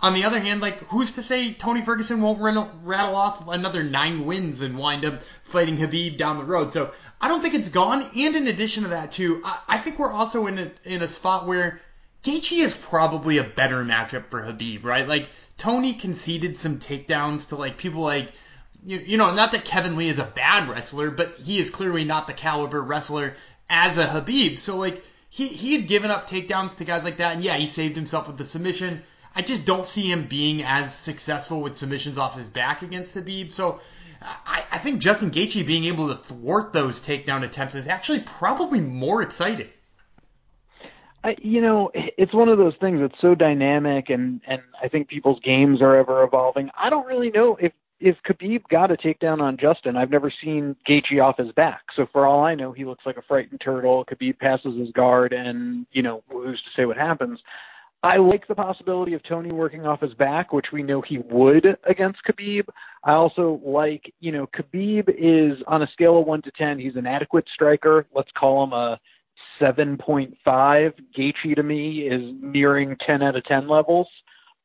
on 0.00 0.14
the 0.14 0.24
other 0.24 0.40
hand, 0.40 0.60
like 0.60 0.78
who's 0.88 1.12
to 1.12 1.22
say 1.22 1.52
Tony 1.52 1.82
Ferguson 1.82 2.20
won't 2.20 2.40
rattle 2.40 3.14
off 3.14 3.48
another 3.48 3.82
nine 3.82 4.24
wins 4.24 4.60
and 4.60 4.78
wind 4.78 5.04
up 5.04 5.22
fighting 5.44 5.76
Khabib 5.76 6.16
down 6.16 6.38
the 6.38 6.44
road? 6.44 6.72
So 6.72 6.92
I 7.20 7.28
don't 7.28 7.40
think 7.40 7.54
it's 7.54 7.68
gone. 7.68 8.02
And 8.16 8.36
in 8.36 8.48
addition 8.48 8.84
to 8.84 8.90
that, 8.90 9.12
too, 9.12 9.42
I, 9.44 9.58
I 9.68 9.78
think 9.78 9.98
we're 9.98 10.12
also 10.12 10.46
in 10.46 10.58
a 10.58 10.70
in 10.84 11.02
a 11.02 11.08
spot 11.08 11.46
where 11.46 11.80
Gaethje 12.24 12.58
is 12.58 12.74
probably 12.74 13.38
a 13.38 13.44
better 13.44 13.84
matchup 13.84 14.26
for 14.26 14.42
Khabib, 14.42 14.84
right? 14.84 15.06
Like 15.06 15.28
Tony 15.56 15.94
conceded 15.94 16.58
some 16.58 16.78
takedowns 16.78 17.48
to 17.48 17.56
like 17.56 17.76
people 17.76 18.02
like 18.02 18.32
you, 18.84 18.98
you 18.98 19.18
know, 19.18 19.34
not 19.34 19.52
that 19.52 19.64
Kevin 19.64 19.96
Lee 19.96 20.08
is 20.08 20.18
a 20.18 20.24
bad 20.24 20.68
wrestler, 20.68 21.10
but 21.10 21.36
he 21.38 21.58
is 21.58 21.70
clearly 21.70 22.04
not 22.04 22.26
the 22.26 22.32
caliber 22.32 22.80
wrestler 22.80 23.34
as 23.68 23.98
a 23.98 24.06
Khabib. 24.06 24.58
So 24.58 24.76
like 24.76 25.02
he 25.28 25.48
he 25.48 25.74
had 25.74 25.88
given 25.88 26.10
up 26.10 26.28
takedowns 26.28 26.76
to 26.78 26.84
guys 26.84 27.04
like 27.04 27.18
that, 27.18 27.36
and 27.36 27.44
yeah, 27.44 27.56
he 27.56 27.66
saved 27.66 27.96
himself 27.96 28.26
with 28.26 28.38
the 28.38 28.44
submission. 28.44 29.02
I 29.34 29.42
just 29.42 29.64
don't 29.64 29.86
see 29.86 30.10
him 30.10 30.24
being 30.24 30.62
as 30.64 30.94
successful 30.94 31.60
with 31.60 31.76
submissions 31.76 32.18
off 32.18 32.36
his 32.36 32.48
back 32.48 32.82
against 32.82 33.16
Khabib. 33.16 33.52
So 33.52 33.80
I, 34.20 34.64
I 34.72 34.78
think 34.78 35.00
Justin 35.00 35.30
Gaethje 35.30 35.64
being 35.66 35.84
able 35.84 36.08
to 36.08 36.16
thwart 36.16 36.72
those 36.72 37.00
takedown 37.00 37.42
attempts 37.44 37.74
is 37.74 37.88
actually 37.88 38.20
probably 38.20 38.80
more 38.80 39.22
exciting. 39.22 39.68
I, 41.22 41.36
you 41.40 41.60
know, 41.60 41.90
it's 41.94 42.32
one 42.32 42.48
of 42.48 42.58
those 42.58 42.74
things 42.80 42.98
that's 43.00 43.20
so 43.20 43.34
dynamic, 43.34 44.08
and 44.08 44.40
and 44.46 44.62
I 44.82 44.88
think 44.88 45.08
people's 45.08 45.38
games 45.40 45.80
are 45.82 45.96
ever 45.96 46.24
evolving. 46.24 46.70
I 46.76 46.90
don't 46.90 47.06
really 47.06 47.30
know 47.30 47.56
if 47.60 47.72
if 48.00 48.16
Khabib 48.26 48.62
got 48.70 48.90
a 48.90 48.96
takedown 48.96 49.40
on 49.40 49.58
Justin, 49.58 49.96
I've 49.96 50.10
never 50.10 50.32
seen 50.42 50.74
Gaethje 50.88 51.22
off 51.22 51.36
his 51.36 51.52
back. 51.52 51.82
So 51.94 52.06
for 52.10 52.26
all 52.26 52.42
I 52.44 52.54
know, 52.54 52.72
he 52.72 52.84
looks 52.84 53.04
like 53.04 53.18
a 53.18 53.22
frightened 53.22 53.60
turtle. 53.62 54.04
Khabib 54.06 54.38
passes 54.38 54.78
his 54.78 54.90
guard, 54.92 55.32
and 55.32 55.86
you 55.92 56.02
know 56.02 56.22
who's 56.30 56.60
to 56.62 56.80
say 56.80 56.86
what 56.86 56.96
happens. 56.96 57.38
I 58.02 58.16
like 58.16 58.48
the 58.48 58.54
possibility 58.54 59.12
of 59.12 59.22
Tony 59.24 59.50
working 59.52 59.86
off 59.86 60.00
his 60.00 60.14
back, 60.14 60.54
which 60.54 60.68
we 60.72 60.82
know 60.82 61.02
he 61.02 61.18
would 61.18 61.66
against 61.84 62.20
Khabib. 62.26 62.64
I 63.04 63.12
also 63.12 63.60
like, 63.62 64.12
you 64.20 64.32
know, 64.32 64.46
Khabib 64.46 65.10
is 65.10 65.62
on 65.66 65.82
a 65.82 65.88
scale 65.92 66.18
of 66.18 66.26
one 66.26 66.40
to 66.42 66.50
ten, 66.52 66.78
he's 66.78 66.96
an 66.96 67.06
adequate 67.06 67.44
striker. 67.52 68.06
Let's 68.14 68.30
call 68.38 68.64
him 68.64 68.72
a 68.72 68.98
7.5. 69.60 70.34
Gaethje 70.46 71.54
to 71.54 71.62
me 71.62 72.08
is 72.08 72.34
nearing 72.40 72.96
10 73.06 73.22
out 73.22 73.36
of 73.36 73.44
10 73.44 73.68
levels. 73.68 74.08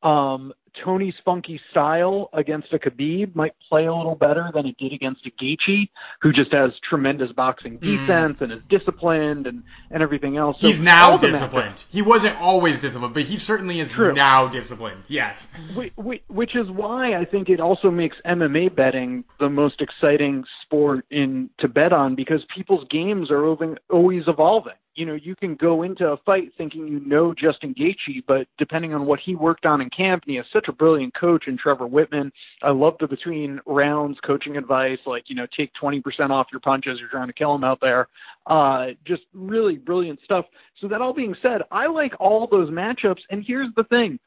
Um, 0.02 0.52
Tony's 0.84 1.14
funky 1.24 1.60
style 1.70 2.28
against 2.32 2.72
a 2.72 2.78
Khabib 2.78 3.34
might 3.34 3.54
play 3.68 3.86
a 3.86 3.94
little 3.94 4.14
better 4.14 4.50
than 4.54 4.66
it 4.66 4.76
did 4.78 4.92
against 4.92 5.26
a 5.26 5.30
Gaethje, 5.30 5.88
who 6.20 6.32
just 6.32 6.52
has 6.52 6.72
tremendous 6.88 7.32
boxing 7.32 7.76
hmm. 7.76 7.96
defense 7.96 8.38
mm. 8.38 8.42
and 8.42 8.52
is 8.52 8.60
disciplined 8.68 9.46
and, 9.46 9.62
and 9.90 10.02
everything 10.02 10.36
else. 10.36 10.60
So 10.60 10.68
he's 10.68 10.80
now 10.80 11.16
disciplined. 11.16 11.84
He 11.90 12.02
wasn't 12.02 12.40
always 12.40 12.80
disciplined, 12.80 13.14
but 13.14 13.24
he 13.24 13.36
certainly 13.36 13.80
is 13.80 13.90
True. 13.90 14.12
now 14.12 14.48
disciplined. 14.48 15.08
Yes. 15.08 15.50
Which 15.96 16.56
is 16.56 16.68
why 16.70 17.14
I 17.14 17.24
think 17.24 17.48
it 17.48 17.60
also 17.60 17.90
makes 17.90 18.16
MMA 18.26 18.74
betting 18.74 19.24
the 19.38 19.48
most 19.48 19.80
exciting 19.80 20.44
sport 20.62 21.04
in 21.10 21.50
to 21.58 21.68
bet 21.68 21.92
on 21.92 22.14
because 22.14 22.44
people's 22.54 22.86
games 22.90 23.30
are 23.30 23.44
always 23.90 24.24
evolving 24.26 24.74
you 24.96 25.04
know, 25.04 25.14
you 25.14 25.36
can 25.36 25.54
go 25.54 25.82
into 25.82 26.06
a 26.06 26.16
fight 26.16 26.52
thinking 26.56 26.88
you 26.88 27.00
know 27.00 27.34
Justin 27.34 27.74
Gaethje, 27.74 28.24
but 28.26 28.48
depending 28.58 28.94
on 28.94 29.04
what 29.04 29.20
he 29.20 29.36
worked 29.36 29.66
on 29.66 29.82
in 29.82 29.90
camp, 29.90 30.24
and 30.24 30.30
he 30.30 30.36
has 30.36 30.46
such 30.52 30.65
a 30.68 30.72
brilliant 30.72 31.14
coach 31.14 31.44
in 31.46 31.56
Trevor 31.56 31.88
Wittman. 31.88 32.30
I 32.62 32.70
love 32.70 32.94
the 33.00 33.06
between 33.06 33.60
rounds 33.66 34.18
coaching 34.24 34.56
advice, 34.56 34.98
like 35.06 35.24
you 35.28 35.36
know, 35.36 35.46
take 35.56 35.70
20% 35.80 36.30
off 36.30 36.48
your 36.52 36.60
punches. 36.60 36.98
You're 37.00 37.08
trying 37.08 37.28
to 37.28 37.32
kill 37.32 37.54
him 37.54 37.64
out 37.64 37.78
there. 37.80 38.08
Uh, 38.46 38.88
just 39.04 39.22
really 39.34 39.76
brilliant 39.76 40.20
stuff. 40.24 40.46
So 40.80 40.88
that 40.88 41.00
all 41.00 41.14
being 41.14 41.34
said, 41.42 41.62
I 41.70 41.86
like 41.86 42.12
all 42.20 42.46
those 42.46 42.70
matchups. 42.70 43.20
And 43.30 43.44
here's 43.46 43.74
the 43.76 43.84
thing: 43.84 44.18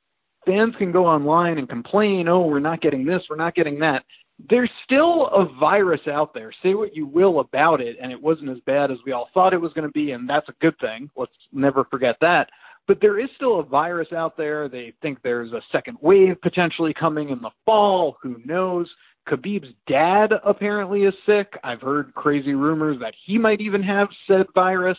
fans 0.45 0.75
can 0.77 0.91
go 0.91 1.05
online 1.05 1.57
and 1.57 1.69
complain, 1.69 2.27
oh, 2.27 2.45
we're 2.47 2.59
not 2.59 2.81
getting 2.81 3.05
this, 3.05 3.23
we're 3.29 3.35
not 3.35 3.55
getting 3.55 3.79
that 3.79 4.03
there's 4.49 4.69
still 4.85 5.27
a 5.27 5.45
virus 5.59 6.01
out 6.07 6.33
there. 6.33 6.51
Say 6.63 6.73
what 6.73 6.95
you 6.95 7.05
will 7.05 7.39
about 7.39 7.81
it, 7.81 7.97
and 8.01 8.11
it 8.11 8.21
wasn't 8.21 8.49
as 8.49 8.59
bad 8.65 8.91
as 8.91 8.97
we 9.05 9.11
all 9.11 9.29
thought 9.33 9.53
it 9.53 9.59
was 9.59 9.73
going 9.73 9.87
to 9.87 9.91
be, 9.91 10.11
and 10.11 10.29
that's 10.29 10.47
a 10.47 10.53
good 10.61 10.77
thing. 10.79 11.09
Let's 11.17 11.33
never 11.51 11.83
forget 11.85 12.15
that. 12.21 12.49
But 12.89 13.01
there 13.01 13.19
is 13.19 13.29
still 13.35 13.59
a 13.59 13.63
virus 13.63 14.07
out 14.17 14.35
there. 14.35 14.67
They 14.67 14.93
think 15.03 15.19
there's 15.21 15.53
a 15.53 15.61
second 15.71 15.99
wave 16.01 16.41
potentially 16.41 16.91
coming 16.99 17.29
in 17.29 17.39
the 17.39 17.51
fall. 17.63 18.17
Who 18.23 18.37
knows? 18.43 18.89
Khabib's 19.29 19.71
dad 19.87 20.31
apparently 20.43 21.03
is 21.03 21.13
sick. 21.23 21.53
I've 21.63 21.81
heard 21.81 22.11
crazy 22.15 22.55
rumors 22.55 22.97
that 22.99 23.13
he 23.27 23.37
might 23.37 23.61
even 23.61 23.83
have 23.83 24.07
said 24.27 24.47
virus. 24.55 24.97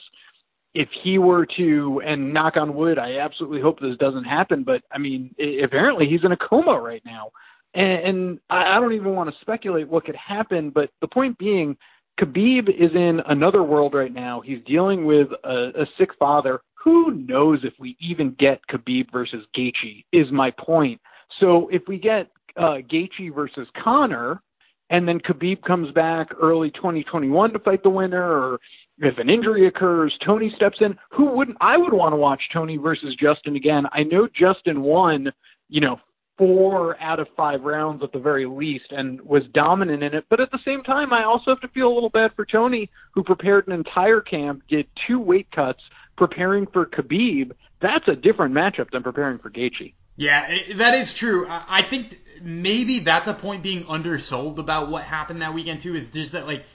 If 0.73 0.89
he 1.03 1.19
were 1.19 1.45
to, 1.57 2.01
and 2.07 2.33
knock 2.33 2.57
on 2.57 2.77
wood, 2.77 2.97
I 2.97 3.17
absolutely 3.17 3.61
hope 3.61 3.81
this 3.81 3.97
doesn't 3.99 4.23
happen, 4.23 4.63
but 4.63 4.83
I 4.93 4.99
mean, 4.99 5.35
apparently 5.65 6.07
he's 6.07 6.23
in 6.23 6.31
a 6.31 6.37
coma 6.37 6.79
right 6.81 7.03
now. 7.05 7.33
And, 7.75 8.05
and 8.05 8.41
I, 8.51 8.79
don't 8.79 8.93
even 8.93 9.17
want 9.17 9.31
to 9.31 9.41
speculate 9.41 9.89
what 9.89 10.05
could 10.05 10.15
happen, 10.15 10.71
but 10.71 10.91
the 11.01 11.09
point 11.09 11.37
being, 11.39 11.77
Khabib 12.21 12.69
is 12.69 12.95
in 12.95 13.21
another 13.27 13.65
world 13.65 13.95
right 13.95 14.15
now. 14.15 14.43
He's 14.43 14.61
dealing 14.65 15.07
with 15.07 15.27
a, 15.43 15.73
a 15.75 15.87
sick 15.99 16.11
father. 16.21 16.61
Who 16.85 17.13
knows 17.13 17.61
if 17.63 17.75
we 17.79 17.97
even 18.01 18.35
get 18.39 18.61
Khabib 18.71 19.13
versus 19.13 19.45
Gaethje? 19.57 20.05
Is 20.13 20.31
my 20.33 20.51
point. 20.53 21.01
So 21.39 21.69
if 21.69 21.83
we 21.87 21.99
get 21.99 22.31
uh, 22.57 22.79
Gaethje 22.91 23.35
versus 23.35 23.69
Conor, 23.83 24.43
and 24.89 25.07
then 25.07 25.21
Khabib 25.21 25.63
comes 25.63 25.93
back 25.93 26.29
early 26.41 26.71
2021 26.73 27.53
to 27.53 27.59
fight 27.61 27.83
the 27.83 27.91
winner, 27.91 28.23
or 28.23 28.59
if 28.99 29.19
an 29.19 29.31
injury 29.31 29.69
occurs, 29.69 30.13
Tony 30.25 30.53
steps 30.57 30.79
in. 30.81 30.97
Who 31.13 31.27
wouldn't? 31.27 31.59
I 31.61 31.77
would 31.77 31.93
want 31.93 32.13
to 32.13 32.17
watch 32.17 32.43
Tony 32.53 32.77
versus 32.77 33.15
Justin 33.15 33.57
again. 33.57 33.85
I 33.93 34.03
know 34.03 34.27
Justin 34.27 34.83
won, 34.83 35.31
you 35.69 35.81
know, 35.81 36.01
four 36.37 37.01
out 37.01 37.21
of 37.21 37.29
five 37.37 37.63
rounds 37.63 38.03
at 38.03 38.13
the 38.13 38.19
very 38.19 38.47
least 38.47 38.87
and 38.91 39.21
was 39.21 39.43
dominant 39.53 40.03
in 40.03 40.15
it. 40.15 40.25
But 40.31 40.41
at 40.41 40.51
the 40.51 40.59
same 40.65 40.83
time, 40.83 41.13
I 41.13 41.25
also 41.25 41.51
have 41.51 41.61
to 41.61 41.69
feel 41.69 41.89
a 41.89 41.95
little 41.95 42.11
bad 42.11 42.33
for 42.35 42.47
Tony, 42.47 42.91
who 43.13 43.23
prepared 43.23 43.69
an 43.69 43.75
entire 43.75 44.23
camp, 44.23 44.63
did 44.69 44.87
two 45.07 45.21
weight 45.21 45.51
cuts 45.55 45.83
preparing 46.21 46.67
for 46.67 46.85
Khabib. 46.85 47.53
That's 47.81 48.07
a 48.07 48.15
different 48.15 48.55
matchup 48.55 48.91
than 48.91 49.03
preparing 49.03 49.39
for 49.39 49.51
Gaethje. 49.51 49.95
Yeah, 50.17 50.55
that 50.75 50.93
is 50.93 51.15
true. 51.15 51.47
I, 51.49 51.81
think 51.81 52.21
maybe 52.43 52.99
that's 52.99 53.27
a 53.27 53.33
point 53.33 53.63
being 53.63 53.87
undersold 53.89 54.59
about 54.59 54.91
what 54.91 55.03
happened 55.03 55.41
that 55.41 55.55
weekend 55.55 55.81
too. 55.81 55.95
Is 55.95 56.11
just 56.11 56.33
that 56.33 56.47
like 56.47 56.67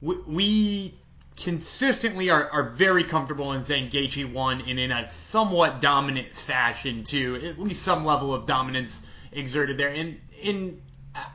we, 0.00 0.16
we 0.26 0.94
consistently 1.36 2.30
are, 2.30 2.50
are 2.50 2.70
very 2.70 3.04
comfortable 3.04 3.52
in 3.52 3.62
saying 3.62 3.90
Gaethje 3.90 4.32
won 4.32 4.62
and 4.62 4.80
in 4.80 4.90
a 4.90 5.06
somewhat 5.06 5.80
dominant 5.80 6.34
fashion 6.34 7.04
too. 7.04 7.36
At 7.36 7.60
least 7.60 7.82
some 7.82 8.04
level 8.04 8.34
of 8.34 8.46
dominance 8.46 9.06
exerted 9.30 9.78
there. 9.78 9.90
And 9.90 10.20
in 10.42 10.82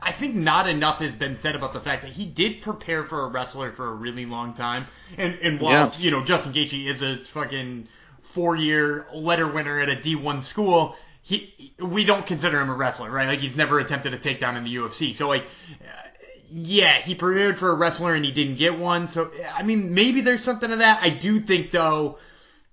I 0.02 0.12
think 0.12 0.34
not 0.34 0.68
enough 0.68 1.00
has 1.00 1.14
been 1.14 1.36
said 1.36 1.54
about 1.56 1.72
the 1.72 1.80
fact 1.80 2.02
that 2.02 2.12
he 2.12 2.24
did 2.24 2.62
prepare 2.62 3.04
for 3.04 3.24
a 3.24 3.28
wrestler 3.28 3.72
for 3.72 3.86
a 3.86 3.92
really 3.92 4.26
long 4.26 4.54
time. 4.54 4.86
And 5.18 5.38
and 5.42 5.60
while 5.60 5.90
Yeah. 5.92 5.98
you 5.98 6.10
know 6.10 6.24
Justin 6.24 6.52
Gaethje 6.52 6.86
is 6.86 7.02
a 7.02 7.18
fucking 7.18 7.88
four 8.22 8.56
year 8.56 9.06
letter 9.12 9.46
winner 9.46 9.78
at 9.80 9.88
a 9.90 9.96
D1 9.96 10.42
school, 10.42 10.96
he 11.22 11.72
we 11.78 12.04
don't 12.04 12.26
consider 12.26 12.60
him 12.60 12.70
a 12.70 12.74
wrestler, 12.74 13.10
right? 13.10 13.26
Like 13.28 13.40
he's 13.40 13.56
never 13.56 13.78
attempted 13.78 14.14
a 14.14 14.18
takedown 14.18 14.56
in 14.56 14.64
the 14.64 14.74
UFC. 14.76 15.14
So 15.14 15.28
like 15.28 15.44
uh, 15.44 16.08
yeah, 16.50 17.00
he 17.00 17.14
prepared 17.14 17.58
for 17.58 17.70
a 17.70 17.74
wrestler 17.74 18.14
and 18.14 18.24
he 18.24 18.30
didn't 18.30 18.56
get 18.56 18.78
one. 18.78 19.08
So 19.08 19.30
I 19.54 19.62
mean 19.64 19.92
maybe 19.94 20.20
there's 20.22 20.42
something 20.44 20.70
to 20.70 20.76
that. 20.76 21.00
I 21.02 21.10
do 21.10 21.40
think 21.40 21.72
though 21.72 22.18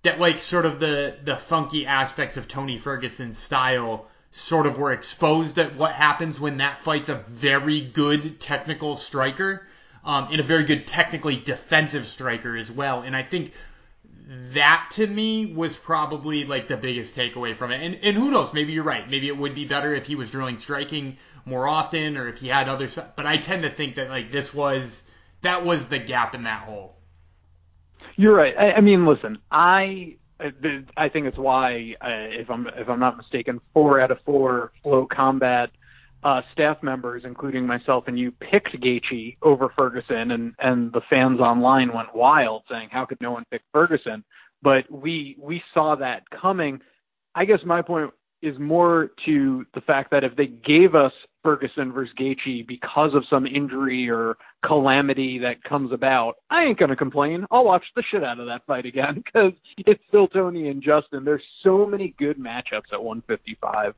that 0.04 0.20
like 0.20 0.40
sort 0.40 0.66
of 0.66 0.80
the 0.80 1.16
the 1.24 1.36
funky 1.36 1.86
aspects 1.88 2.38
of 2.38 2.48
Tony 2.48 2.78
Ferguson's 2.78 3.38
style 3.38 4.08
sort 4.32 4.65
of 4.65 4.78
were 4.78 4.94
exposed 4.94 5.60
at 5.60 5.76
what 5.76 5.91
happens 5.91 6.39
when 6.39 6.58
that 6.58 6.80
fight's 6.80 7.10
a 7.10 7.15
very 7.15 7.82
good 7.82 8.39
technical 8.39 8.96
striker 8.96 9.67
um, 10.06 10.30
and 10.32 10.39
a 10.39 10.44
very 10.44 10.63
good 10.63 10.88
technically 10.88 11.36
defensive 11.36 12.06
striker 12.06 12.56
as 12.56 12.72
well. 12.72 13.02
And 13.02 13.15
I 13.15 13.24
think 13.24 13.54
that 14.54 14.88
to 14.91 15.06
me 15.06 15.46
was 15.46 15.76
probably 15.76 16.46
like 16.46 16.70
the 16.70 16.78
biggest 16.78 17.15
takeaway 17.15 17.56
from 17.56 17.72
it. 17.72 17.82
And, 17.82 18.00
and 18.02 18.15
who 18.15 18.32
knows? 18.32 18.54
Maybe 18.54 18.72
you're 18.72 18.86
right. 18.86 19.08
Maybe 19.10 19.28
it 19.28 19.38
would 19.38 19.54
be 19.54 19.65
better 19.65 19.94
if 19.94 20.08
he 20.08 20.15
was 20.15 20.32
drilling 20.32 20.58
striking 20.58 21.17
more 21.46 21.67
often 21.67 22.17
or 22.17 22.30
if 22.30 22.39
he 22.39 22.48
had 22.48 22.70
other 22.70 22.88
stuff. 22.88 23.15
But 23.17 23.26
I 23.26 23.36
tend 23.36 23.63
to 23.63 23.70
think 23.70 23.96
that 23.96 24.10
like 24.10 24.32
this 24.32 24.54
was 24.54 25.04
that 25.41 25.65
was 25.65 25.88
the 25.88 26.00
gap 26.00 26.36
in 26.36 26.44
that 26.44 26.63
hole. 26.63 26.96
You're 28.15 28.36
right. 28.36 28.56
I, 28.58 28.72
I 28.74 28.82
mean, 28.82 29.06
listen, 29.06 29.39
I 29.52 30.15
I 30.97 31.10
think 31.10 31.27
it's 31.27 31.38
why, 31.38 31.95
uh, 32.01 32.08
if 32.10 32.49
I'm 32.49 32.67
if 32.75 32.89
I'm 32.89 32.99
not 32.99 33.17
mistaken, 33.17 33.60
four 33.73 33.99
out 34.01 34.12
of 34.12 34.17
four 34.25 34.71
Flow 34.84 35.08
Combat 35.12 35.69
uh, 36.23 36.41
staff 36.54 36.77
members, 36.84 37.23
including 37.25 37.65
myself 37.65 38.06
and 38.08 38.17
you, 38.17 38.32
picked 38.32 38.80
Gaethje 38.80 39.38
over 39.41 39.69
Ferguson, 39.75 40.32
and 40.32 40.54
and 40.60 40.91
the 40.93 41.01
fans 41.10 41.39
online 41.39 41.93
went 41.93 42.15
wild, 42.15 42.63
saying, 42.69 42.89
"How 42.91 43.06
could 43.06 43.19
no 43.21 43.32
one 43.32 43.45
pick 43.51 43.62
Ferguson?" 43.71 44.23
But 44.62 44.89
we 44.91 45.36
we 45.39 45.62
saw 45.73 45.95
that 45.95 46.23
coming. 46.30 46.80
I 47.34 47.45
guess 47.45 47.60
my 47.65 47.82
point 47.82 48.12
is 48.41 48.58
more 48.60 49.12
to 49.25 49.65
the 49.73 49.82
fact 49.82 50.12
that 50.12 50.23
if 50.23 50.36
they 50.36 50.47
gave 50.47 50.95
us 50.95 51.13
Ferguson 51.43 51.91
versus 51.91 52.13
Gaethje 52.19 52.65
because 52.67 53.13
of 53.13 53.23
some 53.30 53.45
injury 53.45 54.10
or 54.10 54.38
calamity 54.65 55.39
that 55.39 55.63
comes 55.63 55.91
about, 55.91 56.36
I 56.49 56.63
ain't 56.63 56.80
gonna 56.80 56.95
complain. 56.95 57.45
I'll 57.51 57.65
watch 57.65 57.86
the 57.95 58.04
shit 58.04 58.23
out 58.23 58.39
of 58.39 58.47
that 58.47 58.65
fight 58.65 58.86
again 58.86 59.15
because 59.25 59.54
it's 59.77 60.01
still 60.08 60.27
Tony 60.27 60.69
and 60.69 60.82
Justin. 60.82 61.25
There's 61.25 61.43
so 61.63 61.86
many 61.86 62.13
good 62.17 62.38
matchups 62.38 62.93
at 62.93 63.04
155. 63.04 63.95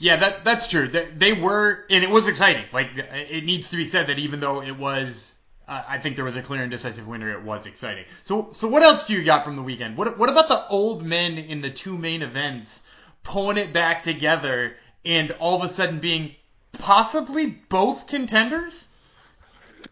Yeah, 0.00 0.16
that 0.16 0.44
that's 0.44 0.68
true. 0.68 0.88
They, 0.88 1.32
were, 1.32 1.84
and 1.88 2.02
it 2.02 2.10
was 2.10 2.26
exciting. 2.26 2.64
Like 2.72 2.90
it 2.96 3.44
needs 3.44 3.70
to 3.70 3.76
be 3.76 3.86
said 3.86 4.08
that 4.08 4.18
even 4.18 4.40
though 4.40 4.60
it 4.60 4.76
was, 4.76 5.36
uh, 5.68 5.82
I 5.86 5.98
think 5.98 6.16
there 6.16 6.24
was 6.24 6.36
a 6.36 6.42
clear 6.42 6.62
and 6.62 6.70
decisive 6.70 7.06
winner. 7.06 7.30
It 7.30 7.42
was 7.42 7.66
exciting. 7.66 8.04
So 8.24 8.48
so 8.52 8.68
what 8.68 8.82
else 8.82 9.06
do 9.06 9.14
you 9.14 9.24
got 9.24 9.44
from 9.44 9.56
the 9.56 9.62
weekend? 9.62 9.96
What 9.96 10.18
what 10.18 10.30
about 10.30 10.48
the 10.48 10.66
old 10.68 11.04
men 11.04 11.38
in 11.38 11.60
the 11.60 11.70
two 11.70 11.96
main 11.96 12.22
events 12.22 12.82
pulling 13.22 13.56
it 13.56 13.72
back 13.72 14.02
together 14.02 14.76
and 15.04 15.30
all 15.32 15.56
of 15.56 15.64
a 15.64 15.68
sudden 15.68 15.98
being 15.98 16.34
possibly 16.78 17.46
both 17.46 18.06
contenders? 18.06 18.88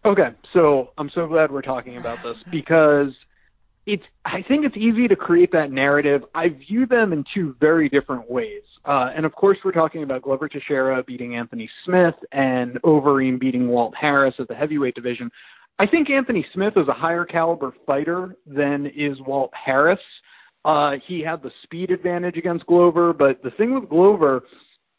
Okay, 0.05 0.29
so 0.51 0.91
I'm 0.97 1.09
so 1.13 1.27
glad 1.27 1.51
we're 1.51 1.61
talking 1.61 1.97
about 1.97 2.21
this 2.23 2.35
because 2.51 3.13
it's 3.85 4.03
I 4.25 4.41
think 4.47 4.65
it's 4.65 4.77
easy 4.77 5.07
to 5.07 5.15
create 5.15 5.51
that 5.53 5.71
narrative. 5.71 6.23
I 6.33 6.49
view 6.49 6.85
them 6.85 7.13
in 7.13 7.23
two 7.33 7.55
very 7.59 7.89
different 7.89 8.29
ways. 8.29 8.61
Uh, 8.85 9.11
and 9.15 9.25
of 9.25 9.33
course, 9.33 9.57
we're 9.63 9.71
talking 9.71 10.03
about 10.03 10.21
Glover 10.21 10.49
Teixeira 10.49 11.03
beating 11.03 11.35
Anthony 11.35 11.69
Smith 11.85 12.15
and 12.31 12.81
Overeem 12.81 13.39
beating 13.39 13.69
Walt 13.69 13.93
Harris 13.99 14.35
at 14.39 14.47
the 14.47 14.55
heavyweight 14.55 14.95
division. 14.95 15.31
I 15.79 15.87
think 15.87 16.09
Anthony 16.09 16.45
Smith 16.53 16.73
is 16.75 16.87
a 16.87 16.93
higher 16.93 17.25
caliber 17.25 17.73
fighter 17.85 18.35
than 18.45 18.85
is 18.87 19.19
Walt 19.25 19.51
Harris. 19.53 19.99
Uh, 20.65 20.93
he 21.07 21.21
had 21.21 21.41
the 21.41 21.51
speed 21.63 21.91
advantage 21.91 22.37
against 22.37 22.65
Glover, 22.67 23.11
but 23.11 23.41
the 23.43 23.51
thing 23.51 23.73
with 23.73 23.89
Glover 23.89 24.43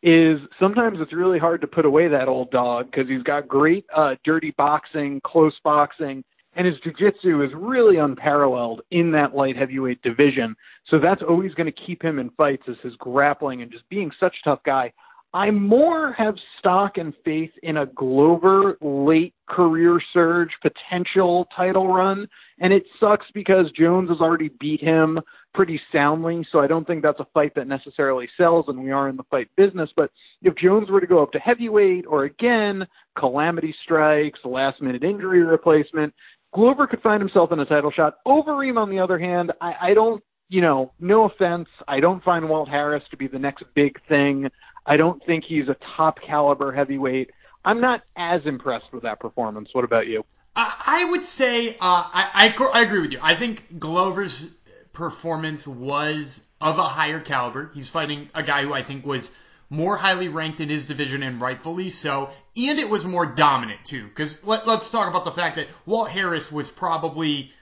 is 0.05 0.39
sometimes 0.61 0.99
it's 1.01 1.15
really 1.15 1.39
hard 1.39 1.63
to 1.63 1.67
put 1.67 1.87
away 1.87 2.09
that 2.09 2.29
old 2.29 2.51
dog 2.51 2.91
because 2.91 3.09
he's 3.09 3.23
got 3.23 3.49
great 3.49 3.87
uh, 3.97 4.15
dirty 4.23 4.53
boxing, 4.59 5.19
close 5.25 5.55
boxing, 5.65 6.23
and 6.57 6.67
his 6.67 6.77
jiu-jitsu 6.85 7.43
is 7.43 7.51
really 7.57 7.97
unparalleled 7.97 8.83
in 8.91 9.11
that 9.13 9.35
light 9.35 9.57
heavyweight 9.57 10.03
division. 10.03 10.55
So 10.89 10.99
that's 11.01 11.23
always 11.27 11.55
going 11.55 11.73
to 11.73 11.87
keep 11.87 12.05
him 12.05 12.19
in 12.19 12.29
fights 12.37 12.65
is 12.69 12.77
his 12.83 12.95
grappling 12.97 13.63
and 13.63 13.73
just 13.73 13.89
being 13.89 14.11
such 14.21 14.37
a 14.45 14.51
tough 14.51 14.61
guy. 14.65 14.93
I 15.33 15.51
more 15.51 16.13
have 16.13 16.37
stock 16.59 16.99
and 16.99 17.15
faith 17.25 17.51
in 17.63 17.79
a 17.79 17.87
Glover 17.87 18.77
late 18.83 19.35
career 19.49 20.01
surge 20.13 20.51
potential 20.63 21.49
title 21.57 21.89
run, 21.89 22.29
and 22.61 22.73
it 22.75 22.85
sucks 23.01 23.27
because 23.33 23.73
Jones 23.73 24.11
has 24.11 24.21
already 24.21 24.51
beat 24.61 24.81
him 24.81 25.19
pretty 25.55 25.81
soundly, 25.93 26.47
so 26.51 26.59
I 26.59 26.67
don't 26.67 26.87
think 26.87 27.03
that's 27.03 27.21
a 27.21 27.27
fight 27.33 27.55
that 27.55 27.69
necessarily 27.69 28.29
sells, 28.37 28.67
and 28.69 28.83
we 28.83 28.91
are 28.91 29.09
in 29.09 29.17
the 29.17 29.23
fight 29.25 29.49
business. 29.57 29.89
But 29.97 30.11
if 30.43 30.55
Jones 30.57 30.91
were 30.91 31.01
to 31.01 31.07
go 31.07 31.23
up 31.23 31.33
to 31.33 31.39
heavyweight, 31.39 32.07
or 32.07 32.25
again, 32.25 32.87
calamity 33.17 33.75
strikes, 33.85 34.41
last 34.45 34.83
minute 34.83 35.05
injury 35.05 35.43
replacement, 35.43 36.13
Glover 36.55 36.87
could 36.87 37.03
find 37.03 37.21
himself 37.21 37.53
in 37.53 37.61
a 37.61 37.65
title 37.65 37.91
shot. 37.91 38.19
Overeem, 38.27 38.77
on 38.77 38.91
the 38.91 38.99
other 38.99 39.19
hand, 39.19 39.53
I, 39.61 39.75
I 39.81 39.95
don't, 39.95 40.23
you 40.49 40.61
know, 40.61 40.93
no 41.01 41.25
offense, 41.25 41.69
I 41.89 42.01
don't 42.01 42.23
find 42.23 42.49
Walt 42.49 42.69
Harris 42.69 43.03
to 43.11 43.17
be 43.17 43.29
the 43.29 43.39
next 43.39 43.65
big 43.75 43.99
thing. 44.09 44.51
I 44.87 44.97
don't 44.97 45.25
think 45.25 45.45
he's 45.45 45.69
a 45.69 45.77
top 45.97 46.19
caliber 46.21 46.73
heavyweight. 46.73 47.31
I'm 47.65 47.81
not 47.81 48.03
as 48.17 48.43
impressed 48.45 48.93
with 48.93 49.05
that 49.05 49.21
performance. 49.21 49.71
What 49.73 49.85
about 49.85 50.07
you? 50.07 50.25
I, 50.57 51.07
would 51.11 51.25
say 51.25 51.71
uh, 51.71 51.75
I, 51.81 52.55
I 52.57 52.79
I 52.79 52.83
agree 52.83 53.01
with 53.01 53.11
you. 53.11 53.19
I 53.21 53.35
think 53.35 53.81
Glover's 53.81 54.49
performance 54.95 55.67
was 55.67 56.43
of 56.61 56.79
a 56.79 56.85
higher 56.85 57.21
caliber. 57.21 57.71
He's 57.75 57.91
fighting 57.91 58.31
a 58.35 58.43
guy 58.43 58.63
who 58.63 58.73
I 58.73 58.83
think 58.83 59.05
was 59.05 59.31
more 59.69 59.97
highly 59.97 60.29
ranked 60.29 60.61
in 60.61 60.69
his 60.69 60.87
division 60.87 61.23
and 61.23 61.41
rightfully 61.41 61.91
so, 61.91 62.31
and 62.57 62.79
it 62.79 62.89
was 62.89 63.05
more 63.05 63.27
dominant 63.27 63.85
too. 63.85 64.07
Because 64.07 64.43
let, 64.45 64.67
let's 64.67 64.91
talk 64.91 65.09
about 65.09 65.25
the 65.25 65.33
fact 65.33 65.57
that 65.57 65.69
Walt 65.85 66.09
Harris 66.09 66.51
was 66.51 66.71
probably 66.71 67.53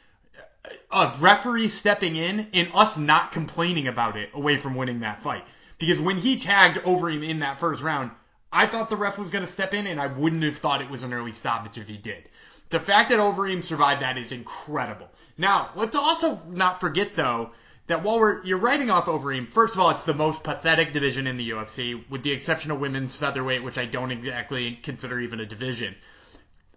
a 0.92 1.12
referee 1.20 1.68
stepping 1.68 2.16
in 2.16 2.48
and 2.54 2.70
us 2.74 2.96
not 2.96 3.32
complaining 3.32 3.88
about 3.88 4.16
it 4.16 4.30
away 4.34 4.56
from 4.56 4.74
winning 4.74 5.00
that 5.00 5.20
fight. 5.20 5.44
Because 5.78 6.00
when 6.00 6.18
he 6.18 6.38
tagged 6.38 6.78
Overeem 6.78 7.28
in 7.28 7.40
that 7.40 7.58
first 7.58 7.82
round, 7.82 8.12
I 8.52 8.66
thought 8.66 8.90
the 8.90 8.96
ref 8.96 9.18
was 9.18 9.30
going 9.30 9.44
to 9.44 9.50
step 9.50 9.72
in, 9.72 9.86
and 9.86 9.98
I 9.98 10.06
wouldn't 10.06 10.42
have 10.42 10.58
thought 10.58 10.82
it 10.82 10.90
was 10.90 11.02
an 11.02 11.14
early 11.14 11.32
stoppage 11.32 11.78
if 11.78 11.88
he 11.88 11.96
did. 11.96 12.28
The 12.72 12.80
fact 12.80 13.10
that 13.10 13.18
Overeem 13.18 13.62
survived 13.62 14.00
that 14.00 14.16
is 14.16 14.32
incredible. 14.32 15.10
Now, 15.36 15.68
let's 15.76 15.94
also 15.94 16.40
not 16.48 16.80
forget 16.80 17.14
though 17.14 17.50
that 17.86 18.02
while 18.02 18.18
we're 18.18 18.42
you're 18.44 18.56
writing 18.56 18.90
off 18.90 19.04
Overeem, 19.04 19.52
first 19.52 19.74
of 19.74 19.80
all, 19.82 19.90
it's 19.90 20.04
the 20.04 20.14
most 20.14 20.42
pathetic 20.42 20.94
division 20.94 21.26
in 21.26 21.36
the 21.36 21.50
UFC, 21.50 22.02
with 22.08 22.22
the 22.22 22.32
exception 22.32 22.70
of 22.70 22.80
women's 22.80 23.14
featherweight, 23.14 23.62
which 23.62 23.76
I 23.76 23.84
don't 23.84 24.10
exactly 24.10 24.72
consider 24.72 25.20
even 25.20 25.38
a 25.38 25.44
division. 25.44 25.94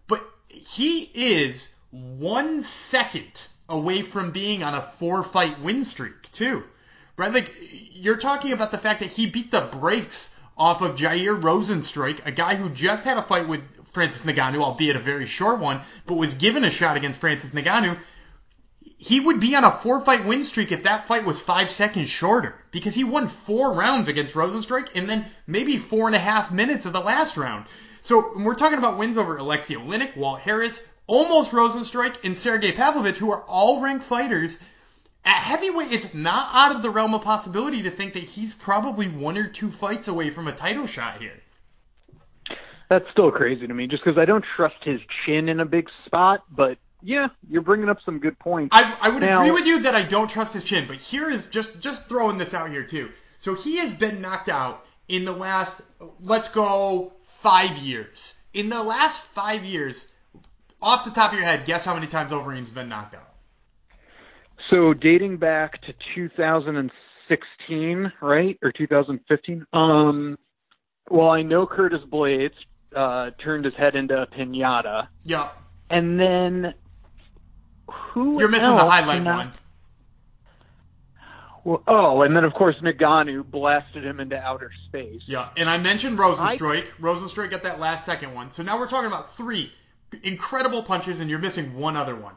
But 0.06 0.22
he 0.50 1.10
is 1.14 1.74
one 1.92 2.62
second 2.62 3.48
away 3.70 4.02
from 4.02 4.32
being 4.32 4.64
on 4.64 4.76
a 4.76 4.82
four 4.82 5.24
fight 5.24 5.62
win 5.62 5.86
streak 5.86 6.30
too. 6.34 6.66
Right? 7.16 7.34
Like 7.34 7.56
you're 7.94 8.18
talking 8.18 8.52
about 8.52 8.72
the 8.72 8.78
fact 8.78 9.00
that 9.00 9.12
he 9.12 9.28
beat 9.28 9.50
the 9.50 9.62
brakes 9.62 10.35
off 10.58 10.82
of 10.82 10.96
Jair 10.96 11.40
Rozenstruik, 11.40 12.26
a 12.26 12.32
guy 12.32 12.56
who 12.56 12.70
just 12.70 13.06
had 13.06 13.18
a 13.18 13.22
fight 13.22 13.48
with 13.48 13.62
Francis 13.92 14.26
Ngannou, 14.26 14.62
albeit 14.62 14.96
a 14.96 15.00
very 15.00 15.26
short 15.26 15.60
one, 15.60 15.82
but 16.06 16.16
was 16.16 16.34
given 16.36 16.64
a 16.64 16.72
shot 16.72 16.98
against 16.98 17.20
Francis 17.20 17.52
Ngannou. 17.52 17.98
He 18.98 19.20
would 19.20 19.40
be 19.40 19.56
on 19.56 19.66
a 19.66 19.72
four 19.72 20.00
fight 20.00 20.26
win 20.26 20.46
streak 20.46 20.72
if 20.72 20.84
that 20.84 21.06
fight 21.06 21.26
was 21.26 21.42
five 21.42 21.70
seconds 21.70 22.10
shorter 22.10 22.56
because 22.72 22.96
he 22.96 23.04
won 23.04 23.28
four 23.28 23.74
rounds 23.74 24.08
against 24.08 24.36
Rozenstruik 24.36 24.90
and 24.96 25.10
then 25.10 25.26
maybe 25.46 25.78
four 25.78 26.08
and 26.08 26.16
a 26.16 26.20
half 26.20 26.52
minutes 26.52 26.86
of 26.86 26.94
the 26.94 27.02
last 27.02 27.36
round. 27.36 27.66
So 28.02 28.34
we're 28.38 28.56
talking 28.56 28.78
about 28.78 28.98
wins 28.98 29.18
over 29.18 29.36
Alexei 29.38 29.76
Oleinik, 29.76 30.16
Walt 30.16 30.40
Harris, 30.40 30.86
almost 31.08 31.52
Rozenstruik, 31.52 32.24
and 32.24 32.38
Sergey 32.38 32.72
Pavlovich, 32.72 33.18
who 33.18 33.32
are 33.32 33.44
all 33.44 33.82
ranked 33.82 34.06
fighters. 34.06 34.60
At 35.26 35.42
heavyweight, 35.42 35.92
it's 35.92 36.14
not 36.14 36.50
out 36.54 36.76
of 36.76 36.84
the 36.84 36.92
realm 36.92 37.16
of 37.16 37.24
possibility 37.24 37.82
to 37.84 37.90
think 37.90 38.14
that 38.14 38.24
he's 38.24 38.54
probably 38.54 39.08
one 39.08 39.38
or 39.38 39.48
two 39.48 39.72
fights 39.72 40.08
away 40.08 40.30
from 40.30 40.48
a 40.48 40.52
title 40.52 40.86
shot 40.86 41.20
here. 41.20 41.34
That's 42.90 43.10
still 43.12 43.32
crazy 43.32 43.66
to 43.66 43.74
me, 43.74 43.88
just 43.88 44.04
because 44.04 44.20
I 44.20 44.26
don't 44.26 44.46
trust 44.56 44.76
his 44.84 45.02
chin 45.26 45.50
in 45.50 45.60
a 45.60 45.66
big 45.66 45.90
spot. 46.06 46.44
But 46.52 46.78
yeah, 47.02 47.30
you're 47.50 47.64
bringing 47.64 47.90
up 47.90 47.98
some 48.06 48.20
good 48.20 48.38
points. 48.38 48.70
I, 48.72 48.98
I 49.02 49.10
would 49.10 49.24
Now- 49.24 49.42
agree 49.42 49.52
with 49.52 49.66
you 49.66 49.82
that 49.84 49.96
I 49.96 50.04
don't 50.04 50.30
trust 50.30 50.54
his 50.54 50.64
chin, 50.64 50.86
but 50.88 50.98
here 50.98 51.28
is 51.28 51.48
just 51.48 51.80
just 51.80 52.08
throwing 52.08 52.38
this 52.38 52.54
out 52.54 52.70
here 52.70 52.84
too. 52.84 53.10
So 53.40 53.56
he 53.56 53.78
has 53.78 53.94
been 53.94 54.22
knocked 54.22 54.50
out 54.50 54.86
in 55.08 55.26
the 55.26 55.32
last, 55.32 55.82
let's 56.22 56.50
go 56.50 57.14
five 57.24 57.78
years. 57.80 58.36
In 58.54 58.70
the 58.70 58.82
last 58.82 59.22
five 59.22 59.66
years, 59.66 60.08
off 60.82 61.06
the 61.06 61.12
top 61.12 61.32
of 61.32 61.38
your 61.38 61.48
head, 61.48 61.66
guess 61.66 61.86
how 61.86 61.94
many 61.96 62.08
times 62.08 62.32
Overeem's 62.32 62.70
been 62.70 62.90
knocked 62.90 63.16
out? 63.16 63.35
So 64.70 64.94
dating 64.94 65.38
back 65.38 65.82
to 65.84 65.94
2016, 66.16 68.12
right, 68.22 68.58
or 68.62 68.72
2015. 68.72 69.66
Um, 69.74 70.38
well, 71.10 71.30
I 71.30 71.42
know 71.44 71.68
Curtis 71.68 72.02
Blaydes 72.12 72.52
uh, 72.96 73.32
turned 73.44 73.66
his 73.66 73.76
head 73.76 73.96
into 73.96 74.22
a 74.22 74.28
pinata, 74.28 75.08
Yep. 75.24 75.56
and 75.90 76.20
then 76.20 76.74
who? 77.90 78.40
You're 78.40 78.50
missing 78.50 78.76
the 78.76 78.86
highlight 78.90 79.24
one. 79.24 79.52
Well, 81.64 81.84
oh, 81.88 82.22
and 82.22 82.36
then 82.36 82.44
of 82.44 82.54
course 82.54 82.76
Ngannou 82.82 83.50
blasted 83.50 84.06
him 84.06 84.20
into 84.20 84.38
outer 84.38 84.72
space. 84.88 85.24
Yeah, 85.26 85.50
and 85.58 85.68
I 85.68 85.80
mentioned 85.80 86.20
Rozenstruik. 86.20 86.86
Rozenstruik 87.00 87.50
got 87.52 87.64
that 87.64 87.80
last 87.80 88.06
second 88.06 88.36
one. 88.36 88.52
So 88.52 88.62
now 88.62 88.78
we're 88.78 88.88
talking 88.88 89.08
about 89.08 89.34
three 89.34 89.72
incredible 90.24 90.84
punches, 90.84 91.20
and 91.20 91.30
you're 91.30 91.40
missing 91.40 91.76
one 91.76 91.96
other 91.98 92.16
one. 92.16 92.36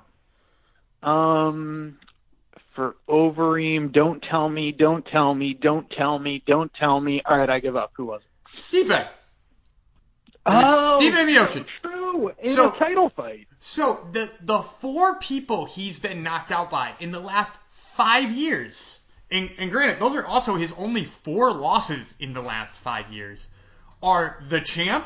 Um, 1.02 1.98
for 2.78 2.94
Overeem, 3.08 3.90
don't 3.90 4.22
tell 4.22 4.48
me, 4.48 4.70
don't 4.70 5.04
tell 5.04 5.34
me, 5.34 5.52
don't 5.52 5.90
tell 5.90 6.16
me, 6.16 6.40
don't 6.46 6.72
tell 6.74 7.00
me. 7.00 7.20
All 7.26 7.36
right, 7.36 7.50
I 7.50 7.58
give 7.58 7.74
up. 7.74 7.90
Who 7.96 8.06
was 8.06 8.22
it? 8.54 8.60
Stipe. 8.60 9.08
Oh, 10.46 11.00
Stipe 11.02 11.26
Miocic. 11.26 11.66
true. 11.82 12.32
In 12.40 12.54
So- 12.54 12.72
a 12.72 12.78
title 12.78 13.08
fight. 13.10 13.48
So 13.58 14.08
the 14.12 14.30
the 14.42 14.60
four 14.62 15.18
people 15.18 15.66
he's 15.66 15.98
been 15.98 16.22
knocked 16.22 16.52
out 16.52 16.70
by 16.70 16.92
in 17.00 17.10
the 17.10 17.18
last 17.18 17.52
five 17.96 18.30
years, 18.30 19.00
and, 19.28 19.50
and 19.58 19.72
granted, 19.72 19.98
those 19.98 20.14
are 20.14 20.24
also 20.24 20.54
his 20.54 20.72
only 20.78 21.02
four 21.02 21.52
losses 21.52 22.14
in 22.20 22.32
the 22.32 22.40
last 22.40 22.76
five 22.76 23.12
years, 23.12 23.48
are 24.00 24.40
the 24.48 24.60
champ, 24.60 25.04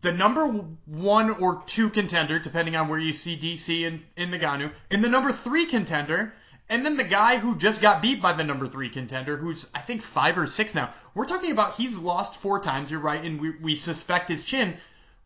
the 0.00 0.12
number 0.12 0.46
one 0.86 1.28
or 1.42 1.62
two 1.66 1.90
contender, 1.90 2.38
depending 2.38 2.76
on 2.76 2.88
where 2.88 2.98
you 2.98 3.12
see 3.12 3.36
DC 3.36 3.86
and, 3.86 4.02
and 4.16 4.32
Ngannou, 4.32 4.72
and 4.90 5.04
the 5.04 5.10
number 5.10 5.32
three 5.32 5.66
contender, 5.66 6.32
and 6.68 6.84
then 6.84 6.96
the 6.96 7.04
guy 7.04 7.38
who 7.38 7.56
just 7.56 7.80
got 7.80 8.02
beat 8.02 8.20
by 8.20 8.32
the 8.32 8.44
number 8.44 8.66
three 8.66 8.90
contender, 8.90 9.36
who's 9.36 9.68
I 9.74 9.80
think 9.80 10.02
five 10.02 10.36
or 10.38 10.46
six 10.46 10.74
now. 10.74 10.92
We're 11.14 11.24
talking 11.24 11.52
about 11.52 11.76
he's 11.76 11.98
lost 11.98 12.36
four 12.36 12.60
times, 12.60 12.90
you're 12.90 13.00
right, 13.00 13.24
and 13.24 13.40
we, 13.40 13.50
we 13.50 13.76
suspect 13.76 14.28
his 14.28 14.44
chin. 14.44 14.76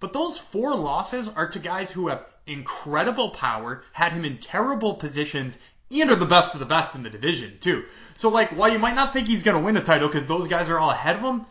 But 0.01 0.13
those 0.13 0.39
four 0.39 0.75
losses 0.75 1.29
are 1.29 1.49
to 1.49 1.59
guys 1.59 1.91
who 1.91 2.09
have 2.09 2.25
incredible 2.47 3.31
power, 3.31 3.85
had 3.93 4.13
him 4.13 4.25
in 4.25 4.39
terrible 4.39 4.95
positions, 4.95 5.59
and 5.91 6.11
are 6.11 6.17
the 6.17 6.27
best 6.27 6.55
of 6.55 6.61
the 6.61 6.67
best 6.67 6.95
in 6.95 7.03
the 7.03 7.11
division, 7.11 7.59
too. 7.59 7.85
So, 8.17 8.29
like, 8.29 8.51
while 8.51 8.73
you 8.73 8.79
might 8.79 8.95
not 8.95 9.13
think 9.13 9.27
he's 9.29 9.43
to 9.43 9.59
win 9.59 9.77
a 9.77 9.83
title 9.83 10.09
because 10.09 10.27
those 10.27 10.49
guys 10.49 10.71
are 10.71 10.79
all 10.79 10.91
ahead 10.91 11.17
of 11.17 11.23
him, 11.23 11.47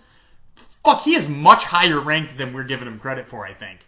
fuck, 0.84 1.02
he 1.02 1.16
is 1.16 1.30
much 1.30 1.64
higher 1.64 2.00
ranked 2.00 2.38
than 2.38 2.54
we're 2.54 2.64
giving 2.64 2.88
him 2.88 3.00
credit 3.00 3.30
for, 3.30 3.46
I 3.46 3.54
think. 3.54 3.80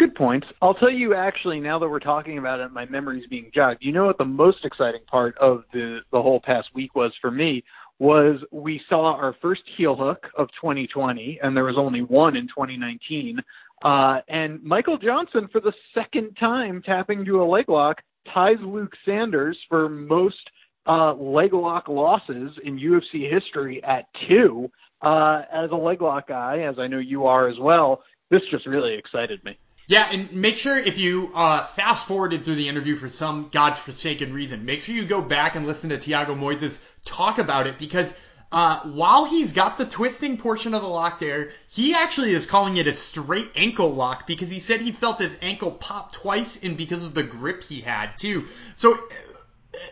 Good 0.00 0.14
points. 0.14 0.46
I'll 0.62 0.72
tell 0.72 0.90
you 0.90 1.14
actually 1.14 1.60
now 1.60 1.78
that 1.78 1.86
we're 1.86 1.98
talking 1.98 2.38
about 2.38 2.58
it, 2.58 2.72
my 2.72 2.86
memory's 2.86 3.26
being 3.28 3.50
jogged. 3.54 3.84
You 3.84 3.92
know 3.92 4.06
what 4.06 4.16
the 4.16 4.24
most 4.24 4.64
exciting 4.64 5.02
part 5.06 5.36
of 5.36 5.64
the 5.74 5.98
the 6.10 6.22
whole 6.22 6.40
past 6.42 6.68
week 6.74 6.94
was 6.94 7.12
for 7.20 7.30
me 7.30 7.62
was 7.98 8.40
we 8.50 8.80
saw 8.88 9.14
our 9.14 9.36
first 9.42 9.60
heel 9.76 9.94
hook 9.94 10.26
of 10.38 10.48
2020, 10.58 11.40
and 11.42 11.54
there 11.54 11.64
was 11.64 11.76
only 11.76 12.00
one 12.00 12.34
in 12.34 12.44
2019. 12.44 13.40
Uh, 13.84 14.20
and 14.30 14.62
Michael 14.62 14.96
Johnson, 14.96 15.50
for 15.52 15.60
the 15.60 15.74
second 15.92 16.34
time 16.40 16.80
tapping 16.80 17.22
to 17.26 17.42
a 17.42 17.44
leg 17.44 17.68
lock, 17.68 17.98
ties 18.32 18.56
Luke 18.62 18.94
Sanders 19.04 19.58
for 19.68 19.90
most 19.90 20.48
uh, 20.86 21.12
leg 21.12 21.52
lock 21.52 21.88
losses 21.88 22.52
in 22.64 22.78
UFC 22.78 23.30
history 23.30 23.84
at 23.84 24.06
two. 24.26 24.70
Uh, 25.02 25.42
as 25.52 25.70
a 25.70 25.76
leg 25.76 26.00
lock 26.00 26.28
guy, 26.28 26.60
as 26.60 26.78
I 26.78 26.86
know 26.86 27.00
you 27.00 27.26
are 27.26 27.50
as 27.50 27.58
well, 27.60 28.02
this 28.30 28.40
just 28.50 28.64
really 28.64 28.94
excited 28.94 29.44
me. 29.44 29.58
Yeah, 29.90 30.06
and 30.12 30.32
make 30.32 30.56
sure 30.56 30.78
if 30.78 30.98
you 30.98 31.32
uh, 31.34 31.64
fast 31.64 32.06
forwarded 32.06 32.44
through 32.44 32.54
the 32.54 32.68
interview 32.68 32.94
for 32.94 33.08
some 33.08 33.48
godforsaken 33.50 34.32
reason, 34.32 34.64
make 34.64 34.82
sure 34.82 34.94
you 34.94 35.04
go 35.04 35.20
back 35.20 35.56
and 35.56 35.66
listen 35.66 35.90
to 35.90 35.98
Thiago 35.98 36.38
Moises 36.38 36.80
talk 37.04 37.38
about 37.40 37.66
it 37.66 37.76
because 37.76 38.16
uh, 38.52 38.78
while 38.84 39.24
he's 39.24 39.52
got 39.52 39.78
the 39.78 39.84
twisting 39.84 40.36
portion 40.36 40.74
of 40.74 40.82
the 40.82 40.88
lock 40.88 41.18
there, 41.18 41.50
he 41.66 41.92
actually 41.92 42.30
is 42.30 42.46
calling 42.46 42.76
it 42.76 42.86
a 42.86 42.92
straight 42.92 43.50
ankle 43.56 43.92
lock 43.92 44.28
because 44.28 44.48
he 44.48 44.60
said 44.60 44.80
he 44.80 44.92
felt 44.92 45.18
his 45.18 45.36
ankle 45.42 45.72
pop 45.72 46.12
twice 46.12 46.62
and 46.62 46.76
because 46.76 47.02
of 47.02 47.12
the 47.12 47.24
grip 47.24 47.64
he 47.64 47.80
had 47.80 48.16
too. 48.16 48.46
So 48.76 48.94
uh, 48.94 48.98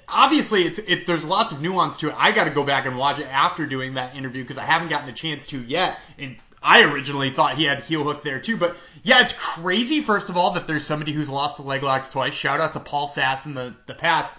obviously 0.06 0.62
it's 0.62 0.78
it, 0.78 1.08
there's 1.08 1.24
lots 1.24 1.50
of 1.50 1.60
nuance 1.60 1.98
to 1.98 2.10
it. 2.10 2.14
I 2.16 2.30
got 2.30 2.44
to 2.44 2.50
go 2.50 2.62
back 2.62 2.86
and 2.86 2.98
watch 2.98 3.18
it 3.18 3.26
after 3.26 3.66
doing 3.66 3.94
that 3.94 4.14
interview 4.14 4.44
because 4.44 4.58
I 4.58 4.64
haven't 4.64 4.90
gotten 4.90 5.08
a 5.08 5.12
chance 5.12 5.48
to 5.48 5.60
yet. 5.60 5.98
And 6.18 6.36
I 6.62 6.82
originally 6.82 7.30
thought 7.30 7.56
he 7.56 7.64
had 7.64 7.80
heel 7.80 8.04
hook 8.04 8.22
there 8.22 8.40
too, 8.40 8.56
but 8.56 8.76
yeah, 9.02 9.22
it's 9.22 9.34
crazy. 9.34 10.00
First 10.00 10.28
of 10.28 10.36
all, 10.36 10.52
that 10.52 10.66
there's 10.66 10.84
somebody 10.84 11.12
who's 11.12 11.30
lost 11.30 11.56
the 11.56 11.62
leg 11.62 11.82
locks 11.82 12.08
twice. 12.08 12.34
Shout 12.34 12.60
out 12.60 12.72
to 12.72 12.80
Paul 12.80 13.06
Sass 13.06 13.46
in 13.46 13.54
the 13.54 13.74
the 13.86 13.94
past. 13.94 14.34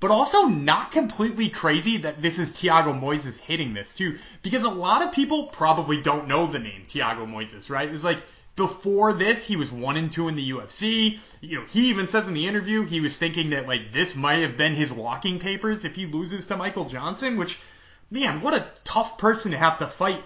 But 0.00 0.10
also 0.10 0.44
not 0.44 0.92
completely 0.92 1.50
crazy 1.50 1.98
that 1.98 2.22
this 2.22 2.38
is 2.38 2.52
Thiago 2.52 2.98
Moises 2.98 3.38
hitting 3.38 3.74
this 3.74 3.94
too, 3.94 4.18
because 4.42 4.64
a 4.64 4.70
lot 4.70 5.02
of 5.02 5.12
people 5.12 5.48
probably 5.48 6.00
don't 6.00 6.26
know 6.26 6.46
the 6.46 6.58
name 6.58 6.84
Thiago 6.88 7.26
Moises, 7.26 7.68
right? 7.68 7.86
It's 7.86 8.02
like 8.02 8.18
before 8.56 9.12
this, 9.12 9.46
he 9.46 9.56
was 9.56 9.70
one 9.70 9.98
and 9.98 10.10
two 10.10 10.28
in 10.28 10.36
the 10.36 10.50
UFC. 10.52 11.18
You 11.42 11.60
know, 11.60 11.66
he 11.66 11.90
even 11.90 12.08
says 12.08 12.26
in 12.26 12.34
the 12.34 12.48
interview 12.48 12.84
he 12.84 13.02
was 13.02 13.16
thinking 13.16 13.50
that 13.50 13.68
like 13.68 13.92
this 13.92 14.16
might 14.16 14.40
have 14.40 14.56
been 14.56 14.74
his 14.74 14.90
walking 14.90 15.38
papers 15.38 15.84
if 15.84 15.94
he 15.94 16.06
loses 16.06 16.46
to 16.46 16.56
Michael 16.56 16.86
Johnson, 16.86 17.36
which 17.36 17.58
man, 18.10 18.40
what 18.40 18.56
a 18.56 18.66
tough 18.84 19.18
person 19.18 19.52
to 19.52 19.58
have 19.58 19.78
to 19.78 19.86
fight 19.86 20.22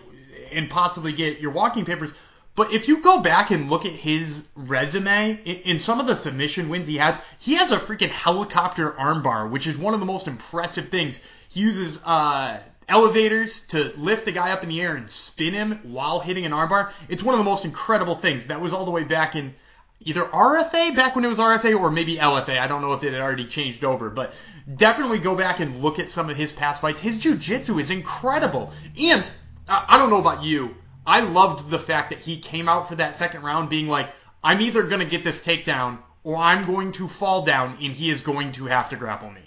and 0.54 0.70
possibly 0.70 1.12
get 1.12 1.40
your 1.40 1.50
walking 1.50 1.84
papers. 1.84 2.12
But 2.56 2.72
if 2.72 2.86
you 2.86 3.00
go 3.00 3.20
back 3.20 3.50
and 3.50 3.68
look 3.68 3.84
at 3.84 3.92
his 3.92 4.46
resume, 4.54 5.40
in, 5.44 5.80
some 5.80 5.98
of 5.98 6.06
the 6.06 6.14
submission 6.14 6.68
wins 6.68 6.86
he 6.86 6.98
has, 6.98 7.20
he 7.40 7.54
has 7.54 7.72
a 7.72 7.78
freaking 7.78 8.10
helicopter 8.10 8.92
armbar, 8.92 9.50
which 9.50 9.66
is 9.66 9.76
one 9.76 9.92
of 9.92 10.00
the 10.00 10.06
most 10.06 10.28
impressive 10.28 10.88
things. 10.88 11.18
He 11.48 11.60
uses 11.60 12.00
uh, 12.04 12.60
elevators 12.88 13.66
to 13.68 13.92
lift 13.96 14.24
the 14.24 14.32
guy 14.32 14.52
up 14.52 14.62
in 14.62 14.68
the 14.68 14.80
air 14.80 14.94
and 14.94 15.10
spin 15.10 15.52
him 15.52 15.80
while 15.82 16.20
hitting 16.20 16.46
an 16.46 16.52
armbar. 16.52 16.92
It's 17.08 17.24
one 17.24 17.34
of 17.34 17.38
the 17.38 17.44
most 17.44 17.64
incredible 17.64 18.14
things. 18.14 18.46
That 18.46 18.60
was 18.60 18.72
all 18.72 18.84
the 18.84 18.92
way 18.92 19.02
back 19.02 19.34
in 19.34 19.54
either 20.00 20.22
RFA, 20.22 20.94
back 20.94 21.16
when 21.16 21.24
it 21.24 21.28
was 21.28 21.38
RFA, 21.38 21.78
or 21.78 21.90
maybe 21.90 22.16
LFA. 22.16 22.58
I 22.58 22.66
don't 22.66 22.82
know 22.82 22.92
if 22.92 23.02
it 23.02 23.12
had 23.12 23.22
already 23.22 23.46
changed 23.46 23.84
over, 23.84 24.10
but 24.10 24.32
definitely 24.72 25.18
go 25.18 25.34
back 25.34 25.60
and 25.60 25.82
look 25.82 25.98
at 25.98 26.10
some 26.10 26.30
of 26.30 26.36
his 26.36 26.52
past 26.52 26.80
fights. 26.80 27.00
His 27.00 27.18
jiu-jitsu 27.18 27.78
is 27.78 27.90
incredible. 27.90 28.72
And 29.00 29.28
I 29.68 29.98
don't 29.98 30.10
know 30.10 30.20
about 30.20 30.44
you. 30.44 30.74
I 31.06 31.20
loved 31.20 31.70
the 31.70 31.78
fact 31.78 32.10
that 32.10 32.20
he 32.20 32.38
came 32.38 32.68
out 32.68 32.88
for 32.88 32.96
that 32.96 33.16
second 33.16 33.42
round 33.42 33.70
being 33.70 33.88
like, 33.88 34.10
I'm 34.42 34.60
either 34.60 34.82
going 34.84 35.00
to 35.00 35.06
get 35.06 35.24
this 35.24 35.44
takedown 35.44 35.98
or 36.22 36.36
I'm 36.36 36.64
going 36.64 36.92
to 36.92 37.08
fall 37.08 37.44
down 37.44 37.78
and 37.80 37.92
he 37.92 38.10
is 38.10 38.20
going 38.20 38.52
to 38.52 38.66
have 38.66 38.90
to 38.90 38.96
grapple 38.96 39.30
me. 39.30 39.40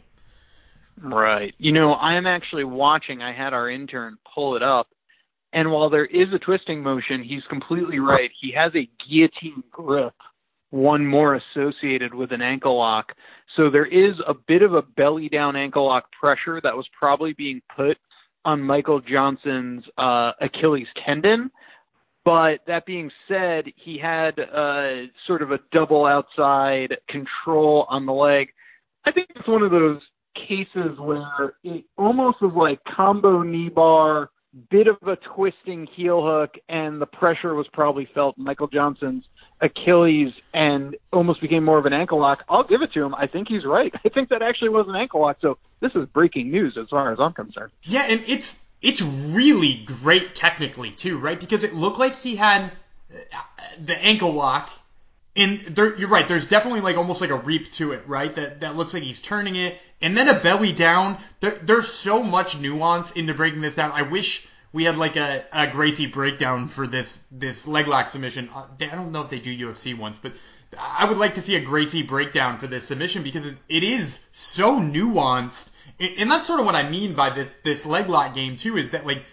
Right. 0.99 1.53
You 1.57 1.72
know, 1.72 1.93
I 1.93 2.15
am 2.15 2.26
actually 2.26 2.63
watching. 2.63 3.22
I 3.22 3.34
had 3.34 3.53
our 3.53 3.70
intern 3.70 4.18
pull 4.34 4.55
it 4.55 4.63
up. 4.63 4.88
And 5.53 5.72
while 5.72 5.89
there 5.89 6.05
is 6.05 6.34
a 6.34 6.39
twisting 6.39 6.84
motion, 6.84 7.24
he's 7.24 7.43
completely 7.49 7.99
right. 7.99 8.30
He 8.41 8.51
has 8.51 8.72
a 8.76 8.89
guillotine 9.07 9.63
grip, 9.72 10.13
one 10.72 11.05
more 11.05 11.36
associated 11.36 12.13
with 12.13 12.32
an 12.32 12.41
ankle 12.41 12.78
lock. 12.78 13.13
So 13.55 13.70
there 13.70 13.86
is 13.86 14.15
a 14.28 14.34
bit 14.34 14.61
of 14.61 14.74
a 14.74 14.82
belly 14.82 15.30
down 15.30 15.55
ankle 15.55 15.86
lock 15.86 16.11
pressure 16.11 16.59
that 16.61 16.76
was 16.76 16.88
probably 16.97 17.34
being 17.34 17.61
put 17.76 17.97
on 18.45 18.61
Michael 18.61 19.01
Johnson's 19.01 19.83
uh, 19.97 20.31
Achilles 20.41 20.88
tendon. 21.05 21.51
But 22.23 22.59
that 22.67 22.85
being 22.85 23.09
said, 23.27 23.65
he 23.75 23.97
had 23.97 24.38
uh, 24.38 25.07
sort 25.25 25.41
of 25.41 25.51
a 25.51 25.59
double 25.71 26.05
outside 26.05 26.97
control 27.07 27.85
on 27.89 28.05
the 28.05 28.11
leg. 28.11 28.49
I 29.05 29.11
think 29.13 29.29
it's 29.33 29.47
one 29.47 29.63
of 29.63 29.71
those 29.71 30.01
cases 30.35 30.99
where 30.99 31.53
it 31.63 31.85
almost 31.97 32.41
was 32.41 32.51
like 32.55 32.79
combo 32.95 33.41
knee 33.43 33.69
bar, 33.69 34.29
bit 34.70 34.88
of 34.88 34.98
a 35.08 35.16
twisting 35.16 35.88
heel 35.88 36.24
hook, 36.24 36.56
and 36.68 37.02
the 37.02 37.06
pressure 37.06 37.54
was 37.54 37.68
probably 37.72 38.08
felt 38.14 38.38
Michael 38.38 38.68
Johnson's 38.68 39.26
Achilles 39.60 40.34
and 40.54 40.95
almost 41.12 41.41
became 41.41 41.64
more 41.64 41.78
of 41.78 41.86
an 41.86 41.93
ankle 41.93 42.20
lock. 42.20 42.43
I'll 42.48 42.64
give 42.64 42.82
it 42.82 42.93
to 42.93 43.04
him. 43.04 43.16
I 43.16 43.28
think 43.28 43.48
he's 43.48 43.66
right. 43.66 43.93
I 44.06 44.10
think 44.10 44.30
that 44.30 44.41
actually 44.41 44.70
was 44.70 44.88
an 44.88 44.95
ankle 44.95 45.22
lock. 45.22 45.38
So 45.41 45.58
this 45.80 45.91
is 45.95 46.08
breaking 46.08 46.52
news 46.52 46.78
as 46.80 46.89
far 46.89 47.12
as 47.12 47.20
I'm 47.20 47.34
concerned. 47.34 47.72
Yeah, 47.84 48.06
and 48.08 48.22
it's 48.28 48.60
it's 48.82 49.02
really 49.02 49.84
great 49.86 50.36
technically 50.36 50.91
too, 50.91 51.18
right? 51.18 51.39
Because 51.39 51.64
it 51.64 51.74
looked 51.74 52.00
like 52.00 52.16
he 52.16 52.36
had 52.36 52.72
uh, 53.12 53.38
the 53.84 53.98
ankle 53.98 54.34
lock, 54.34 54.70
and 55.38 55.59
there, 55.59 55.95
you're 55.97 56.09
right. 56.09 56.27
There's 56.27 56.47
definitely 56.47 56.81
like 56.81 56.97
almost 56.97 57.21
like 57.21 57.29
a 57.29 57.35
reap 57.35 57.71
to 57.73 57.91
it, 57.93 58.03
right? 58.07 58.33
That 58.33 58.61
that 58.61 58.75
looks 58.75 58.93
like 58.93 59.03
he's 59.03 59.21
turning 59.21 59.55
it, 59.55 59.77
and 60.01 60.17
then 60.17 60.27
a 60.27 60.39
belly 60.39 60.73
down. 60.73 61.17
There, 61.39 61.51
there's 61.51 61.88
so 61.88 62.23
much 62.23 62.59
nuance 62.59 63.11
into 63.11 63.33
breaking 63.33 63.61
this 63.61 63.75
down. 63.75 63.91
I 63.91 64.01
wish 64.01 64.47
we 64.73 64.83
had 64.83 64.97
like 64.97 65.15
a, 65.15 65.45
a 65.53 65.67
Gracie 65.67 66.07
breakdown 66.07 66.67
for 66.67 66.88
this 66.88 67.23
this 67.31 67.67
leg 67.67 67.88
lock 67.88 68.09
submission. 68.09 68.49
Uh, 68.53 68.65
I 68.81 68.95
don't 68.95 69.11
know 69.11 69.21
if 69.21 69.29
they 69.29 69.39
do 69.39 69.55
UFC 69.55 69.97
ones, 69.97 70.17
but 70.19 70.33
I 70.77 71.05
would 71.05 71.17
like 71.17 71.35
to 71.35 71.41
see 71.41 71.55
a 71.55 71.61
Gracie 71.61 72.03
breakdown 72.03 72.57
for 72.57 72.67
this 72.67 72.88
submission 72.88 73.23
because 73.23 73.45
it, 73.45 73.55
it 73.69 73.83
is 73.83 74.23
so 74.33 74.79
nuanced, 74.79 75.69
and, 75.99 76.29
that's 76.29 76.45
sort 76.45 76.59
of 76.59 76.65
what 76.65 76.75
I 76.75 76.89
mean 76.89 77.13
by 77.13 77.29
this 77.29 77.51
this 77.63 77.85
leg 77.85 78.09
lock 78.09 78.33
game 78.33 78.55
too. 78.55 78.77
Is 78.77 78.91
that 78.91 79.05
like 79.05 79.23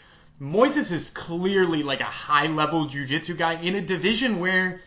Moises 0.40 0.92
is 0.92 1.10
clearly 1.10 1.82
like 1.82 2.00
a 2.00 2.04
high 2.04 2.48
level 2.48 2.86
jiu-jitsu 2.86 3.34
guy 3.34 3.54
in 3.54 3.74
a 3.74 3.80
division 3.80 4.40
where 4.40 4.80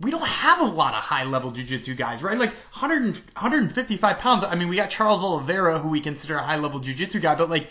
we 0.00 0.10
don't 0.10 0.26
have 0.26 0.60
a 0.60 0.64
lot 0.64 0.94
of 0.94 1.00
high 1.00 1.24
level 1.24 1.50
jiu-jitsu 1.50 1.94
guys, 1.94 2.22
right? 2.22 2.38
Like 2.38 2.52
100, 2.72 3.14
155 3.14 4.18
pounds. 4.18 4.44
I 4.44 4.54
mean, 4.54 4.68
we 4.68 4.76
got 4.76 4.88
Charles 4.88 5.22
Oliveira, 5.22 5.78
who 5.78 5.90
we 5.90 6.00
consider 6.00 6.36
a 6.36 6.42
high 6.42 6.56
level 6.56 6.80
jiu-jitsu 6.80 7.20
guy, 7.20 7.34
but 7.34 7.50
like 7.50 7.66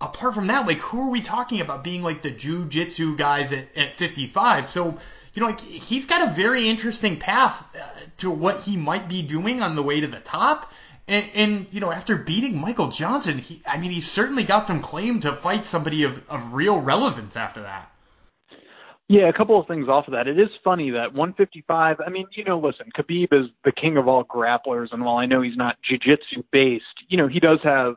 apart 0.00 0.34
from 0.34 0.46
that, 0.46 0.66
like 0.66 0.78
who 0.78 1.08
are 1.08 1.10
we 1.10 1.20
talking 1.20 1.60
about 1.60 1.84
being 1.84 2.02
like 2.02 2.22
the 2.22 2.30
jiu-jitsu 2.30 3.16
guys 3.16 3.52
at, 3.52 3.68
at 3.76 3.94
55? 3.94 4.70
So, 4.70 4.96
you 5.34 5.40
know, 5.42 5.46
like 5.46 5.60
he's 5.60 6.06
got 6.06 6.28
a 6.28 6.32
very 6.32 6.68
interesting 6.68 7.18
path 7.18 7.62
uh, 7.76 7.86
to 8.18 8.30
what 8.30 8.60
he 8.60 8.76
might 8.76 9.08
be 9.08 9.22
doing 9.22 9.60
on 9.60 9.76
the 9.76 9.82
way 9.82 10.00
to 10.00 10.06
the 10.06 10.20
top. 10.20 10.72
And, 11.06 11.26
and, 11.34 11.66
you 11.70 11.80
know, 11.80 11.90
after 11.90 12.16
beating 12.16 12.60
Michael 12.60 12.88
Johnson, 12.88 13.38
he, 13.38 13.62
I 13.66 13.78
mean, 13.78 13.90
he's 13.90 14.10
certainly 14.10 14.44
got 14.44 14.66
some 14.66 14.82
claim 14.82 15.20
to 15.20 15.32
fight 15.32 15.66
somebody 15.66 16.04
of, 16.04 16.28
of 16.28 16.52
real 16.52 16.78
relevance 16.78 17.36
after 17.36 17.62
that. 17.62 17.90
Yeah, 19.08 19.28
a 19.28 19.32
couple 19.32 19.58
of 19.58 19.66
things 19.66 19.88
off 19.88 20.06
of 20.06 20.12
that. 20.12 20.28
It 20.28 20.38
is 20.38 20.50
funny 20.62 20.90
that 20.90 21.14
155. 21.14 21.96
I 22.04 22.10
mean, 22.10 22.26
you 22.32 22.44
know, 22.44 22.58
listen, 22.58 22.90
Khabib 22.96 23.32
is 23.32 23.50
the 23.64 23.72
king 23.72 23.96
of 23.96 24.06
all 24.06 24.22
grapplers, 24.22 24.88
and 24.92 25.02
while 25.02 25.16
I 25.16 25.24
know 25.24 25.40
he's 25.40 25.56
not 25.56 25.76
jiu-jitsu 25.88 26.42
based, 26.52 26.84
you 27.08 27.16
know, 27.16 27.26
he 27.26 27.40
does 27.40 27.58
have 27.64 27.94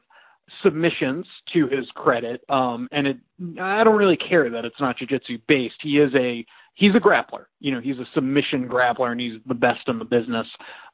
submissions 0.63 1.25
to 1.53 1.67
his 1.67 1.85
credit. 1.95 2.41
Um, 2.49 2.87
and 2.93 3.07
it, 3.07 3.17
I 3.59 3.83
don't 3.83 3.97
really 3.97 4.17
care 4.17 4.49
that 4.49 4.63
it's 4.63 4.79
not 4.79 4.97
jiu-jitsu 4.97 5.39
based. 5.49 5.75
He 5.81 5.99
is 5.99 6.13
a 6.15 6.45
he's 6.75 6.95
a 6.95 6.99
grappler. 6.99 7.45
You 7.59 7.73
know, 7.73 7.81
he's 7.81 7.99
a 7.99 8.05
submission 8.13 8.67
grappler, 8.67 9.11
and 9.11 9.19
he's 9.19 9.39
the 9.45 9.53
best 9.53 9.87
in 9.87 9.99
the 9.99 10.05
business. 10.05 10.47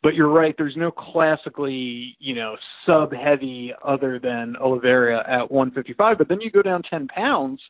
But 0.03 0.15
you're 0.15 0.29
right. 0.29 0.55
There's 0.57 0.75
no 0.75 0.91
classically, 0.91 2.15
you 2.19 2.35
know, 2.35 2.55
sub 2.85 3.13
heavy 3.13 3.73
other 3.85 4.19
than 4.19 4.55
Oliveira 4.57 5.23
at 5.29 5.51
155. 5.51 6.17
But 6.17 6.27
then 6.27 6.41
you 6.41 6.51
go 6.51 6.61
down 6.61 6.83
10 6.89 7.07
pounds, 7.07 7.61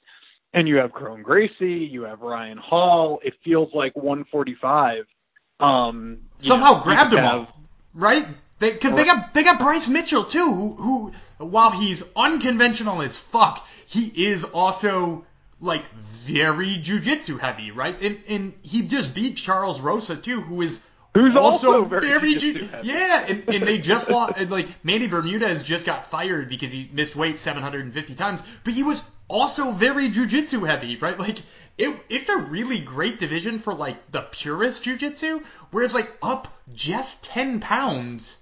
and 0.53 0.67
you 0.67 0.77
have 0.77 0.91
Kron 0.91 1.23
Gracie, 1.23 1.87
you 1.91 2.03
have 2.03 2.21
Ryan 2.21 2.57
Hall. 2.57 3.19
It 3.23 3.33
feels 3.43 3.69
like 3.73 3.95
145. 3.95 5.05
Um, 5.59 6.19
somehow 6.37 6.73
know, 6.73 6.83
grabbed 6.83 7.13
him 7.13 7.19
have, 7.19 7.33
all, 7.33 7.61
right? 7.93 8.25
Because 8.59 8.95
they, 8.95 9.03
they, 9.03 9.05
got 9.05 9.33
they 9.33 9.43
got 9.43 9.59
Bryce 9.59 9.87
Mitchell 9.87 10.23
too, 10.23 10.51
who, 10.51 10.73
who 10.73 11.11
while 11.37 11.71
he's 11.71 12.03
unconventional 12.15 13.01
as 13.01 13.17
fuck, 13.17 13.67
he 13.87 14.11
is 14.25 14.43
also 14.45 15.25
like 15.59 15.83
very 15.95 16.77
jujitsu 16.77 17.39
heavy, 17.39 17.71
right? 17.71 17.99
And 18.01 18.19
and 18.29 18.53
he 18.63 18.83
just 18.83 19.13
beat 19.13 19.37
Charles 19.37 19.79
Rosa 19.79 20.15
too, 20.15 20.41
who 20.41 20.61
is 20.61 20.81
Who's 21.13 21.35
also, 21.35 21.83
also 21.83 21.83
very, 21.85 22.07
very 22.07 22.35
ju- 22.35 22.69
yeah, 22.83 23.25
and, 23.27 23.43
and 23.47 23.63
they 23.63 23.79
just 23.79 24.11
lost. 24.11 24.51
Like 24.51 24.67
Manny 24.83 25.07
Bermudez 25.07 25.63
just 25.63 25.85
got 25.85 26.03
fired 26.03 26.47
because 26.47 26.71
he 26.71 26.87
missed 26.93 27.15
weight 27.15 27.39
750 27.39 28.13
times, 28.13 28.43
but 28.63 28.73
he 28.73 28.83
was 28.83 29.03
also 29.27 29.71
very 29.71 30.09
jujitsu 30.09 30.67
heavy, 30.67 30.97
right? 30.97 31.17
Like 31.19 31.39
it, 31.77 31.95
it's 32.09 32.29
a 32.29 32.37
really 32.37 32.79
great 32.79 33.19
division 33.19 33.59
for 33.59 33.73
like 33.73 34.11
the 34.11 34.21
purist 34.21 34.83
jujitsu, 34.83 35.43
whereas 35.71 35.93
like 35.93 36.11
up 36.21 36.47
just 36.73 37.23
10 37.25 37.59
pounds 37.59 38.41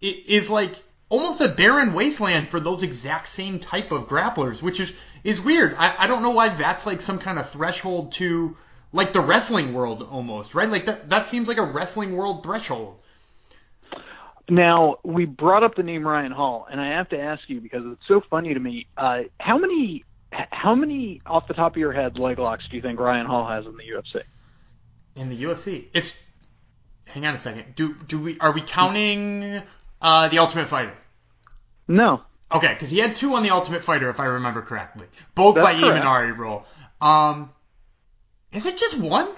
it 0.00 0.26
is 0.26 0.50
like 0.50 0.74
almost 1.08 1.40
a 1.40 1.48
barren 1.48 1.92
wasteland 1.92 2.48
for 2.48 2.60
those 2.60 2.82
exact 2.82 3.28
same 3.28 3.58
type 3.58 3.92
of 3.92 4.08
grapplers, 4.08 4.62
which 4.62 4.80
is 4.80 4.92
is 5.22 5.40
weird. 5.40 5.74
I, 5.78 5.94
I 6.00 6.06
don't 6.06 6.22
know 6.22 6.30
why 6.30 6.48
that's 6.48 6.86
like 6.86 7.02
some 7.02 7.18
kind 7.18 7.38
of 7.38 7.48
threshold 7.50 8.12
to 8.12 8.56
like 8.92 9.12
the 9.12 9.20
wrestling 9.20 9.74
world 9.74 10.06
almost, 10.10 10.54
right? 10.54 10.68
Like 10.68 10.86
that 10.86 11.10
that 11.10 11.26
seems 11.26 11.48
like 11.48 11.58
a 11.58 11.62
wrestling 11.62 12.16
world 12.16 12.42
threshold. 12.42 12.96
Now 14.50 14.98
we 15.04 15.26
brought 15.26 15.62
up 15.62 15.76
the 15.76 15.82
name 15.82 16.06
Ryan 16.06 16.32
Hall, 16.32 16.66
and 16.70 16.80
I 16.80 16.96
have 16.96 17.08
to 17.10 17.20
ask 17.20 17.42
you 17.48 17.60
because 17.60 17.82
it's 17.86 18.06
so 18.08 18.20
funny 18.28 18.52
to 18.52 18.60
me. 18.60 18.86
Uh, 18.96 19.22
how 19.38 19.58
many 19.58 20.02
how 20.32 20.74
many 20.74 21.20
off 21.24 21.46
the 21.48 21.54
top 21.54 21.72
of 21.72 21.76
your 21.76 21.92
head 21.92 22.18
leg 22.18 22.38
locks 22.38 22.64
do 22.68 22.76
you 22.76 22.82
think 22.82 22.98
Ryan 22.98 23.26
Hall 23.26 23.48
has 23.48 23.64
in 23.66 23.76
the 23.76 23.84
UFC? 23.84 24.22
In 25.16 25.28
the 25.28 25.42
UFC, 25.42 25.84
it's 25.92 26.20
hang 27.06 27.26
on 27.26 27.34
a 27.34 27.38
second. 27.38 27.74
Do 27.76 27.94
do 27.94 28.20
we 28.20 28.38
are 28.40 28.52
we 28.52 28.60
counting 28.60 29.62
uh, 30.02 30.28
the 30.28 30.38
Ultimate 30.38 30.68
Fighter? 30.68 30.94
No. 31.86 32.22
Okay, 32.52 32.72
because 32.72 32.90
he 32.90 32.98
had 32.98 33.14
two 33.14 33.34
on 33.34 33.44
the 33.44 33.50
Ultimate 33.50 33.84
Fighter, 33.84 34.10
if 34.10 34.18
I 34.18 34.24
remember 34.26 34.62
correctly, 34.62 35.06
both 35.36 35.54
That's 35.54 35.64
by 35.64 35.78
correct. 35.78 36.04
Imanari 36.04 36.36
rule. 36.36 36.66
Um, 37.00 37.50
is 38.52 38.66
it 38.66 38.76
just 38.76 38.98
one? 38.98 39.28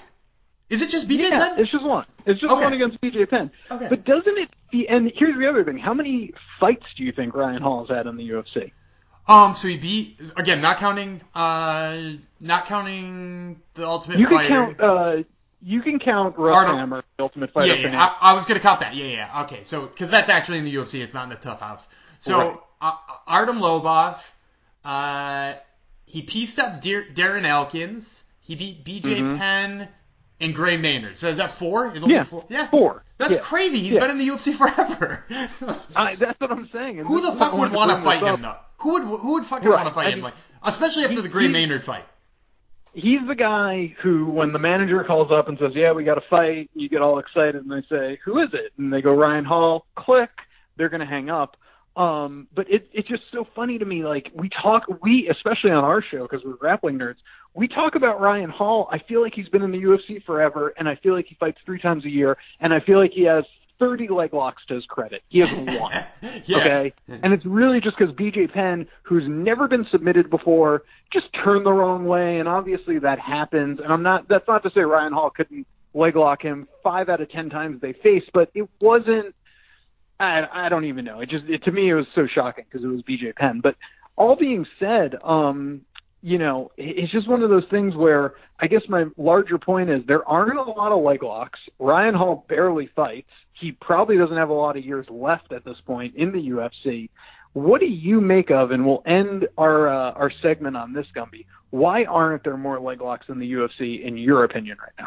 Is 0.72 0.82
it 0.82 0.90
just 0.90 1.08
BJ 1.08 1.30
yeah, 1.30 1.38
Penn? 1.48 1.60
it's 1.60 1.70
just 1.70 1.84
one. 1.84 2.06
It's 2.26 2.40
just 2.40 2.52
Okay. 2.52 2.64
one 2.64 2.72
against 2.72 3.00
BJ 3.00 3.28
Penn. 3.28 3.50
Okay. 3.70 3.88
But 3.88 4.04
doesn't 4.04 4.38
it? 4.38 4.48
Be, 4.70 4.88
and 4.88 5.12
here's 5.14 5.38
the 5.38 5.46
other 5.48 5.64
thing: 5.64 5.78
how 5.78 5.92
many 5.94 6.32
fights 6.58 6.86
do 6.96 7.04
you 7.04 7.12
think 7.12 7.34
Ryan 7.34 7.60
Hall 7.62 7.84
has 7.86 7.94
had 7.94 8.06
in 8.06 8.16
the 8.16 8.28
UFC? 8.28 8.72
Um, 9.28 9.54
so 9.54 9.68
he 9.68 9.76
beat 9.76 10.18
again, 10.36 10.60
not 10.62 10.78
counting, 10.78 11.20
uh, 11.34 11.96
not 12.40 12.66
counting 12.66 13.60
the 13.74 13.86
Ultimate 13.86 14.18
You 14.18 14.26
can 14.26 14.48
count. 14.48 14.80
Uh, 14.80 15.22
you 15.62 15.80
can 15.82 15.98
count 16.00 16.36
Russ 16.38 16.66
Hammer, 16.66 17.04
the 17.18 17.22
Ultimate 17.22 17.52
Fighter. 17.52 17.74
yeah, 17.76 17.88
yeah. 17.90 18.14
I, 18.20 18.30
I 18.30 18.32
was 18.32 18.46
gonna 18.46 18.58
count 18.60 18.80
that. 18.80 18.94
Yeah, 18.96 19.04
yeah. 19.06 19.42
Okay, 19.42 19.62
so 19.64 19.82
because 19.86 20.10
that's 20.10 20.28
actually 20.30 20.58
in 20.58 20.64
the 20.64 20.74
UFC, 20.74 21.00
it's 21.02 21.14
not 21.14 21.24
in 21.24 21.28
the 21.30 21.36
Tough 21.36 21.60
House. 21.60 21.86
So 22.18 22.36
Right. 22.38 22.58
uh, 22.80 22.96
Artem 23.28 23.58
Lobov, 23.58 24.18
uh, 24.84 25.54
he 26.06 26.22
pieced 26.22 26.58
up 26.58 26.80
Dar- 26.80 27.04
Darren 27.04 27.44
Elkins. 27.44 28.24
He 28.40 28.54
beat 28.56 28.84
BJ 28.84 29.20
Mhm. 29.20 29.38
Penn 29.38 29.88
and 30.42 30.54
Gray 30.54 30.76
Maynard. 30.76 31.18
So 31.18 31.28
is 31.28 31.38
that 31.38 31.52
four? 31.52 31.92
Yeah, 31.94 32.24
four? 32.24 32.44
Yeah. 32.48 32.66
four. 32.68 33.04
That's 33.18 33.34
Yeah. 33.34 33.40
crazy. 33.40 33.78
He's 33.80 33.92
Yeah. 33.92 34.00
been 34.00 34.10
in 34.10 34.18
the 34.18 34.26
UFC 34.28 34.52
forever. 34.52 35.24
I, 35.96 36.16
that's 36.16 36.40
what 36.40 36.50
I'm 36.50 36.68
saying. 36.72 36.98
And 36.98 37.06
Who 37.06 37.20
the 37.20 37.32
fuck 37.32 37.52
would 37.54 37.72
want 37.72 37.90
to 37.90 37.96
fight 37.98 38.22
him 38.22 38.42
though? 38.42 38.56
Who 38.78 38.92
would 38.94 39.20
who 39.20 39.32
would 39.34 39.44
fucking 39.46 39.68
Right, 39.68 39.76
want 39.76 39.88
to 39.88 39.94
fight 39.94 40.06
I 40.06 40.10
him? 40.10 40.16
mean, 40.16 40.24
Like 40.24 40.34
especially 40.64 41.04
after 41.04 41.14
he- 41.16 41.20
the 41.22 41.28
Gray 41.28 41.48
Maynard 41.48 41.84
fight. 41.84 42.04
He's 42.94 43.26
the 43.26 43.34
guy 43.34 43.96
who, 44.02 44.26
when 44.26 44.52
the 44.52 44.58
manager 44.58 45.02
calls 45.04 45.32
up 45.32 45.48
and 45.48 45.58
says, 45.58 45.72
"Yeah, 45.74 45.92
we 45.92 46.04
got 46.04 46.16
to 46.16 46.20
fight," 46.28 46.68
you 46.74 46.90
get 46.90 47.00
all 47.00 47.18
excited 47.20 47.54
and 47.64 47.70
they 47.70 47.80
say, 47.88 48.18
"Who 48.26 48.38
is 48.38 48.50
it?" 48.52 48.72
And 48.76 48.92
they 48.92 49.00
go, 49.00 49.14
"Ryan 49.14 49.46
Hall." 49.46 49.86
Click. 49.96 50.28
They're 50.76 50.90
gonna 50.90 51.06
hang 51.06 51.30
up. 51.30 51.56
Um, 51.96 52.48
but 52.54 52.70
it, 52.70 52.88
it's 52.92 53.08
just 53.08 53.22
so 53.32 53.46
funny 53.54 53.78
to 53.78 53.84
me. 53.84 54.04
Like 54.04 54.30
we 54.34 54.48
talk, 54.48 54.84
we 55.02 55.28
especially 55.28 55.70
on 55.70 55.84
our 55.84 56.02
show 56.02 56.22
because 56.22 56.40
we're 56.44 56.54
grappling 56.54 56.98
nerds, 56.98 57.16
we 57.54 57.68
talk 57.68 57.94
about 57.94 58.20
Ryan 58.20 58.50
Hall. 58.50 58.88
I 58.90 58.98
feel 58.98 59.20
like 59.20 59.34
he's 59.34 59.48
been 59.48 59.62
in 59.62 59.72
the 59.72 59.82
UFC 59.82 60.24
forever, 60.24 60.72
and 60.78 60.88
I 60.88 60.96
feel 60.96 61.14
like 61.14 61.26
he 61.26 61.34
fights 61.34 61.58
three 61.66 61.80
times 61.80 62.04
a 62.04 62.10
year, 62.10 62.38
and 62.60 62.72
I 62.72 62.80
feel 62.80 62.98
like 62.98 63.12
he 63.12 63.24
has 63.24 63.44
30 63.78 64.08
leg 64.08 64.32
locks 64.32 64.62
to 64.68 64.74
his 64.74 64.86
credit. 64.86 65.22
He 65.28 65.40
has 65.40 65.52
one. 65.80 65.92
yeah. 66.46 66.56
Okay, 66.58 66.94
and 67.08 67.34
it's 67.34 67.44
really 67.44 67.80
just 67.80 67.98
because 67.98 68.14
BJ 68.14 68.50
Penn, 68.50 68.86
who's 69.02 69.24
never 69.26 69.68
been 69.68 69.86
submitted 69.90 70.30
before, 70.30 70.84
just 71.12 71.26
turned 71.44 71.66
the 71.66 71.72
wrong 71.72 72.06
way, 72.06 72.38
and 72.38 72.48
obviously 72.48 72.98
that 73.00 73.18
happens. 73.18 73.80
And 73.80 73.92
I'm 73.92 74.02
not. 74.02 74.28
That's 74.28 74.46
not 74.48 74.62
to 74.62 74.70
say 74.70 74.80
Ryan 74.80 75.12
Hall 75.12 75.30
couldn't 75.30 75.66
leg 75.94 76.16
lock 76.16 76.42
him 76.42 76.68
five 76.82 77.08
out 77.08 77.20
of 77.20 77.30
ten 77.30 77.50
times 77.50 77.80
they 77.80 77.92
faced, 77.92 78.30
but 78.32 78.50
it 78.54 78.68
wasn't. 78.80 79.34
I, 80.22 80.66
I 80.66 80.68
don't 80.68 80.84
even 80.84 81.04
know. 81.04 81.20
It 81.20 81.28
just 81.28 81.44
it, 81.48 81.62
to 81.64 81.72
me 81.72 81.90
it 81.90 81.94
was 81.94 82.06
so 82.14 82.26
shocking 82.32 82.64
because 82.70 82.84
it 82.84 82.88
was 82.88 83.02
BJ 83.02 83.34
Penn. 83.34 83.60
But 83.62 83.76
all 84.16 84.36
being 84.36 84.64
said, 84.78 85.16
um, 85.24 85.82
you 86.22 86.38
know, 86.38 86.70
it- 86.76 86.98
it's 86.98 87.12
just 87.12 87.28
one 87.28 87.42
of 87.42 87.50
those 87.50 87.64
things 87.70 87.94
where 87.96 88.34
I 88.60 88.66
guess 88.68 88.82
my 88.88 89.06
larger 89.16 89.58
point 89.58 89.90
is 89.90 90.02
there 90.06 90.26
aren't 90.28 90.58
a 90.58 90.62
lot 90.62 90.92
of 90.92 91.02
leg 91.02 91.22
locks. 91.22 91.58
Ryan 91.78 92.14
Hall 92.14 92.44
barely 92.48 92.88
fights. 92.94 93.30
He 93.54 93.72
probably 93.72 94.16
doesn't 94.16 94.36
have 94.36 94.50
a 94.50 94.54
lot 94.54 94.76
of 94.76 94.84
years 94.84 95.06
left 95.10 95.52
at 95.52 95.64
this 95.64 95.78
point 95.86 96.14
in 96.16 96.32
the 96.32 96.50
UFC. 96.50 97.10
What 97.54 97.80
do 97.80 97.86
you 97.86 98.20
make 98.20 98.50
of, 98.50 98.70
and 98.70 98.86
we'll 98.86 99.02
end 99.06 99.46
our 99.58 99.88
uh, 99.88 100.12
our 100.12 100.30
segment 100.42 100.76
on 100.76 100.92
this, 100.92 101.06
Gumby. 101.14 101.46
Why 101.70 102.04
aren't 102.04 102.44
there 102.44 102.56
more 102.56 102.78
leg 102.80 103.00
locks 103.00 103.26
in 103.28 103.38
the 103.38 103.52
UFC, 103.52 104.04
in 104.04 104.16
your 104.16 104.44
opinion, 104.44 104.78
right 104.80 104.92
now? 104.98 105.06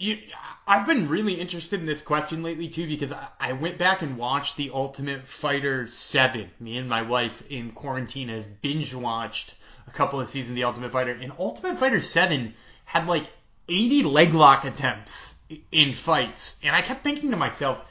You, 0.00 0.16
I've 0.64 0.86
been 0.86 1.08
really 1.08 1.34
interested 1.34 1.80
in 1.80 1.86
this 1.86 2.02
question 2.02 2.44
lately 2.44 2.68
too 2.68 2.86
because 2.86 3.12
I, 3.12 3.26
I 3.40 3.52
went 3.54 3.78
back 3.78 4.00
and 4.00 4.16
watched 4.16 4.56
the 4.56 4.70
Ultimate 4.72 5.26
Fighter 5.26 5.88
7. 5.88 6.48
Me 6.60 6.76
and 6.76 6.88
my 6.88 7.02
wife 7.02 7.42
in 7.50 7.72
quarantine 7.72 8.28
have 8.28 8.62
binge 8.62 8.94
watched 8.94 9.54
a 9.88 9.90
couple 9.90 10.20
of 10.20 10.28
seasons 10.28 10.50
of 10.50 10.54
the 10.54 10.64
Ultimate 10.64 10.92
Fighter, 10.92 11.10
and 11.10 11.32
Ultimate 11.36 11.80
Fighter 11.80 12.00
7 12.00 12.54
had 12.84 13.08
like 13.08 13.24
80 13.68 14.04
leg 14.04 14.34
lock 14.34 14.64
attempts 14.64 15.34
in 15.72 15.94
fights, 15.94 16.60
and 16.62 16.76
I 16.76 16.82
kept 16.82 17.02
thinking 17.02 17.32
to 17.32 17.36
myself, 17.36 17.84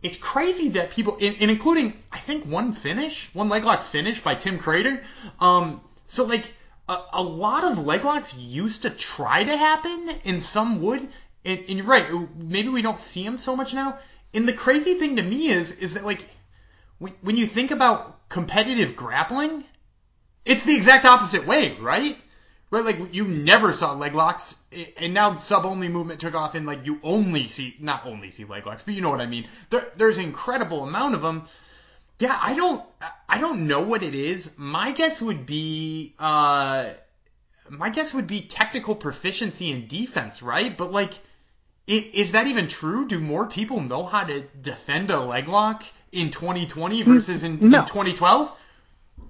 it's 0.00 0.16
crazy 0.16 0.68
that 0.70 0.90
people, 0.90 1.18
and, 1.20 1.36
including 1.40 2.00
I 2.12 2.18
think 2.18 2.44
one 2.44 2.72
finish, 2.72 3.30
one 3.32 3.48
leg 3.48 3.64
lock 3.64 3.82
finish 3.82 4.22
by 4.22 4.36
Tim 4.36 4.58
Credeur. 4.58 5.02
Um, 5.40 5.80
so 6.06 6.24
like 6.24 6.54
a, 6.88 6.98
a 7.14 7.22
lot 7.22 7.64
of 7.64 7.84
leg 7.84 8.04
locks 8.04 8.36
used 8.36 8.82
to 8.82 8.90
try 8.90 9.42
to 9.42 9.56
happen, 9.56 10.10
and 10.24 10.40
some 10.40 10.80
would. 10.82 11.08
And, 11.44 11.60
and 11.68 11.78
you're 11.78 11.86
right, 11.86 12.06
maybe 12.36 12.68
we 12.68 12.82
don't 12.82 13.00
see 13.00 13.24
them 13.24 13.38
so 13.38 13.56
much 13.56 13.74
now. 13.74 13.98
And 14.34 14.46
the 14.46 14.52
crazy 14.52 14.94
thing 14.94 15.16
to 15.16 15.22
me 15.22 15.48
is, 15.48 15.78
is 15.78 15.94
that 15.94 16.04
like 16.04 16.22
when, 16.98 17.14
when 17.22 17.36
you 17.36 17.46
think 17.46 17.70
about 17.70 18.28
competitive 18.28 18.96
grappling, 18.96 19.64
it's 20.44 20.64
the 20.64 20.76
exact 20.76 21.04
opposite 21.04 21.46
way, 21.46 21.76
right? 21.78 22.16
Right, 22.70 22.84
like 22.84 23.14
you 23.14 23.26
never 23.26 23.72
saw 23.72 23.94
leg 23.94 24.14
locks, 24.14 24.62
and 24.98 25.14
now 25.14 25.36
sub 25.36 25.64
only 25.64 25.88
movement 25.88 26.20
took 26.20 26.34
off, 26.34 26.54
and 26.54 26.66
like 26.66 26.84
you 26.84 27.00
only 27.02 27.46
see, 27.46 27.74
not 27.80 28.04
only 28.04 28.30
see 28.30 28.44
leg 28.44 28.66
locks, 28.66 28.82
but 28.82 28.92
you 28.92 29.00
know 29.00 29.08
what 29.08 29.22
I 29.22 29.26
mean. 29.26 29.46
There, 29.70 29.90
there's 29.96 30.18
incredible 30.18 30.84
amount 30.84 31.14
of 31.14 31.22
them. 31.22 31.44
Yeah, 32.18 32.38
I 32.38 32.54
don't, 32.54 32.84
I 33.26 33.40
don't 33.40 33.68
know 33.68 33.80
what 33.82 34.02
it 34.02 34.14
is. 34.14 34.58
My 34.58 34.92
guess 34.92 35.22
would 35.22 35.46
be, 35.46 36.14
uh, 36.18 36.90
my 37.70 37.88
guess 37.88 38.12
would 38.12 38.26
be 38.26 38.42
technical 38.42 38.94
proficiency 38.94 39.70
in 39.70 39.86
defense, 39.86 40.42
right? 40.42 40.76
But 40.76 40.92
like, 40.92 41.12
is 41.88 42.32
that 42.32 42.46
even 42.46 42.68
true? 42.68 43.06
Do 43.08 43.18
more 43.18 43.46
people 43.46 43.80
know 43.80 44.04
how 44.04 44.24
to 44.24 44.42
defend 44.60 45.10
a 45.10 45.20
leg 45.20 45.48
lock 45.48 45.84
in 46.12 46.30
2020 46.30 47.02
mm, 47.02 47.04
versus 47.04 47.44
in, 47.44 47.70
no. 47.70 47.80
in 47.80 47.86
2012? 47.86 48.52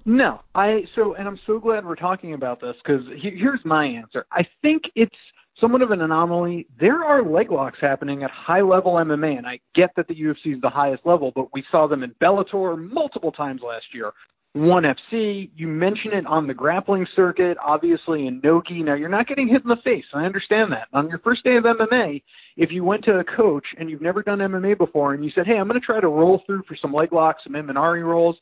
No, 0.05 0.41
I 0.55 0.85
so 0.95 1.15
and 1.15 1.29
I'm 1.29 1.39
so 1.47 1.59
glad 1.59 1.85
we're 1.85 1.95
talking 1.95 2.35
about 2.35 2.61
this 2.61 2.75
because 2.83 3.03
he, 3.21 3.31
here's 3.31 3.65
my 3.65 3.87
answer. 3.87 4.27
I 4.33 4.47
think 4.63 4.83
it's 4.95 5.15
somewhat 5.61 5.83
of 5.83 5.91
an 5.91 6.01
anomaly. 6.01 6.67
There 6.81 7.05
are 7.05 7.23
leg 7.23 7.51
locks 7.51 7.79
happening 7.81 8.23
at 8.23 8.31
high 8.31 8.63
level 8.63 8.95
MMA, 8.95 9.39
and 9.39 9.47
I 9.47 9.61
get 9.75 9.91
that 9.97 10.09
the 10.09 10.15
UFC 10.15 10.55
is 10.55 10.61
the 10.61 10.71
highest 10.71 11.05
level, 11.05 11.33
but 11.35 11.53
we 11.53 11.65
saw 11.71 11.87
them 11.87 12.03
in 12.03 12.15
Bellator 12.23 12.77
multiple 12.91 13.33
times 13.33 13.61
last 13.63 13.87
year. 13.93 14.13
One 14.55 14.85
FC, 14.85 15.51
you 15.55 15.69
mention 15.69 16.13
it 16.15 16.27
on 16.27 16.47
the 16.47 16.55
grappling 16.55 17.07
circuit, 17.15 17.59
obviously 17.65 18.27
in 18.27 18.41
Nogi. 18.43 18.83
Now 18.83 18.95
you're 18.95 19.09
not 19.09 19.29
getting 19.29 19.47
hit 19.47 19.63
in 19.63 19.69
the 19.69 19.77
face. 19.85 20.07
I 20.15 20.25
understand 20.25 20.73
that. 20.73 20.89
On 20.95 21.09
your 21.09 21.19
first 21.19 21.45
day 21.45 21.57
of 21.57 21.65
MMA, 21.65 22.23
if 22.57 22.73
you 22.73 22.83
went 22.83 23.05
to 23.05 23.19
a 23.19 23.25
coach 23.25 23.67
and 23.79 23.91
you've 23.91 24.01
never 24.01 24.23
done 24.23 24.39
MMA 24.39 24.79
before 24.79 25.13
and 25.13 25.23
you 25.23 25.31
said, 25.35 25.47
"Hey, 25.47 25.59
I'm 25.59 25.69
going 25.69 25.79
to 25.79 25.85
try 25.85 26.01
to 26.01 26.09
roll 26.09 26.43
through 26.47 26.63
for 26.67 26.77
some 26.81 26.95
leg 26.95 27.13
locks, 27.13 27.45
some 27.45 27.53
Imanari 27.53 28.03
rolls," 28.03 28.37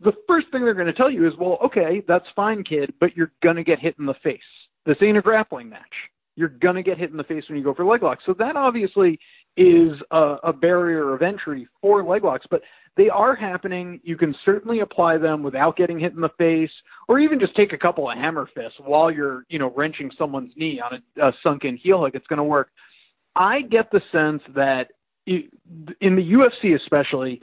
the 0.00 0.12
first 0.26 0.46
thing 0.50 0.64
they're 0.64 0.74
going 0.74 0.86
to 0.86 0.94
tell 0.94 1.10
you 1.10 1.26
is, 1.26 1.36
"Well, 1.38 1.58
okay, 1.62 2.02
that's 2.08 2.26
fine, 2.34 2.64
kid, 2.64 2.94
but 2.98 3.14
you're 3.14 3.32
going 3.42 3.56
to 3.56 3.64
get 3.64 3.78
hit 3.78 3.96
in 3.98 4.06
the 4.06 4.14
face. 4.22 4.40
This 4.86 4.96
ain't 5.02 5.18
a 5.18 5.22
grappling 5.22 5.68
match. 5.68 5.94
You're 6.36 6.48
going 6.48 6.76
to 6.76 6.82
get 6.82 6.96
hit 6.96 7.10
in 7.10 7.18
the 7.18 7.24
face 7.24 7.44
when 7.48 7.58
you 7.58 7.64
go 7.64 7.74
for 7.74 7.84
leg 7.84 8.02
locks." 8.02 8.24
So 8.24 8.34
that 8.38 8.56
obviously 8.56 9.18
is 9.56 9.92
a, 10.10 10.36
a 10.44 10.52
barrier 10.52 11.14
of 11.14 11.22
entry 11.22 11.68
for 11.80 12.02
leg 12.04 12.24
locks, 12.24 12.46
but 12.50 12.62
they 12.96 13.08
are 13.08 13.34
happening. 13.34 14.00
You 14.02 14.16
can 14.16 14.34
certainly 14.44 14.80
apply 14.80 15.18
them 15.18 15.42
without 15.42 15.76
getting 15.76 15.98
hit 15.98 16.12
in 16.12 16.20
the 16.20 16.30
face, 16.38 16.70
or 17.08 17.18
even 17.18 17.38
just 17.38 17.54
take 17.56 17.72
a 17.72 17.78
couple 17.78 18.10
of 18.10 18.16
hammer 18.16 18.48
fists 18.54 18.78
while 18.84 19.10
you're, 19.10 19.44
you 19.48 19.58
know, 19.58 19.72
wrenching 19.76 20.10
someone's 20.18 20.52
knee 20.56 20.80
on 20.80 21.00
a, 21.18 21.28
a 21.28 21.32
sunken 21.42 21.76
heel 21.76 22.00
hook. 22.02 22.12
It's 22.14 22.26
going 22.26 22.38
to 22.38 22.44
work. 22.44 22.70
I 23.36 23.62
get 23.62 23.90
the 23.90 24.00
sense 24.10 24.42
that 24.54 24.88
in 25.26 25.48
the 26.00 26.32
UFC, 26.32 26.74
especially, 26.74 27.40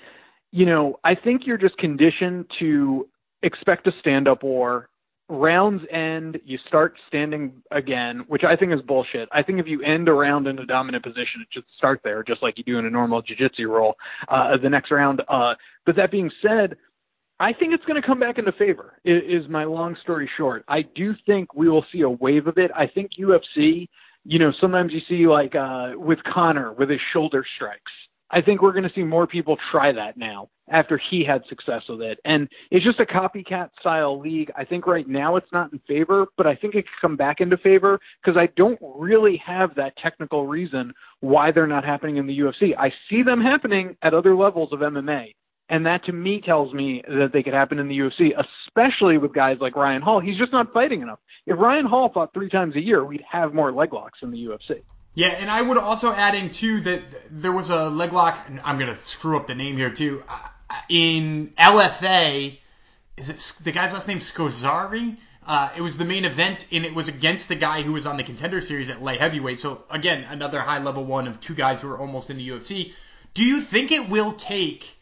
you 0.52 0.66
know, 0.66 1.00
I 1.04 1.16
think 1.16 1.44
you're 1.46 1.58
just 1.58 1.78
conditioned 1.78 2.46
to 2.60 3.08
expect 3.44 3.88
a 3.88 3.92
stand-up 4.00 4.44
war 4.44 4.90
rounds 5.30 5.84
end, 5.92 6.40
you 6.46 6.58
start 6.68 6.96
standing 7.08 7.52
again, 7.72 8.24
which 8.28 8.44
I 8.44 8.56
think 8.56 8.74
is 8.74 8.82
bullshit. 8.82 9.28
I 9.32 9.44
think 9.44 9.60
if 9.60 9.68
you 9.68 9.82
end 9.82 10.08
a 10.08 10.14
round 10.14 10.48
in 10.48 10.60
a 10.60 10.66
dominant 10.66 11.04
position, 11.04 11.42
it 11.42 11.48
should 11.52 11.66
start 11.78 12.02
there, 12.04 12.24
just 12.24 12.42
like 12.42 12.58
you 12.58 12.64
do 12.64 12.80
in 12.80 12.86
a 12.86 12.90
normal 12.90 13.22
jiu-jitsu 13.22 13.70
roll 13.70 13.96
uh, 14.30 14.56
the 14.62 14.70
next 14.70 14.92
round. 14.92 15.22
Uh, 15.28 15.54
but 15.86 15.96
that 15.98 16.12
being 16.12 16.32
said, 16.42 16.78
I 17.40 17.54
think 17.54 17.74
it's 17.74 17.86
going 17.86 18.02
to 18.02 18.08
come 18.08 18.20
back 18.20 18.38
into 18.40 18.52
favor. 18.54 19.00
Is 19.06 19.48
my 19.50 19.64
long 19.64 19.96
story 20.02 20.30
short? 20.38 20.64
I 20.68 20.84
do 20.96 21.14
think 21.26 21.54
we 21.54 21.70
will 21.70 21.86
see 21.92 22.02
a 22.02 22.10
wave 22.10 22.48
of 22.48 22.58
it. 22.58 22.72
I 22.76 22.88
think 22.88 23.12
UFC, 23.20 23.88
you 24.24 24.40
know, 24.40 24.52
sometimes 24.60 24.92
you 24.92 25.02
see 25.08 25.28
like 25.28 25.54
uh, 25.56 25.92
with 25.96 26.20
Conor 26.24 26.74
with 26.74 26.90
his 26.90 27.00
shoulder 27.14 27.46
strikes. 27.56 27.92
I 28.30 28.42
think 28.42 28.62
we're 28.62 28.74
going 28.74 28.84
to 28.84 28.94
see 28.94 29.04
more 29.04 29.26
people 29.26 29.58
try 29.72 29.92
that 29.94 30.18
now 30.18 30.50
after 30.70 31.00
he 31.10 31.24
had 31.24 31.44
success 31.48 31.84
with 31.88 32.02
it. 32.02 32.20
And 32.26 32.50
it's 32.72 32.86
just 32.86 33.00
a 33.00 33.06
copycat 33.06 33.70
style 33.80 34.20
league. 34.20 34.52
I 34.58 34.66
think 34.66 34.86
right 34.86 35.08
now 35.08 35.38
it's 35.38 35.52
not 35.54 35.72
in 35.72 35.80
favor, 35.88 36.26
but 36.36 36.46
I 36.46 36.56
think 36.56 36.76
it 36.76 36.84
could 36.84 37.02
come 37.02 37.16
back 37.16 37.40
into 37.40 37.58
favor 37.58 38.00
because 38.22 38.38
I 38.38 38.50
don't 38.58 38.80
really 38.82 39.42
have 39.46 39.74
that 39.76 39.96
technical 39.98 40.46
reason 40.46 40.94
why 41.22 41.52
they're 41.52 41.68
not 41.68 41.86
happening 41.86 42.18
in 42.18 42.28
the 42.28 42.38
UFC. 42.40 42.78
I 42.78 42.92
see 43.10 43.24
them 43.24 43.40
happening 43.40 43.96
at 44.02 44.14
other 44.14 44.36
levels 44.36 44.74
of 44.74 44.80
MMA. 44.80 45.34
And 45.70 45.86
that 45.86 46.04
to 46.06 46.14
me 46.14 46.42
tells 46.42 46.74
me 46.74 47.04
that 47.08 47.32
they 47.34 47.44
could 47.44 47.54
happen 47.54 47.80
in 47.80 47.90
the 47.90 47.98
UFC, 47.98 48.32
especially 48.38 49.18
with 49.18 49.34
guys 49.34 49.58
like 49.60 49.76
Ryan 49.76 50.02
Hall. 50.02 50.20
He's 50.20 50.38
just 50.38 50.54
not 50.54 50.72
fighting 50.74 51.02
enough. 51.02 51.20
If 51.46 51.60
Ryan 51.60 51.86
Hall 51.86 52.10
fought 52.14 52.34
three 52.34 52.50
times 52.50 52.76
a 52.76 52.82
year, 52.82 53.04
we'd 53.04 53.24
have 53.30 53.54
more 53.54 53.72
leg 53.74 53.92
locks 53.94 54.20
in 54.22 54.32
the 54.32 54.38
UFC. 54.38 54.82
Yeah, 55.18 55.30
and 55.30 55.50
I 55.50 55.60
would 55.60 55.80
also 55.80 56.14
add 56.14 56.36
in 56.36 56.52
too 56.52 56.80
that 56.82 57.02
there 57.32 57.52
was 57.52 57.72
a 57.72 57.90
leg 57.90 58.14
lock. 58.14 58.38
I'm 58.64 58.78
gonna 58.78 58.96
screw 58.98 59.36
up 59.36 59.48
the 59.48 59.56
name 59.56 59.76
here 59.76 59.90
too. 59.90 60.24
Uh, 60.30 60.38
in 60.90 61.54
LFA, 61.58 62.56
is 63.18 63.30
it 63.32 63.64
the 63.64 63.72
guy's 63.72 63.94
last 63.94 64.08
name 64.08 64.20
Scozzari? 64.20 65.18
Uh, 65.44 65.72
it 65.76 65.82
was 65.82 65.98
the 65.98 66.06
main 66.06 66.24
event, 66.24 66.68
and 66.72 66.86
it 66.86 66.94
was 66.94 67.08
against 67.08 67.50
the 67.50 67.56
guy 67.56 67.82
who 67.82 67.94
was 67.94 68.06
on 68.06 68.18
the 68.18 68.24
contender 68.24 68.62
series 68.62 68.92
at 68.92 69.02
light 69.02 69.20
heavyweight. 69.20 69.60
So 69.60 69.84
again, 69.90 70.24
another 70.30 70.60
high 70.60 70.84
level 70.84 71.04
one 71.04 71.28
of 71.28 71.42
two 71.42 71.56
guys 71.56 71.82
who 71.82 71.90
are 71.90 71.98
almost 71.98 72.30
in 72.30 72.38
the 72.38 72.50
UFC. 72.50 72.94
Do 73.34 73.44
you 73.44 73.62
think 73.62 73.92
it 73.92 74.10
will 74.10 74.34
take? 74.34 75.00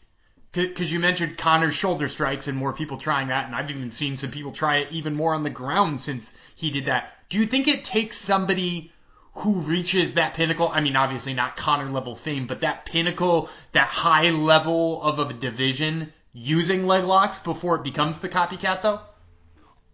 Because 0.52 0.90
you 0.90 0.98
mentioned 0.98 1.36
Conor's 1.36 1.74
shoulder 1.74 2.08
strikes 2.08 2.48
and 2.48 2.56
more 2.56 2.72
people 2.72 2.96
trying 2.96 3.28
that, 3.28 3.44
and 3.44 3.54
I've 3.54 3.70
even 3.70 3.92
seen 3.92 4.16
some 4.16 4.30
people 4.30 4.52
try 4.52 4.76
it 4.76 4.92
even 4.92 5.14
more 5.14 5.34
on 5.34 5.42
the 5.42 5.50
ground 5.50 6.00
since 6.00 6.38
he 6.54 6.70
did 6.70 6.86
that. 6.86 7.12
Do 7.28 7.36
you 7.36 7.44
think 7.44 7.68
it 7.68 7.84
takes 7.84 8.16
somebody 8.16 8.92
who 9.36 9.60
reaches 9.60 10.14
that 10.14 10.34
pinnacle. 10.34 10.68
I 10.72 10.80
mean, 10.80 10.96
obviously 10.96 11.34
not 11.34 11.56
Conor 11.56 11.90
level 11.90 12.16
fame, 12.16 12.46
but 12.46 12.62
that 12.62 12.86
pinnacle, 12.86 13.50
that 13.72 13.88
high 13.88 14.30
level 14.30 15.02
of 15.02 15.18
a 15.18 15.32
division 15.32 16.12
using 16.32 16.86
leg 16.86 17.04
locks 17.04 17.38
before 17.38 17.76
it 17.76 17.84
becomes 17.84 18.20
the 18.20 18.28
copycat, 18.28 18.82
though? 18.82 19.00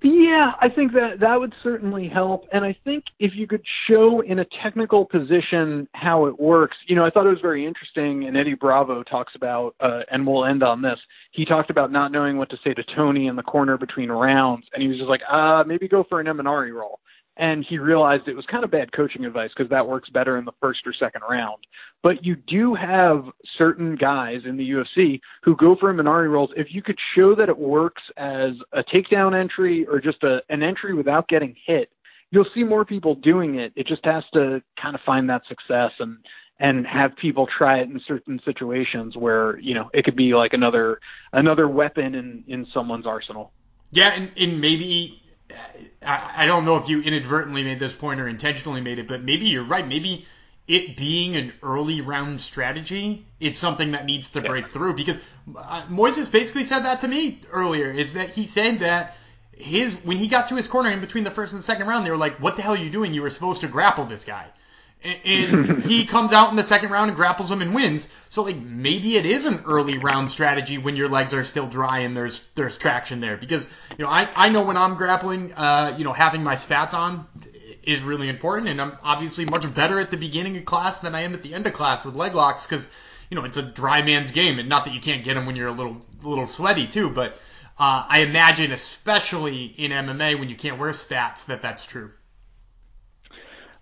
Yeah, 0.04 0.52
I 0.60 0.68
think 0.68 0.92
that 0.92 1.20
that 1.20 1.38
would 1.38 1.54
certainly 1.62 2.08
help. 2.08 2.48
And 2.52 2.64
I 2.64 2.76
think 2.84 3.04
if 3.20 3.32
you 3.34 3.46
could 3.46 3.62
show 3.88 4.20
in 4.20 4.40
a 4.40 4.44
technical 4.62 5.04
position 5.04 5.88
how 5.92 6.26
it 6.26 6.40
works, 6.40 6.76
you 6.88 6.96
know, 6.96 7.04
I 7.04 7.10
thought 7.10 7.26
it 7.26 7.30
was 7.30 7.40
very 7.40 7.66
interesting. 7.66 8.24
And 8.24 8.36
Eddie 8.36 8.54
Bravo 8.54 9.04
talks 9.04 9.34
about, 9.36 9.76
uh, 9.80 10.00
and 10.10 10.26
we'll 10.26 10.44
end 10.44 10.64
on 10.64 10.82
this. 10.82 10.98
He 11.30 11.44
talked 11.44 11.70
about 11.70 11.92
not 11.92 12.10
knowing 12.10 12.36
what 12.36 12.50
to 12.50 12.56
say 12.64 12.74
to 12.74 12.82
Tony 12.96 13.28
in 13.28 13.36
the 13.36 13.44
corner 13.44 13.76
between 13.76 14.10
rounds, 14.10 14.66
and 14.72 14.82
he 14.82 14.88
was 14.88 14.98
just 14.98 15.08
like, 15.08 15.22
uh, 15.30 15.62
maybe 15.66 15.86
go 15.86 16.04
for 16.08 16.18
an 16.20 16.26
Imanari 16.26 16.72
roll 16.72 16.98
and 17.36 17.64
he 17.66 17.78
realized 17.78 18.28
it 18.28 18.36
was 18.36 18.44
kind 18.46 18.64
of 18.64 18.70
bad 18.70 18.92
coaching 18.92 19.24
advice 19.24 19.50
because 19.56 19.70
that 19.70 19.86
works 19.86 20.10
better 20.10 20.36
in 20.36 20.44
the 20.44 20.52
first 20.60 20.80
or 20.86 20.92
second 20.92 21.22
round. 21.28 21.66
But 22.02 22.24
you 22.24 22.36
do 22.36 22.74
have 22.74 23.24
certain 23.56 23.96
guys 23.96 24.40
in 24.44 24.56
the 24.56 24.70
UFC 24.70 25.20
who 25.42 25.56
go 25.56 25.76
for 25.76 25.92
Imanari 25.92 26.30
rolls. 26.30 26.50
If 26.56 26.68
you 26.74 26.82
could 26.82 26.98
show 27.14 27.34
that 27.34 27.48
it 27.48 27.58
works 27.58 28.02
as 28.16 28.52
a 28.72 28.82
takedown 28.82 29.38
entry 29.38 29.86
or 29.86 30.00
just 30.00 30.22
a, 30.22 30.42
an 30.50 30.62
entry 30.62 30.94
without 30.94 31.28
getting 31.28 31.56
hit, 31.66 31.90
you'll 32.30 32.46
see 32.54 32.64
more 32.64 32.84
people 32.84 33.14
doing 33.14 33.56
it. 33.56 33.72
It 33.76 33.86
just 33.86 34.04
has 34.04 34.24
to 34.34 34.62
kind 34.80 34.94
of 34.94 35.00
find 35.06 35.30
that 35.30 35.42
success 35.48 35.92
and 35.98 36.18
and 36.60 36.86
have 36.86 37.16
people 37.16 37.48
try 37.58 37.78
it 37.78 37.88
in 37.88 38.00
certain 38.06 38.40
situations 38.44 39.16
where 39.16 39.58
you 39.58 39.74
know 39.74 39.90
it 39.94 40.04
could 40.04 40.16
be 40.16 40.34
like 40.34 40.52
another 40.52 41.00
another 41.32 41.66
weapon 41.66 42.14
in 42.14 42.44
in 42.46 42.66
someone's 42.74 43.06
arsenal. 43.06 43.52
Yeah, 43.90 44.12
and, 44.14 44.30
and 44.38 44.60
maybe 44.60 45.21
I, 46.04 46.46
don't 46.46 46.64
know 46.64 46.76
if 46.76 46.88
you 46.88 47.00
inadvertently 47.02 47.64
made 47.64 47.78
this 47.78 47.94
point 47.94 48.20
or 48.20 48.28
intentionally 48.28 48.80
made 48.80 48.98
it, 48.98 49.06
but 49.06 49.22
maybe 49.22 49.46
you're 49.46 49.64
right. 49.64 49.86
Maybe 49.86 50.26
it 50.66 50.96
being 50.96 51.36
an 51.36 51.52
early 51.62 52.00
round 52.00 52.40
strategy 52.40 53.24
is 53.40 53.56
something 53.56 53.92
that 53.92 54.04
needs 54.04 54.30
to 54.30 54.40
yeah. 54.40 54.48
break 54.48 54.68
through 54.68 54.94
because 54.94 55.20
uh, 55.56 55.82
Moises 55.88 56.30
basically 56.30 56.64
said 56.64 56.80
that 56.80 57.00
to 57.02 57.08
me 57.08 57.40
earlier. 57.50 57.90
Is 57.90 58.14
that 58.14 58.30
he 58.30 58.46
said 58.46 58.80
that 58.80 59.16
his 59.56 59.94
when 60.04 60.16
he 60.16 60.28
got 60.28 60.48
to 60.48 60.56
his 60.56 60.66
corner 60.66 60.90
in 60.90 61.00
between 61.00 61.24
the 61.24 61.30
first 61.30 61.52
and 61.52 61.60
the 61.60 61.64
second 61.64 61.86
round, 61.86 62.06
they 62.06 62.10
were 62.10 62.16
like, 62.16 62.40
"What 62.40 62.56
the 62.56 62.62
hell 62.62 62.74
are 62.74 62.78
you 62.78 62.90
doing? 62.90 63.14
You 63.14 63.22
were 63.22 63.30
supposed 63.30 63.60
to 63.62 63.68
grapple 63.68 64.04
this 64.04 64.24
guy." 64.24 64.46
And 65.04 65.82
he 65.84 66.04
comes 66.06 66.32
out 66.32 66.50
in 66.50 66.56
the 66.56 66.62
second 66.62 66.90
round 66.90 67.10
and 67.10 67.16
grapples 67.16 67.50
him 67.50 67.62
and 67.62 67.74
wins. 67.74 68.12
So 68.28 68.42
like 68.42 68.56
maybe 68.56 69.16
it 69.16 69.26
is 69.26 69.46
an 69.46 69.62
early 69.66 69.98
round 69.98 70.30
strategy 70.30 70.78
when 70.78 70.96
your 70.96 71.08
legs 71.08 71.34
are 71.34 71.44
still 71.44 71.66
dry 71.66 72.00
and 72.00 72.16
there's 72.16 72.46
there's 72.54 72.78
traction 72.78 73.20
there 73.20 73.36
because 73.36 73.66
you 73.98 74.04
know 74.04 74.10
I 74.10 74.28
I 74.34 74.48
know 74.48 74.62
when 74.62 74.76
I'm 74.76 74.96
grappling 74.96 75.52
uh 75.52 75.94
you 75.98 76.04
know 76.04 76.12
having 76.12 76.42
my 76.42 76.54
spats 76.54 76.94
on 76.94 77.26
is 77.82 78.02
really 78.02 78.28
important 78.28 78.68
and 78.68 78.80
I'm 78.80 78.92
obviously 79.02 79.44
much 79.44 79.72
better 79.74 79.98
at 79.98 80.10
the 80.10 80.16
beginning 80.16 80.56
of 80.56 80.64
class 80.64 81.00
than 81.00 81.14
I 81.14 81.22
am 81.22 81.34
at 81.34 81.42
the 81.42 81.54
end 81.54 81.66
of 81.66 81.72
class 81.72 82.04
with 82.04 82.14
leg 82.14 82.34
locks 82.34 82.66
because 82.66 82.88
you 83.30 83.36
know 83.36 83.44
it's 83.44 83.56
a 83.56 83.62
dry 83.62 84.02
man's 84.02 84.30
game 84.30 84.58
and 84.58 84.68
not 84.68 84.84
that 84.84 84.94
you 84.94 85.00
can't 85.00 85.24
get 85.24 85.34
them 85.34 85.46
when 85.46 85.56
you're 85.56 85.68
a 85.68 85.72
little 85.72 85.96
a 86.24 86.28
little 86.28 86.46
sweaty 86.46 86.86
too 86.86 87.10
but 87.10 87.36
uh, 87.78 88.04
I 88.08 88.20
imagine 88.20 88.70
especially 88.70 89.64
in 89.64 89.90
MMA 89.90 90.38
when 90.38 90.48
you 90.50 90.56
can't 90.56 90.78
wear 90.78 90.92
spats 90.92 91.44
that 91.44 91.62
that's 91.62 91.84
true. 91.84 92.12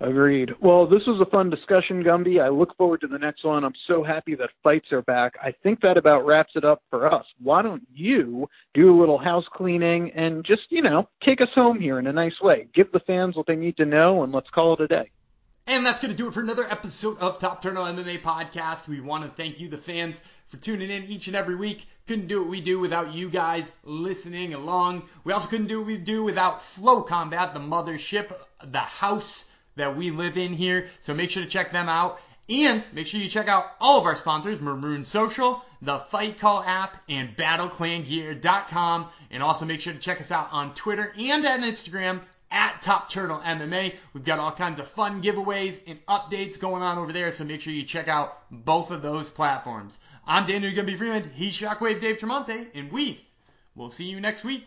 Agreed. 0.02 0.52
Well, 0.62 0.86
this 0.86 1.02
was 1.06 1.20
a 1.20 1.30
fun 1.30 1.50
discussion, 1.50 2.02
Gumby. 2.02 2.42
I 2.42 2.48
look 2.48 2.74
forward 2.78 3.02
to 3.02 3.06
the 3.06 3.18
next 3.18 3.44
one. 3.44 3.64
I'm 3.64 3.74
so 3.86 4.02
happy 4.02 4.34
that 4.36 4.48
fights 4.62 4.92
are 4.92 5.02
back. 5.02 5.34
I 5.42 5.52
think 5.62 5.82
that 5.82 5.98
about 5.98 6.24
wraps 6.24 6.52
it 6.56 6.64
up 6.64 6.82
for 6.88 7.12
us. 7.12 7.26
Why 7.42 7.60
don't 7.60 7.86
you 7.92 8.48
do 8.72 8.96
a 8.96 8.98
little 8.98 9.18
house 9.18 9.44
cleaning 9.52 10.10
and 10.12 10.42
just, 10.42 10.62
you 10.70 10.80
know, 10.80 11.06
take 11.22 11.42
us 11.42 11.50
home 11.54 11.78
here 11.78 11.98
in 11.98 12.06
a 12.06 12.14
nice 12.14 12.40
way? 12.40 12.68
Give 12.74 12.90
the 12.90 13.00
fans 13.00 13.36
what 13.36 13.46
they 13.46 13.56
need 13.56 13.76
to 13.76 13.84
know, 13.84 14.22
and 14.22 14.32
let's 14.32 14.48
call 14.48 14.72
it 14.72 14.80
a 14.80 14.88
day. 14.88 15.10
And 15.66 15.84
that's 15.84 16.00
going 16.00 16.12
to 16.12 16.16
do 16.16 16.28
it 16.28 16.32
for 16.32 16.40
another 16.40 16.64
episode 16.64 17.18
of 17.18 17.38
Top 17.38 17.60
Turtle 17.60 17.84
MMA 17.84 18.22
Podcast. 18.22 18.88
We 18.88 19.02
want 19.02 19.24
to 19.24 19.30
thank 19.30 19.60
you, 19.60 19.68
the 19.68 19.76
fans, 19.76 20.18
for 20.46 20.56
tuning 20.56 20.90
in 20.90 21.04
each 21.04 21.26
and 21.26 21.36
every 21.36 21.56
week. 21.56 21.86
Couldn't 22.06 22.26
do 22.26 22.40
what 22.40 22.50
we 22.50 22.62
do 22.62 22.80
without 22.80 23.12
you 23.12 23.28
guys 23.28 23.70
listening 23.84 24.54
along. 24.54 25.02
We 25.24 25.34
also 25.34 25.50
couldn't 25.50 25.66
do 25.66 25.80
what 25.80 25.88
we 25.88 25.98
do 25.98 26.24
without 26.24 26.62
Flow 26.62 27.02
Combat, 27.02 27.52
the 27.52 27.60
mothership, 27.60 28.32
the 28.64 28.78
house 28.78 29.49
that 29.80 29.96
we 29.96 30.10
live 30.10 30.38
in 30.38 30.52
here. 30.52 30.88
So 31.00 31.12
make 31.14 31.30
sure 31.30 31.42
to 31.42 31.48
check 31.48 31.72
them 31.72 31.88
out. 31.88 32.20
And 32.48 32.84
make 32.92 33.06
sure 33.06 33.20
you 33.20 33.28
check 33.28 33.48
out 33.48 33.64
all 33.80 33.98
of 33.98 34.06
our 34.06 34.16
sponsors, 34.16 34.60
Marune 34.60 35.04
Social, 35.04 35.64
the 35.82 35.98
Fight 35.98 36.38
Call 36.38 36.62
app, 36.62 37.00
and 37.08 37.36
BattleClanGear.com. 37.36 39.06
And 39.30 39.42
also 39.42 39.64
make 39.64 39.80
sure 39.80 39.92
to 39.92 39.98
check 39.98 40.20
us 40.20 40.32
out 40.32 40.48
on 40.52 40.74
Twitter 40.74 41.12
and 41.16 41.46
on 41.46 41.62
Instagram 41.62 42.20
at 42.50 42.82
Top 42.82 43.08
Turtle 43.08 43.38
MMA. 43.38 43.94
We've 44.12 44.24
got 44.24 44.40
all 44.40 44.52
kinds 44.52 44.80
of 44.80 44.88
fun 44.88 45.22
giveaways 45.22 45.80
and 45.86 46.04
updates 46.06 46.58
going 46.58 46.82
on 46.82 46.98
over 46.98 47.12
there, 47.12 47.30
so 47.30 47.44
make 47.44 47.60
sure 47.60 47.72
you 47.72 47.84
check 47.84 48.08
out 48.08 48.42
both 48.50 48.90
of 48.90 49.02
those 49.02 49.30
platforms. 49.30 50.00
I'm 50.26 50.46
Daniel 50.46 50.72
Gumby 50.72 50.98
Freeland. 50.98 51.30
He's 51.34 51.56
Shockwave 51.56 52.00
Dave 52.00 52.18
Tremonte, 52.18 52.66
and 52.74 52.90
we 52.90 53.20
will 53.76 53.90
see 53.90 54.06
you 54.06 54.20
next 54.20 54.42
week. 54.44 54.66